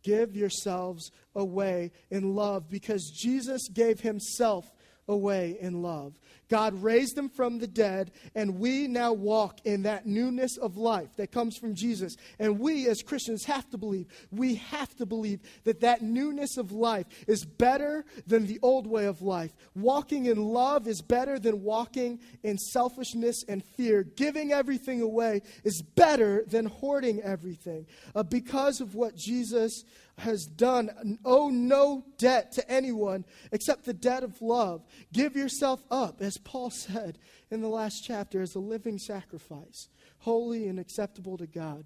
Give 0.03 0.35
yourselves 0.35 1.11
away 1.35 1.91
in 2.09 2.35
love 2.35 2.69
because 2.69 3.11
Jesus 3.15 3.67
gave 3.69 3.99
himself 3.99 4.71
away 5.09 5.57
in 5.59 5.81
love. 5.81 6.13
God 6.49 6.81
raised 6.81 7.17
him 7.17 7.29
from 7.29 7.59
the 7.59 7.67
dead, 7.67 8.11
and 8.33 8.59
we 8.59 8.87
now 8.87 9.13
walk 9.13 9.59
in 9.65 9.83
that 9.83 10.07
newness 10.07 10.57
of 10.57 10.77
life 10.77 11.15
that 11.17 11.31
comes 11.31 11.57
from 11.57 11.75
Jesus. 11.75 12.15
And 12.39 12.59
we, 12.59 12.87
as 12.87 13.03
Christians, 13.03 13.45
have 13.45 13.69
to 13.69 13.77
believe, 13.77 14.07
we 14.31 14.55
have 14.55 14.95
to 14.95 15.05
believe 15.05 15.41
that 15.63 15.81
that 15.81 16.01
newness 16.01 16.57
of 16.57 16.71
life 16.71 17.05
is 17.27 17.45
better 17.45 18.03
than 18.25 18.47
the 18.47 18.59
old 18.63 18.87
way 18.87 19.05
of 19.05 19.21
life. 19.21 19.51
Walking 19.75 20.25
in 20.25 20.43
love 20.43 20.87
is 20.87 21.01
better 21.01 21.37
than 21.37 21.61
walking 21.61 22.19
in 22.43 22.57
selfishness 22.57 23.43
and 23.47 23.63
fear. 23.63 24.03
Giving 24.03 24.51
everything 24.51 25.01
away 25.01 25.41
is 25.63 25.83
better 25.83 26.43
than 26.47 26.65
hoarding 26.65 27.21
everything. 27.21 27.85
Uh, 28.15 28.23
because 28.23 28.81
of 28.81 28.95
what 28.95 29.15
Jesus 29.15 29.83
has 30.19 30.45
done, 30.45 31.17
owe 31.25 31.49
no 31.49 32.05
debt 32.17 32.51
to 32.53 32.71
anyone 32.71 33.25
except 33.51 33.85
the 33.85 33.93
debt 33.93 34.23
of 34.23 34.41
love. 34.41 34.83
Give 35.11 35.35
yourself 35.35 35.83
up, 35.89 36.21
as 36.21 36.37
Paul 36.37 36.69
said 36.69 37.17
in 37.49 37.61
the 37.61 37.67
last 37.67 38.03
chapter, 38.03 38.41
as 38.41 38.55
a 38.55 38.59
living 38.59 38.97
sacrifice, 38.97 39.89
holy 40.19 40.67
and 40.67 40.79
acceptable 40.79 41.37
to 41.37 41.47
God. 41.47 41.85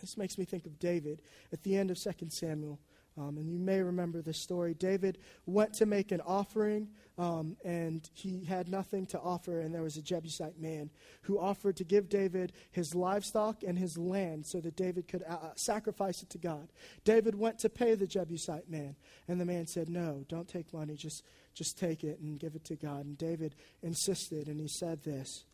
This 0.00 0.16
makes 0.16 0.36
me 0.36 0.44
think 0.44 0.66
of 0.66 0.78
David 0.78 1.22
at 1.52 1.62
the 1.62 1.76
end 1.76 1.90
of 1.90 1.98
2 1.98 2.10
Samuel. 2.28 2.80
Um, 3.18 3.36
and 3.36 3.50
you 3.50 3.58
may 3.58 3.82
remember 3.82 4.22
this 4.22 4.38
story. 4.38 4.72
David 4.74 5.18
went 5.44 5.74
to 5.74 5.86
make 5.86 6.12
an 6.12 6.22
offering, 6.22 6.88
um, 7.18 7.56
and 7.62 8.08
he 8.14 8.44
had 8.44 8.68
nothing 8.68 9.04
to 9.06 9.20
offer. 9.20 9.60
And 9.60 9.74
there 9.74 9.82
was 9.82 9.98
a 9.98 10.02
Jebusite 10.02 10.58
man 10.58 10.90
who 11.22 11.38
offered 11.38 11.76
to 11.76 11.84
give 11.84 12.08
David 12.08 12.52
his 12.70 12.94
livestock 12.94 13.62
and 13.62 13.78
his 13.78 13.98
land 13.98 14.46
so 14.46 14.60
that 14.60 14.76
David 14.76 15.08
could 15.08 15.22
uh, 15.28 15.34
uh, 15.34 15.54
sacrifice 15.56 16.22
it 16.22 16.30
to 16.30 16.38
God. 16.38 16.68
David 17.04 17.34
went 17.34 17.58
to 17.60 17.68
pay 17.68 17.94
the 17.94 18.06
Jebusite 18.06 18.70
man, 18.70 18.96
and 19.28 19.40
the 19.40 19.44
man 19.44 19.66
said, 19.66 19.90
No, 19.90 20.24
don't 20.28 20.48
take 20.48 20.72
money. 20.72 20.94
Just, 20.94 21.22
just 21.52 21.78
take 21.78 22.04
it 22.04 22.18
and 22.20 22.40
give 22.40 22.54
it 22.54 22.64
to 22.64 22.76
God. 22.76 23.04
And 23.04 23.18
David 23.18 23.54
insisted, 23.82 24.48
and 24.48 24.58
he 24.58 24.68
said 24.68 25.02
this 25.02 25.44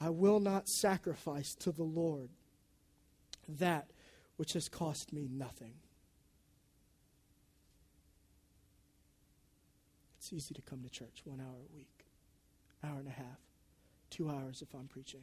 I 0.00 0.10
will 0.10 0.40
not 0.40 0.68
sacrifice 0.68 1.54
to 1.56 1.72
the 1.72 1.84
Lord 1.84 2.30
that 3.48 3.90
which 4.36 4.54
has 4.54 4.68
cost 4.68 5.12
me 5.12 5.28
nothing. 5.30 5.74
It's 10.26 10.32
easy 10.32 10.54
to 10.54 10.62
come 10.62 10.82
to 10.82 10.90
church 10.90 11.22
one 11.24 11.38
hour 11.38 11.54
a 11.54 11.76
week, 11.76 12.04
hour 12.82 12.98
and 12.98 13.06
a 13.06 13.12
half, 13.12 13.38
two 14.10 14.28
hours 14.28 14.60
if 14.60 14.74
I'm 14.74 14.88
preaching. 14.88 15.22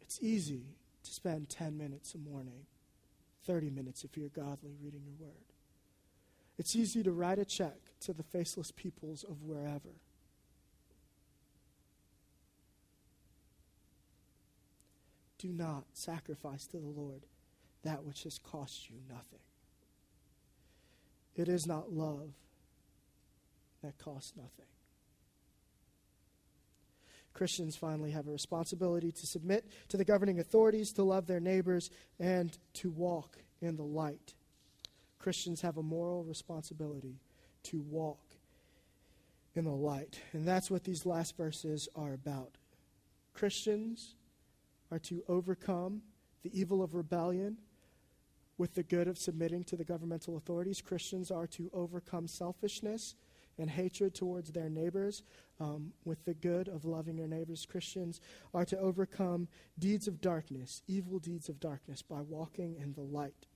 It's 0.00 0.18
easy 0.20 0.64
to 1.04 1.12
spend 1.12 1.48
10 1.48 1.78
minutes 1.78 2.16
a 2.16 2.18
morning, 2.18 2.66
30 3.46 3.70
minutes 3.70 4.02
if 4.02 4.16
you're 4.16 4.28
godly 4.28 4.74
reading 4.82 5.02
your 5.06 5.28
word. 5.28 5.52
It's 6.58 6.74
easy 6.74 7.04
to 7.04 7.12
write 7.12 7.38
a 7.38 7.44
check 7.44 7.76
to 8.00 8.12
the 8.12 8.24
faceless 8.24 8.72
peoples 8.72 9.22
of 9.22 9.44
wherever. 9.44 9.94
Do 15.38 15.52
not 15.52 15.84
sacrifice 15.92 16.66
to 16.66 16.78
the 16.78 16.88
Lord 16.88 17.22
that 17.84 18.02
which 18.02 18.24
has 18.24 18.40
cost 18.40 18.90
you 18.90 18.96
nothing. 19.08 19.38
It 21.36 21.48
is 21.48 21.66
not 21.66 21.92
love 21.92 22.30
that 23.82 23.98
costs 23.98 24.32
nothing. 24.36 24.66
Christians 27.34 27.76
finally 27.76 28.12
have 28.12 28.26
a 28.26 28.30
responsibility 28.30 29.12
to 29.12 29.26
submit 29.26 29.66
to 29.88 29.98
the 29.98 30.06
governing 30.06 30.40
authorities, 30.40 30.92
to 30.92 31.02
love 31.02 31.26
their 31.26 31.40
neighbors, 31.40 31.90
and 32.18 32.56
to 32.72 32.90
walk 32.90 33.36
in 33.60 33.76
the 33.76 33.84
light. 33.84 34.32
Christians 35.18 35.60
have 35.60 35.76
a 35.76 35.82
moral 35.82 36.24
responsibility 36.24 37.20
to 37.64 37.80
walk 37.82 38.22
in 39.54 39.64
the 39.64 39.70
light. 39.70 40.20
And 40.32 40.48
that's 40.48 40.70
what 40.70 40.84
these 40.84 41.04
last 41.04 41.36
verses 41.36 41.88
are 41.94 42.14
about. 42.14 42.56
Christians 43.34 44.14
are 44.90 44.98
to 45.00 45.22
overcome 45.28 46.00
the 46.42 46.58
evil 46.58 46.82
of 46.82 46.94
rebellion 46.94 47.58
with 48.58 48.74
the 48.74 48.82
good 48.82 49.08
of 49.08 49.18
submitting 49.18 49.64
to 49.64 49.76
the 49.76 49.84
governmental 49.84 50.36
authorities. 50.36 50.80
Christians 50.80 51.30
are 51.30 51.46
to 51.48 51.70
overcome 51.72 52.26
selfishness 52.26 53.14
and 53.58 53.70
hatred 53.70 54.14
towards 54.14 54.52
their 54.52 54.68
neighbors 54.68 55.22
um, 55.60 55.92
with 56.04 56.24
the 56.24 56.34
good 56.34 56.68
of 56.68 56.84
loving 56.84 57.16
their 57.16 57.28
neighbors. 57.28 57.66
Christians 57.66 58.20
are 58.52 58.64
to 58.66 58.78
overcome 58.78 59.48
deeds 59.78 60.06
of 60.06 60.20
darkness, 60.20 60.82
evil 60.86 61.18
deeds 61.18 61.48
of 61.48 61.60
darkness, 61.60 62.02
by 62.02 62.20
walking 62.20 62.76
in 62.80 62.92
the 62.92 63.00
light. 63.00 63.46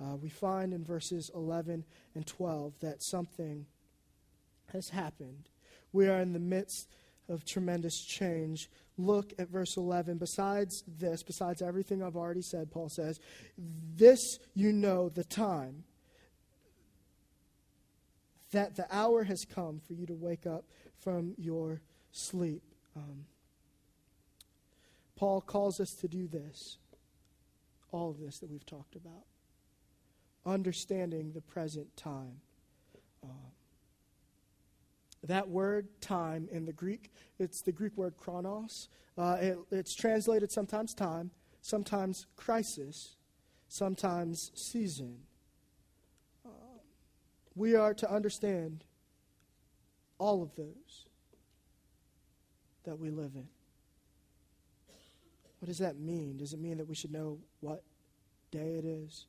Uh, 0.00 0.16
we 0.16 0.28
find 0.28 0.72
in 0.72 0.84
verses 0.84 1.30
11 1.34 1.84
and 2.14 2.26
12 2.26 2.80
that 2.80 3.02
something 3.02 3.66
has 4.72 4.90
happened. 4.90 5.48
We 5.92 6.08
are 6.08 6.20
in 6.20 6.32
the 6.32 6.38
midst 6.38 6.88
of 7.28 7.44
tremendous 7.44 8.00
change. 8.04 8.70
Look 8.98 9.32
at 9.38 9.48
verse 9.48 9.76
11. 9.76 10.18
Besides 10.18 10.84
this, 10.86 11.22
besides 11.22 11.62
everything 11.62 12.02
I've 12.02 12.16
already 12.16 12.42
said, 12.42 12.70
Paul 12.70 12.88
says, 12.88 13.20
This 13.58 14.38
you 14.54 14.72
know 14.72 15.08
the 15.08 15.24
time, 15.24 15.84
that 18.52 18.76
the 18.76 18.86
hour 18.90 19.24
has 19.24 19.44
come 19.44 19.80
for 19.80 19.92
you 19.92 20.06
to 20.06 20.14
wake 20.14 20.46
up 20.46 20.64
from 20.98 21.34
your 21.36 21.82
sleep. 22.12 22.62
Um, 22.96 23.26
Paul 25.16 25.40
calls 25.40 25.80
us 25.80 25.92
to 26.00 26.08
do 26.08 26.28
this, 26.28 26.78
all 27.90 28.10
of 28.10 28.18
this 28.20 28.38
that 28.38 28.50
we've 28.50 28.66
talked 28.66 28.96
about, 28.96 29.24
understanding 30.44 31.32
the 31.32 31.40
present 31.40 31.96
time. 31.96 32.40
Um, 33.22 33.55
that 35.26 35.48
word 35.48 35.88
time 36.00 36.48
in 36.50 36.64
the 36.64 36.72
Greek, 36.72 37.12
it's 37.38 37.62
the 37.62 37.72
Greek 37.72 37.96
word 37.96 38.16
chronos. 38.16 38.88
Uh, 39.18 39.36
it, 39.40 39.58
it's 39.70 39.94
translated 39.94 40.50
sometimes 40.50 40.94
time, 40.94 41.30
sometimes 41.62 42.26
crisis, 42.36 43.16
sometimes 43.68 44.52
season. 44.54 45.18
Uh, 46.44 46.50
we 47.54 47.74
are 47.74 47.94
to 47.94 48.10
understand 48.10 48.84
all 50.18 50.42
of 50.42 50.54
those 50.56 51.06
that 52.84 52.98
we 52.98 53.10
live 53.10 53.32
in. 53.34 53.48
What 55.58 55.68
does 55.68 55.78
that 55.78 55.98
mean? 55.98 56.36
Does 56.36 56.52
it 56.52 56.60
mean 56.60 56.78
that 56.78 56.86
we 56.86 56.94
should 56.94 57.12
know 57.12 57.38
what 57.60 57.82
day 58.50 58.74
it 58.74 58.84
is? 58.84 59.26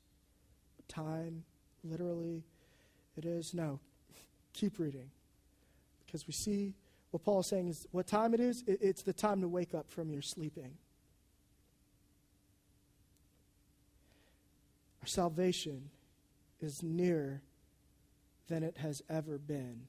Time, 0.88 1.44
literally, 1.84 2.44
it 3.18 3.26
is? 3.26 3.54
No. 3.54 3.80
Keep 4.54 4.80
reading. 4.80 5.10
Because 6.08 6.26
we 6.26 6.34
see 6.34 6.74
what 7.12 7.24
Paul 7.24 7.42
is 7.42 7.48
saying 7.48 7.68
is 7.68 7.86
what 7.92 8.08
time 8.08 8.34
it 8.34 8.40
is, 8.40 8.64
it, 8.66 8.80
it's 8.82 9.04
the 9.04 9.14
time 9.14 9.42
to 9.42 9.48
wake 9.48 9.76
up 9.76 9.92
from 9.92 10.10
your 10.10 10.22
sleeping. 10.22 10.78
Our 15.02 15.08
salvation 15.08 15.90
is 16.62 16.82
nearer 16.82 17.42
than 18.48 18.64
it 18.64 18.78
has 18.78 19.04
ever 19.10 19.38
been. 19.38 19.82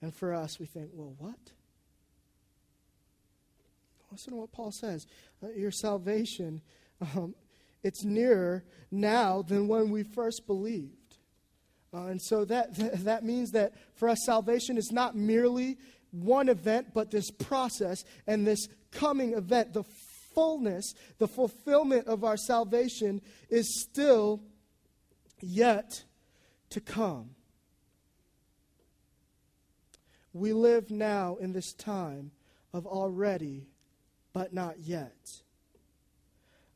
And 0.00 0.14
for 0.14 0.34
us, 0.34 0.58
we 0.58 0.66
think, 0.66 0.90
well, 0.92 1.14
what? 1.18 1.38
Listen 4.10 4.32
to 4.32 4.40
what 4.40 4.52
Paul 4.52 4.72
says. 4.72 5.06
Uh, 5.42 5.48
your 5.50 5.70
salvation, 5.70 6.60
um, 7.00 7.34
it's 7.82 8.04
nearer 8.04 8.64
now 8.90 9.42
than 9.42 9.68
when 9.68 9.90
we 9.90 10.02
first 10.02 10.46
believed. 10.46 10.96
Uh, 11.94 12.06
and 12.06 12.20
so 12.22 12.44
that, 12.44 12.68
that 13.04 13.24
means 13.24 13.50
that 13.52 13.74
for 13.94 14.08
us, 14.08 14.18
salvation 14.24 14.78
is 14.78 14.90
not 14.92 15.14
merely 15.14 15.78
one 16.10 16.48
event, 16.48 16.88
but 16.94 17.10
this 17.10 17.30
process 17.30 18.04
and 18.26 18.46
this 18.46 18.68
coming 18.90 19.32
event, 19.32 19.72
the 19.72 19.84
fullness, 20.34 20.94
the 21.18 21.28
fulfillment 21.28 22.06
of 22.06 22.24
our 22.24 22.36
salvation 22.36 23.20
is 23.48 23.82
still 23.82 24.42
yet 25.40 26.04
to 26.70 26.80
come. 26.80 27.30
We 30.32 30.52
live 30.52 30.90
now 30.90 31.36
in 31.36 31.52
this 31.52 31.74
time 31.74 32.30
of 32.72 32.86
already, 32.86 33.66
but 34.32 34.54
not 34.54 34.78
yet. 34.80 35.16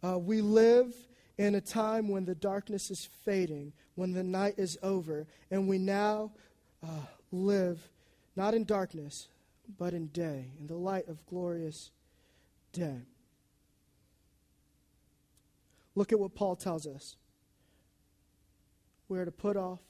Uh, 0.03 0.19
we 0.19 0.43
live 0.43 0.95
in 1.39 1.55
a 1.55 1.61
time 1.61 2.09
when 2.09 2.27
the 2.27 2.35
darkness 2.35 2.91
is 2.91 3.09
fading, 3.25 3.73
when 3.97 4.12
the 4.12 4.22
night 4.22 4.55
is 4.57 4.78
over, 4.82 5.26
and 5.51 5.66
we 5.66 5.78
now 5.78 6.30
uh, 6.82 7.07
live 7.32 7.88
not 8.36 8.55
in 8.55 8.64
darkness, 8.64 9.28
but 9.78 9.92
in 9.92 10.07
day, 10.09 10.53
in 10.61 10.66
the 10.66 10.76
light 10.76 11.09
of 11.09 11.26
glorious 11.26 11.90
day. 12.72 13.01
Look 15.94 16.12
at 16.12 16.20
what 16.20 16.34
Paul 16.34 16.55
tells 16.55 16.86
us. 16.86 17.16
We're 19.09 19.24
to 19.24 19.32
put 19.32 19.57
off 19.57 19.80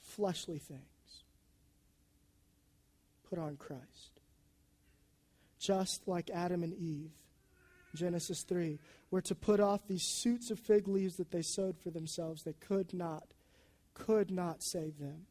fleshly 0.00 0.58
things, 0.58 0.80
put 3.28 3.38
on 3.38 3.56
Christ. 3.56 3.82
Just 5.58 6.06
like 6.06 6.30
Adam 6.30 6.62
and 6.62 6.74
Eve, 6.74 7.10
Genesis 7.94 8.42
3, 8.48 8.78
were 9.10 9.22
to 9.22 9.34
put 9.34 9.60
off 9.60 9.86
these 9.86 10.04
suits 10.04 10.50
of 10.50 10.58
fig 10.58 10.88
leaves 10.88 11.16
that 11.16 11.30
they 11.30 11.42
sewed 11.42 11.78
for 11.78 11.90
themselves 11.90 12.42
that 12.42 12.60
could 12.60 12.92
not, 12.92 13.34
could 13.94 14.30
not 14.30 14.62
save 14.62 14.98
them, 14.98 15.26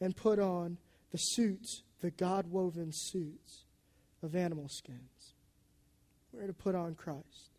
and 0.00 0.16
put 0.16 0.38
on 0.38 0.78
the 1.10 1.18
suits, 1.18 1.82
the 2.00 2.10
God 2.10 2.46
woven 2.46 2.90
suits 2.92 3.64
of 4.22 4.36
animal 4.36 4.68
skins. 4.68 5.34
We're 6.32 6.46
to 6.46 6.52
put 6.52 6.74
on 6.74 6.94
Christ. 6.94 7.50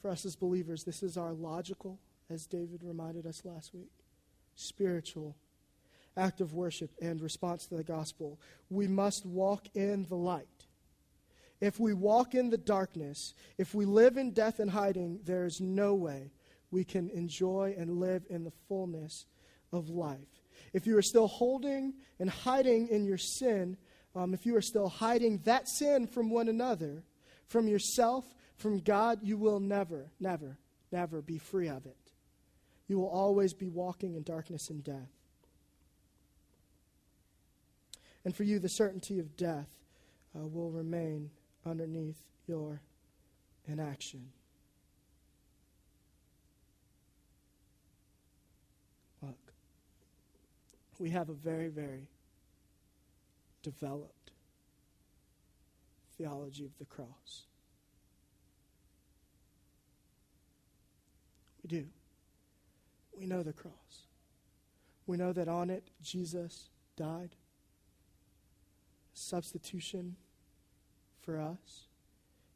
For 0.00 0.10
us 0.10 0.26
as 0.26 0.34
believers, 0.34 0.82
this 0.84 1.02
is 1.02 1.16
our 1.16 1.32
logical, 1.32 2.00
as 2.28 2.46
David 2.46 2.82
reminded 2.82 3.26
us 3.26 3.44
last 3.44 3.72
week, 3.72 3.92
spiritual 4.56 5.36
act 6.16 6.40
of 6.40 6.52
worship 6.52 6.90
and 7.00 7.20
response 7.20 7.66
to 7.66 7.76
the 7.76 7.84
gospel. 7.84 8.40
We 8.68 8.88
must 8.88 9.24
walk 9.24 9.66
in 9.74 10.06
the 10.08 10.16
light. 10.16 10.61
If 11.62 11.78
we 11.78 11.94
walk 11.94 12.34
in 12.34 12.50
the 12.50 12.58
darkness, 12.58 13.34
if 13.56 13.72
we 13.72 13.84
live 13.84 14.16
in 14.16 14.32
death 14.32 14.58
and 14.58 14.68
hiding, 14.68 15.20
there 15.24 15.44
is 15.44 15.60
no 15.60 15.94
way 15.94 16.32
we 16.72 16.82
can 16.82 17.08
enjoy 17.10 17.76
and 17.78 18.00
live 18.00 18.24
in 18.28 18.42
the 18.42 18.50
fullness 18.66 19.26
of 19.72 19.88
life. 19.88 20.18
If 20.72 20.88
you 20.88 20.98
are 20.98 21.02
still 21.02 21.28
holding 21.28 21.94
and 22.18 22.28
hiding 22.28 22.88
in 22.88 23.04
your 23.04 23.16
sin, 23.16 23.76
um, 24.16 24.34
if 24.34 24.44
you 24.44 24.56
are 24.56 24.60
still 24.60 24.88
hiding 24.88 25.38
that 25.44 25.68
sin 25.68 26.08
from 26.08 26.30
one 26.30 26.48
another, 26.48 27.04
from 27.46 27.68
yourself, 27.68 28.24
from 28.56 28.80
God, 28.80 29.20
you 29.22 29.36
will 29.36 29.60
never, 29.60 30.10
never, 30.18 30.58
never 30.90 31.22
be 31.22 31.38
free 31.38 31.68
of 31.68 31.86
it. 31.86 31.96
You 32.88 32.98
will 32.98 33.08
always 33.08 33.54
be 33.54 33.68
walking 33.68 34.16
in 34.16 34.24
darkness 34.24 34.68
and 34.68 34.82
death. 34.82 35.12
And 38.24 38.34
for 38.34 38.42
you, 38.42 38.58
the 38.58 38.68
certainty 38.68 39.20
of 39.20 39.36
death 39.36 39.68
uh, 40.34 40.44
will 40.44 40.72
remain 40.72 41.30
underneath 41.64 42.22
your 42.46 42.80
inaction. 43.66 44.28
Look, 49.22 49.52
we 50.98 51.10
have 51.10 51.28
a 51.28 51.34
very, 51.34 51.68
very 51.68 52.08
developed 53.62 54.32
theology 56.18 56.64
of 56.64 56.76
the 56.78 56.84
cross. 56.84 57.44
We 61.62 61.68
do. 61.68 61.86
We 63.16 63.26
know 63.26 63.42
the 63.42 63.52
cross. 63.52 63.72
We 65.06 65.16
know 65.16 65.32
that 65.32 65.48
on 65.48 65.70
it, 65.70 65.84
Jesus 66.02 66.70
died. 66.96 67.36
Substitution 69.14 70.16
for 71.22 71.40
us. 71.40 71.86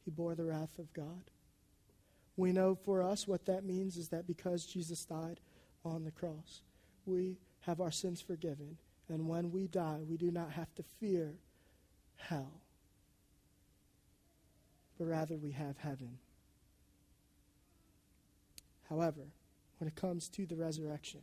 He 0.04 0.10
bore 0.10 0.34
the 0.34 0.44
wrath 0.44 0.78
of 0.78 0.92
God. 0.92 1.30
We 2.36 2.52
know 2.52 2.74
for 2.74 3.02
us 3.02 3.26
what 3.26 3.46
that 3.46 3.64
means 3.64 3.96
is 3.96 4.08
that 4.08 4.26
because 4.26 4.66
Jesus 4.66 5.04
died 5.04 5.40
on 5.84 6.04
the 6.04 6.10
cross, 6.10 6.62
we 7.06 7.38
have 7.60 7.80
our 7.80 7.90
sins 7.90 8.20
forgiven. 8.20 8.76
And 9.08 9.28
when 9.28 9.50
we 9.50 9.68
die, 9.68 10.00
we 10.06 10.16
do 10.16 10.30
not 10.30 10.52
have 10.52 10.74
to 10.74 10.82
fear 10.82 11.34
hell, 12.16 12.60
but 14.98 15.06
rather 15.06 15.36
we 15.36 15.52
have 15.52 15.78
heaven. 15.78 16.18
However, 18.88 19.22
when 19.78 19.88
it 19.88 19.94
comes 19.96 20.28
to 20.30 20.46
the 20.46 20.56
resurrection, 20.56 21.20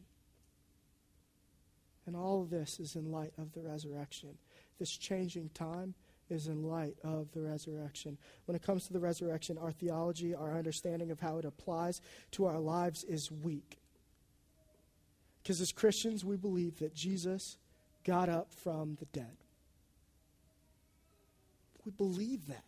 and 2.05 2.15
all 2.15 2.41
of 2.41 2.49
this 2.49 2.79
is 2.79 2.95
in 2.95 3.11
light 3.11 3.33
of 3.37 3.53
the 3.53 3.61
resurrection, 3.61 4.37
this 4.79 4.91
changing 4.91 5.49
time 5.53 5.93
is 6.33 6.47
in 6.47 6.63
light 6.63 6.95
of 7.03 7.31
the 7.33 7.41
resurrection. 7.41 8.17
When 8.45 8.55
it 8.55 8.63
comes 8.63 8.85
to 8.87 8.93
the 8.93 8.99
resurrection, 8.99 9.57
our 9.57 9.71
theology, 9.71 10.33
our 10.33 10.57
understanding 10.57 11.11
of 11.11 11.19
how 11.19 11.37
it 11.37 11.45
applies 11.45 12.01
to 12.31 12.45
our 12.45 12.59
lives 12.59 13.03
is 13.03 13.31
weak. 13.31 13.79
Because 15.41 15.61
as 15.61 15.71
Christians, 15.71 16.25
we 16.25 16.37
believe 16.37 16.79
that 16.79 16.95
Jesus 16.95 17.57
got 18.03 18.29
up 18.29 18.51
from 18.53 18.95
the 18.99 19.05
dead. 19.05 19.37
We 21.85 21.91
believe 21.91 22.47
that. 22.47 22.63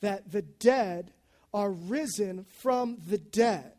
That 0.00 0.32
the 0.32 0.42
dead 0.42 1.12
are 1.52 1.70
risen 1.70 2.46
from 2.48 2.98
the 3.06 3.18
dead. 3.18 3.72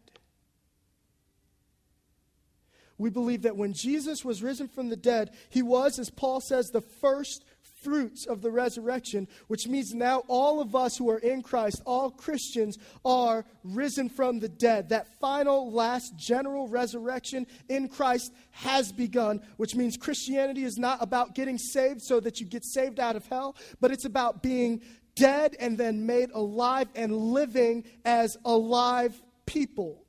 We 3.02 3.10
believe 3.10 3.42
that 3.42 3.58
when 3.58 3.74
Jesus 3.74 4.24
was 4.24 4.44
risen 4.44 4.68
from 4.68 4.90
the 4.90 4.96
dead, 4.96 5.32
he 5.50 5.64
was, 5.64 5.98
as 5.98 6.12
Paul 6.12 6.40
says, 6.40 6.68
the 6.68 6.82
first 6.82 7.44
fruits 7.82 8.26
of 8.26 8.42
the 8.42 8.52
resurrection, 8.52 9.28
which 9.48 9.68
means 9.68 9.94
now 9.94 10.24
all 10.28 10.62
of 10.62 10.76
us 10.76 10.98
who 10.98 11.10
are 11.10 11.20
in 11.20 11.42
Christ, 11.42 11.82
all 11.86 12.12
Christians, 12.12 12.78
are 13.04 13.46
risen 13.64 14.10
from 14.10 14.40
the 14.40 14.50
dead. 14.50 14.90
That 14.90 15.08
final, 15.20 15.72
last, 15.72 16.16
general 16.18 16.68
resurrection 16.68 17.48
in 17.70 17.88
Christ 17.88 18.32
has 18.52 18.92
begun, 18.92 19.42
which 19.58 19.76
means 19.76 19.98
Christianity 19.98 20.64
is 20.64 20.78
not 20.78 21.02
about 21.02 21.36
getting 21.36 21.58
saved 21.58 22.02
so 22.02 22.20
that 22.20 22.40
you 22.40 22.46
get 22.46 22.66
saved 22.66 23.00
out 23.00 23.16
of 23.16 23.26
hell, 23.28 23.56
but 23.80 23.92
it's 23.92 24.06
about 24.06 24.44
being 24.44 24.82
dead 25.16 25.56
and 25.60 25.78
then 25.78 26.06
made 26.06 26.32
alive 26.32 26.88
and 26.96 27.16
living 27.16 27.84
as 28.06 28.38
alive 28.46 29.22
people. 29.46 30.06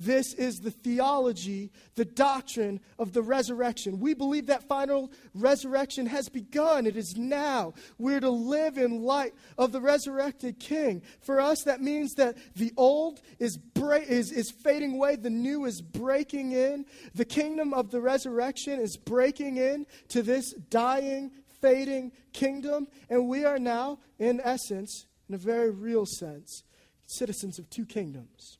This 0.00 0.32
is 0.34 0.60
the 0.60 0.70
theology, 0.70 1.72
the 1.96 2.04
doctrine 2.04 2.80
of 3.00 3.12
the 3.12 3.22
resurrection. 3.22 3.98
We 3.98 4.14
believe 4.14 4.46
that 4.46 4.68
final 4.68 5.10
resurrection 5.34 6.06
has 6.06 6.28
begun. 6.28 6.86
It 6.86 6.96
is 6.96 7.16
now. 7.16 7.74
We're 7.98 8.20
to 8.20 8.30
live 8.30 8.78
in 8.78 9.02
light 9.02 9.34
of 9.56 9.72
the 9.72 9.80
resurrected 9.80 10.60
King. 10.60 11.02
For 11.20 11.40
us, 11.40 11.64
that 11.64 11.80
means 11.80 12.14
that 12.14 12.36
the 12.54 12.72
old 12.76 13.20
is, 13.40 13.56
bra- 13.56 13.96
is, 13.96 14.30
is 14.30 14.52
fading 14.52 14.94
away, 14.94 15.16
the 15.16 15.30
new 15.30 15.64
is 15.64 15.82
breaking 15.82 16.52
in. 16.52 16.86
The 17.16 17.24
kingdom 17.24 17.74
of 17.74 17.90
the 17.90 18.00
resurrection 18.00 18.80
is 18.80 18.96
breaking 18.96 19.56
in 19.56 19.84
to 20.10 20.22
this 20.22 20.52
dying, 20.52 21.32
fading 21.60 22.12
kingdom. 22.32 22.86
And 23.10 23.26
we 23.26 23.44
are 23.44 23.58
now, 23.58 23.98
in 24.20 24.40
essence, 24.44 25.06
in 25.28 25.34
a 25.34 25.38
very 25.38 25.70
real 25.70 26.06
sense, 26.06 26.62
citizens 27.04 27.58
of 27.58 27.68
two 27.68 27.84
kingdoms. 27.84 28.57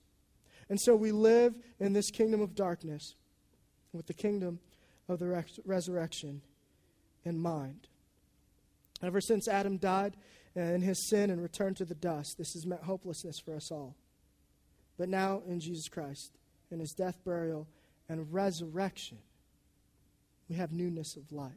And 0.68 0.80
so 0.80 0.94
we 0.94 1.12
live 1.12 1.54
in 1.80 1.92
this 1.92 2.10
kingdom 2.10 2.40
of 2.40 2.54
darkness 2.54 3.14
with 3.92 4.06
the 4.06 4.14
kingdom 4.14 4.60
of 5.08 5.18
the 5.18 5.26
res- 5.26 5.60
resurrection 5.64 6.42
in 7.24 7.38
mind. 7.38 7.88
Ever 9.02 9.20
since 9.20 9.48
Adam 9.48 9.78
died 9.78 10.16
in 10.54 10.82
his 10.82 11.08
sin 11.08 11.30
and 11.30 11.40
returned 11.40 11.76
to 11.78 11.84
the 11.84 11.94
dust, 11.94 12.36
this 12.36 12.52
has 12.52 12.66
meant 12.66 12.82
hopelessness 12.82 13.38
for 13.38 13.54
us 13.54 13.70
all. 13.70 13.96
But 14.98 15.08
now 15.08 15.42
in 15.46 15.60
Jesus 15.60 15.88
Christ, 15.88 16.32
in 16.70 16.80
his 16.80 16.92
death, 16.92 17.18
burial, 17.24 17.68
and 18.08 18.32
resurrection, 18.32 19.18
we 20.48 20.56
have 20.56 20.72
newness 20.72 21.16
of 21.16 21.30
life. 21.30 21.52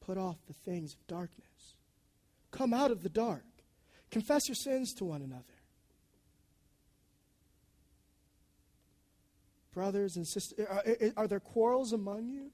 Put 0.00 0.18
off 0.18 0.38
the 0.46 0.54
things 0.54 0.94
of 0.94 1.06
darkness. 1.06 1.47
Come 2.50 2.72
out 2.72 2.90
of 2.90 3.02
the 3.02 3.08
dark. 3.08 3.44
Confess 4.10 4.48
your 4.48 4.54
sins 4.54 4.94
to 4.94 5.04
one 5.04 5.22
another. 5.22 5.44
Brothers 9.74 10.16
and 10.16 10.26
sisters, 10.26 10.66
are, 10.68 10.82
are 11.16 11.28
there 11.28 11.40
quarrels 11.40 11.92
among 11.92 12.28
you? 12.28 12.50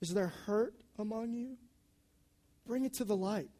Is 0.00 0.14
there 0.14 0.32
hurt 0.46 0.74
among 0.98 1.32
you? 1.32 1.56
Bring 2.66 2.84
it 2.84 2.94
to 2.94 3.04
the 3.04 3.16
light. 3.16 3.50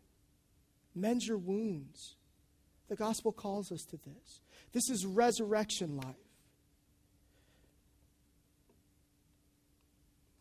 Mend 0.95 1.24
your 1.24 1.38
wounds. 1.38 2.16
The 2.88 2.97
gospel 2.97 3.32
calls 3.32 3.72
us 3.72 3.84
to 3.86 3.97
this. 3.97 4.40
This 4.72 4.90
is 4.90 5.07
resurrection 5.07 5.97
life. 5.97 6.16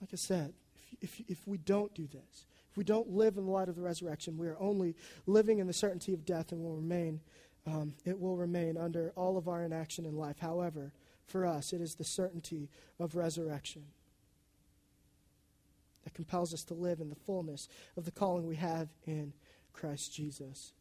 like 0.02 0.10
I 0.12 0.18
said, 0.18 0.54
if, 0.99 1.20
if, 1.20 1.30
if 1.30 1.47
we 1.47 1.58
don't 1.58 1.93
do 1.93 2.08
this, 2.08 2.45
if 2.72 2.78
we 2.78 2.86
don't 2.86 3.09
live 3.09 3.38
in 3.38 3.45
the 3.45 3.51
light 3.51 3.67
of 3.67 3.76
the 3.76 3.82
resurrection, 3.82 4.38
we 4.38 4.47
are 4.47 4.57
only 4.59 4.95
living 5.26 5.59
in 5.59 5.67
the 5.67 5.74
certainty 5.74 6.13
of 6.13 6.26
death 6.26 6.53
and 6.53 6.63
will 6.63 6.76
remain, 6.76 7.19
um, 7.67 7.93
it 8.05 8.17
will 8.17 8.38
remain 8.38 8.78
under 8.78 9.11
all 9.17 9.38
of 9.38 9.49
our 9.49 9.63
inaction 9.63 10.05
in 10.05 10.15
life. 10.15 10.39
However, 10.39 10.93
for 11.26 11.45
us, 11.45 11.74
it 11.74 11.82
is 11.82 11.95
the 11.95 12.05
certainty 12.05 12.69
of 12.97 13.15
resurrection 13.15 13.84
that 16.05 16.13
compels 16.13 16.53
us 16.53 16.63
to 16.63 16.74
live 16.74 17.01
in 17.01 17.09
the 17.09 17.15
fullness 17.15 17.67
of 17.97 18.05
the 18.05 18.11
calling 18.11 18.47
we 18.47 18.55
have 18.55 18.88
in 19.05 19.34
Christ 19.74 20.13
Jesus. 20.13 20.72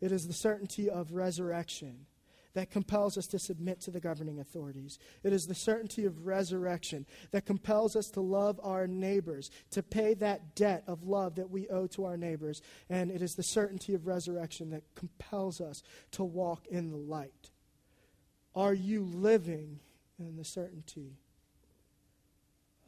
It 0.00 0.12
is 0.12 0.28
the 0.28 0.32
certainty 0.32 0.88
of 0.88 1.12
resurrection 1.12 2.06
that 2.54 2.70
compels 2.70 3.16
us 3.16 3.26
to 3.28 3.38
submit 3.38 3.80
to 3.80 3.90
the 3.90 4.00
governing 4.00 4.38
authorities. 4.38 4.98
It 5.22 5.32
is 5.32 5.46
the 5.46 5.54
certainty 5.54 6.04
of 6.04 6.26
resurrection 6.26 7.06
that 7.30 7.46
compels 7.46 7.96
us 7.96 8.10
to 8.10 8.20
love 8.20 8.60
our 8.62 8.86
neighbors, 8.86 9.50
to 9.70 9.82
pay 9.82 10.14
that 10.14 10.54
debt 10.54 10.84
of 10.86 11.04
love 11.04 11.36
that 11.36 11.50
we 11.50 11.68
owe 11.68 11.86
to 11.88 12.04
our 12.04 12.16
neighbors. 12.16 12.62
And 12.90 13.10
it 13.10 13.22
is 13.22 13.34
the 13.34 13.42
certainty 13.42 13.94
of 13.94 14.06
resurrection 14.06 14.70
that 14.70 14.82
compels 14.94 15.60
us 15.60 15.82
to 16.12 16.24
walk 16.24 16.66
in 16.66 16.90
the 16.90 16.96
light. 16.96 17.50
Are 18.54 18.74
you 18.74 19.04
living 19.04 19.80
in 20.18 20.36
the 20.36 20.44
certainty 20.44 21.16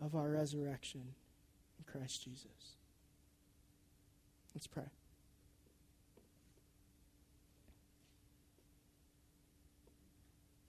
of 0.00 0.14
our 0.14 0.28
resurrection 0.28 1.14
in 1.78 1.84
Christ 1.90 2.22
Jesus? 2.22 2.76
Let's 4.54 4.66
pray. 4.66 4.84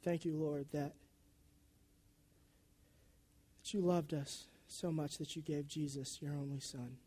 Thank 0.06 0.24
you, 0.24 0.38
Lord, 0.38 0.68
that, 0.72 0.94
that 3.64 3.74
you 3.74 3.82
loved 3.82 4.14
us 4.14 4.46
so 4.68 4.92
much 4.92 5.18
that 5.18 5.36
you 5.36 5.42
gave 5.42 5.68
Jesus, 5.68 6.20
your 6.22 6.36
only 6.36 6.60
Son. 6.60 6.98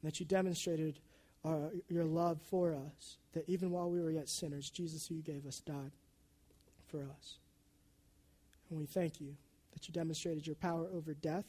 And 0.00 0.10
that 0.10 0.20
you 0.20 0.24
demonstrated 0.24 0.98
our, 1.44 1.70
your 1.88 2.06
love 2.06 2.40
for 2.48 2.74
us, 2.74 3.18
that 3.34 3.46
even 3.46 3.70
while 3.70 3.90
we 3.90 4.00
were 4.00 4.10
yet 4.10 4.30
sinners, 4.30 4.70
Jesus, 4.70 5.06
who 5.06 5.16
you 5.16 5.22
gave 5.22 5.44
us, 5.44 5.60
died 5.60 5.92
for 6.86 7.00
us. 7.00 7.36
And 8.70 8.78
we 8.78 8.86
thank 8.86 9.20
you 9.20 9.36
that 9.74 9.86
you 9.86 9.92
demonstrated 9.92 10.46
your 10.46 10.56
power 10.56 10.88
over 10.94 11.12
death, 11.12 11.44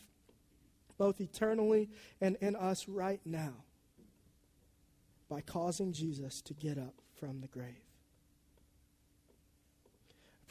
both 0.98 1.22
eternally 1.22 1.90
and 2.20 2.36
in 2.42 2.58
us 2.58 2.90
right 2.90 3.22
now, 3.24 3.54
by 5.30 5.40
causing 5.40 5.94
Jesus 5.94 6.42
to 6.42 6.54
get 6.54 6.78
up 6.78 6.96
from 7.18 7.40
the 7.40 7.48
grave 7.48 7.91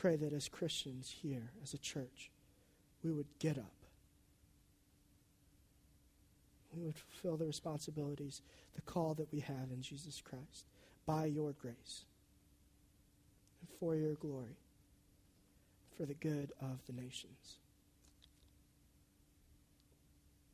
pray 0.00 0.16
that 0.16 0.32
as 0.32 0.48
Christians 0.48 1.14
here, 1.20 1.50
as 1.62 1.74
a 1.74 1.78
church, 1.78 2.30
we 3.04 3.12
would 3.12 3.26
get 3.38 3.58
up. 3.58 3.74
We 6.74 6.82
would 6.86 6.96
fulfill 6.96 7.36
the 7.36 7.44
responsibilities, 7.44 8.40
the 8.74 8.80
call 8.80 9.12
that 9.14 9.30
we 9.30 9.40
have 9.40 9.70
in 9.70 9.82
Jesus 9.82 10.22
Christ 10.22 10.64
by 11.04 11.26
your 11.26 11.52
grace 11.52 12.04
and 13.60 13.68
for 13.78 13.94
your 13.94 14.14
glory, 14.14 14.56
for 15.98 16.06
the 16.06 16.14
good 16.14 16.50
of 16.62 16.78
the 16.86 16.94
nations. 16.94 17.58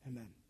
Amen. 0.09 0.46